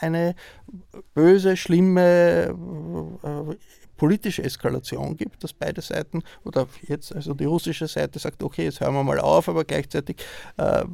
eine 0.00 0.34
böse, 1.14 1.56
schlimme 1.56 2.54
äh, 3.22 3.56
politische 4.00 4.42
Eskalation 4.42 5.14
gibt, 5.14 5.44
dass 5.44 5.52
beide 5.52 5.82
Seiten 5.82 6.22
oder 6.42 6.66
jetzt 6.88 7.14
also 7.14 7.34
die 7.34 7.44
russische 7.44 7.86
Seite 7.86 8.18
sagt, 8.18 8.42
okay, 8.42 8.64
jetzt 8.64 8.80
hören 8.80 8.94
wir 8.94 9.04
mal 9.04 9.20
auf, 9.20 9.46
aber 9.46 9.62
gleichzeitig 9.64 10.16
äh, 10.56 10.86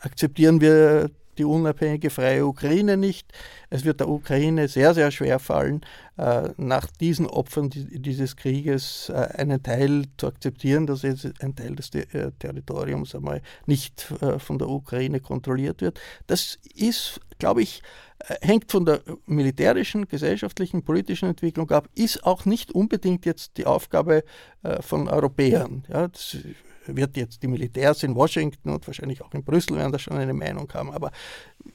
akzeptieren 0.00 0.60
wir 0.60 1.10
die 1.38 1.44
unabhängige 1.44 2.10
freie 2.10 2.46
Ukraine 2.46 2.96
nicht. 2.96 3.32
Es 3.70 3.84
wird 3.84 4.00
der 4.00 4.08
Ukraine 4.08 4.68
sehr, 4.68 4.94
sehr 4.94 5.10
schwer 5.10 5.38
fallen, 5.38 5.82
äh, 6.18 6.50
nach 6.56 6.86
diesen 6.86 7.26
Opfern 7.26 7.70
dieses 7.70 8.36
Krieges 8.36 9.10
äh, 9.10 9.28
einen 9.36 9.62
Teil 9.62 10.04
zu 10.16 10.28
akzeptieren, 10.28 10.86
dass 10.86 11.02
jetzt 11.02 11.30
ein 11.40 11.54
Teil 11.54 11.76
des 11.76 11.90
äh, 11.94 12.32
Territoriums 12.38 13.14
einmal 13.14 13.42
nicht 13.66 14.14
von 14.38 14.58
der 14.58 14.68
Ukraine 14.68 15.20
kontrolliert 15.20 15.80
wird. 15.80 16.00
Das 16.26 16.58
ist, 16.74 17.20
glaube 17.38 17.62
ich, 17.62 17.82
hängt 18.40 18.70
von 18.70 18.84
der 18.86 19.02
militärischen, 19.26 20.08
gesellschaftlichen, 20.08 20.82
politischen 20.82 21.28
Entwicklung 21.28 21.70
ab, 21.70 21.88
ist 21.94 22.24
auch 22.24 22.44
nicht 22.44 22.72
unbedingt 22.72 23.26
jetzt 23.26 23.58
die 23.58 23.66
Aufgabe 23.66 24.24
von 24.80 25.08
Europäern. 25.08 25.84
Ja, 25.88 26.08
das 26.08 26.36
wird 26.88 27.16
jetzt 27.16 27.42
die 27.42 27.48
Militärs 27.48 28.02
in 28.02 28.14
Washington 28.14 28.70
und 28.70 28.86
wahrscheinlich 28.86 29.22
auch 29.22 29.32
in 29.32 29.44
Brüssel 29.44 29.76
werden 29.76 29.92
da 29.92 29.98
schon 29.98 30.16
eine 30.16 30.34
Meinung 30.34 30.70
haben. 30.72 30.92
Aber 30.92 31.10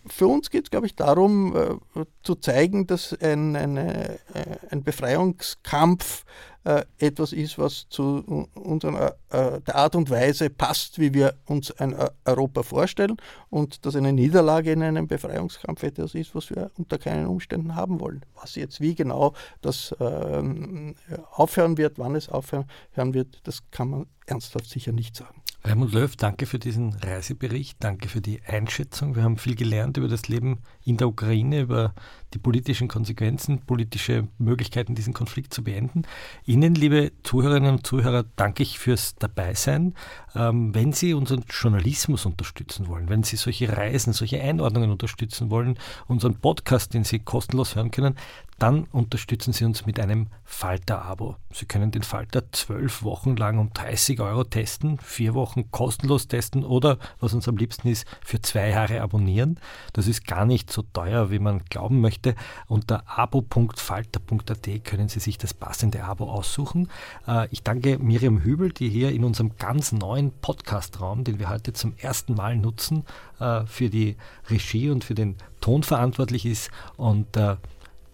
für 0.07 0.27
uns 0.27 0.49
geht 0.49 0.65
es, 0.65 0.71
glaube 0.71 0.85
ich, 0.85 0.95
darum 0.95 1.55
äh, 1.55 2.05
zu 2.23 2.35
zeigen, 2.35 2.87
dass 2.87 3.13
ein, 3.21 3.55
eine, 3.55 4.19
äh, 4.33 4.57
ein 4.69 4.83
Befreiungskampf 4.83 6.23
etwas 6.63 7.33
ist, 7.33 7.57
was 7.57 7.87
zu 7.89 8.47
unserer 8.53 9.15
äh, 9.29 9.61
der 9.61 9.75
Art 9.75 9.95
und 9.95 10.09
Weise 10.09 10.49
passt, 10.49 10.99
wie 10.99 11.13
wir 11.13 11.33
uns 11.45 11.71
ein 11.71 11.93
äh, 11.93 12.09
Europa 12.25 12.61
vorstellen 12.63 13.17
und 13.49 13.85
dass 13.85 13.95
eine 13.95 14.13
Niederlage 14.13 14.71
in 14.71 14.83
einem 14.83 15.07
Befreiungskampf 15.07 15.81
etwas 15.83 16.13
ist, 16.13 16.35
was 16.35 16.49
wir 16.51 16.69
unter 16.77 16.99
keinen 16.99 17.25
Umständen 17.25 17.75
haben 17.75 17.99
wollen. 17.99 18.21
Was 18.35 18.55
jetzt 18.55 18.79
wie 18.79 18.93
genau 18.93 19.33
das 19.61 19.95
ähm, 19.99 20.95
aufhören 21.31 21.77
wird, 21.77 21.97
wann 21.97 22.15
es 22.15 22.29
aufhören 22.29 22.67
wird, 22.95 23.39
das 23.43 23.63
kann 23.71 23.89
man 23.89 24.05
ernsthaft 24.27 24.69
sicher 24.69 24.91
nicht 24.91 25.15
sagen. 25.15 25.41
Raimund 25.63 25.93
Löw, 25.93 26.15
danke 26.15 26.47
für 26.47 26.57
diesen 26.57 26.93
Reisebericht, 26.93 27.77
danke 27.83 28.07
für 28.07 28.19
die 28.19 28.41
Einschätzung. 28.41 29.15
Wir 29.15 29.21
haben 29.21 29.37
viel 29.37 29.55
gelernt 29.55 29.97
über 29.97 30.07
das 30.07 30.27
Leben 30.27 30.59
in 30.83 30.97
der 30.97 31.07
Ukraine, 31.07 31.61
über 31.61 31.93
die 32.33 32.39
politischen 32.39 32.87
Konsequenzen, 32.87 33.59
politische 33.59 34.27
Möglichkeiten, 34.37 34.95
diesen 34.95 35.13
Konflikt 35.13 35.53
zu 35.53 35.63
beenden. 35.63 36.03
Ihnen, 36.45 36.75
liebe 36.75 37.11
Zuhörerinnen 37.23 37.71
und 37.75 37.87
Zuhörer, 37.87 38.25
danke 38.35 38.63
ich 38.63 38.79
fürs 38.79 39.15
Dabeisein. 39.15 39.95
Ähm, 40.35 40.73
wenn 40.73 40.93
Sie 40.93 41.13
unseren 41.13 41.43
Journalismus 41.49 42.25
unterstützen 42.25 42.87
wollen, 42.87 43.09
wenn 43.09 43.23
Sie 43.23 43.35
solche 43.35 43.75
Reisen, 43.75 44.13
solche 44.13 44.41
Einordnungen 44.41 44.91
unterstützen 44.91 45.49
wollen, 45.49 45.77
unseren 46.07 46.35
Podcast, 46.35 46.93
den 46.93 47.03
Sie 47.03 47.19
kostenlos 47.19 47.75
hören 47.75 47.91
können, 47.91 48.15
dann 48.59 48.83
unterstützen 48.91 49.53
Sie 49.53 49.65
uns 49.65 49.87
mit 49.87 49.99
einem 49.99 50.27
Falter-Abo. 50.43 51.35
Sie 51.51 51.65
können 51.65 51.89
den 51.89 52.03
Falter 52.03 52.51
zwölf 52.51 53.01
Wochen 53.01 53.35
lang 53.35 53.57
um 53.57 53.73
30 53.73 54.19
Euro 54.21 54.43
testen, 54.43 54.99
vier 54.99 55.33
Wochen 55.33 55.71
kostenlos 55.71 56.27
testen 56.27 56.63
oder, 56.63 56.99
was 57.19 57.33
uns 57.33 57.47
am 57.47 57.57
liebsten 57.57 57.87
ist, 57.87 58.05
für 58.23 58.39
zwei 58.39 58.69
Jahre 58.69 59.01
abonnieren. 59.01 59.59
Das 59.93 60.07
ist 60.07 60.27
gar 60.27 60.45
nicht 60.45 60.71
so 60.71 60.83
teuer, 60.83 61.31
wie 61.31 61.39
man 61.39 61.65
glauben 61.69 62.01
möchte 62.01 62.20
möchte. 62.21 62.35
Unter 62.67 63.03
abo.falter.at 63.07 64.85
können 64.85 65.09
Sie 65.09 65.19
sich 65.19 65.37
das 65.37 65.53
passende 65.53 66.03
Abo 66.03 66.29
aussuchen. 66.29 66.89
Äh, 67.27 67.47
ich 67.51 67.63
danke 67.63 67.97
Miriam 67.99 68.43
Hübel, 68.43 68.71
die 68.71 68.89
hier 68.89 69.11
in 69.11 69.23
unserem 69.23 69.57
ganz 69.57 69.91
neuen 69.91 70.31
Podcast-Raum, 70.31 71.23
den 71.23 71.39
wir 71.39 71.49
heute 71.49 71.73
zum 71.73 71.93
ersten 71.97 72.35
Mal 72.35 72.55
nutzen, 72.55 73.03
äh, 73.39 73.65
für 73.65 73.89
die 73.89 74.15
Regie 74.49 74.89
und 74.89 75.03
für 75.03 75.15
den 75.15 75.35
Ton 75.59 75.83
verantwortlich 75.83 76.45
ist 76.45 76.71
und 76.97 77.35
äh, 77.37 77.57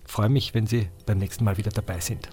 freue 0.06 0.30
mich, 0.30 0.54
wenn 0.54 0.68
Sie 0.68 0.90
beim 1.06 1.18
nächsten 1.18 1.44
Mal 1.44 1.58
wieder 1.58 1.72
dabei 1.72 2.00
sind. 2.00 2.30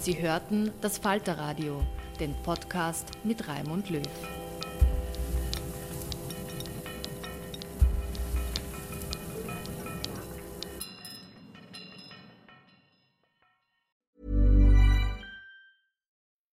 Sie 0.00 0.20
hörten 0.20 0.70
das 0.82 0.98
Falterradio, 0.98 1.80
den 2.20 2.34
Podcast 2.42 3.08
mit 3.24 3.48
Raimund 3.48 3.88
Löw. 3.88 4.02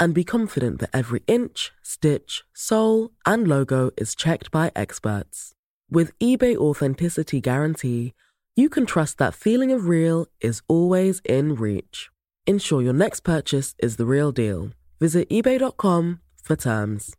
and 0.00 0.14
be 0.14 0.24
confident 0.24 0.80
that 0.80 0.90
every 0.92 1.22
inch, 1.26 1.72
stitch, 1.82 2.44
sole, 2.54 3.10
and 3.26 3.46
logo 3.46 3.90
is 3.96 4.14
checked 4.14 4.50
by 4.50 4.70
experts. 4.74 5.52
With 5.90 6.18
eBay 6.18 6.56
Authenticity 6.56 7.40
Guarantee, 7.40 8.14
you 8.56 8.68
can 8.68 8.86
trust 8.86 9.18
that 9.18 9.34
feeling 9.34 9.72
of 9.72 9.86
real 9.86 10.26
is 10.40 10.62
always 10.68 11.20
in 11.24 11.54
reach. 11.54 12.10
Ensure 12.46 12.82
your 12.82 12.92
next 12.92 13.20
purchase 13.20 13.74
is 13.78 13.96
the 13.96 14.06
real 14.06 14.32
deal. 14.32 14.70
Visit 15.00 15.28
eBay.com 15.30 16.20
for 16.42 16.56
terms. 16.56 17.16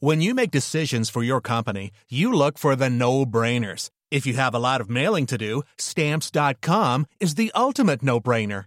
When 0.00 0.20
you 0.20 0.34
make 0.34 0.50
decisions 0.50 1.08
for 1.08 1.22
your 1.22 1.40
company, 1.40 1.90
you 2.10 2.32
look 2.32 2.58
for 2.58 2.76
the 2.76 2.90
no 2.90 3.24
brainers. 3.24 3.90
If 4.10 4.26
you 4.26 4.34
have 4.34 4.54
a 4.54 4.58
lot 4.58 4.80
of 4.80 4.90
mailing 4.90 5.26
to 5.26 5.38
do, 5.38 5.62
stamps.com 5.78 7.06
is 7.18 7.34
the 7.34 7.50
ultimate 7.54 8.02
no 8.02 8.20
brainer. 8.20 8.66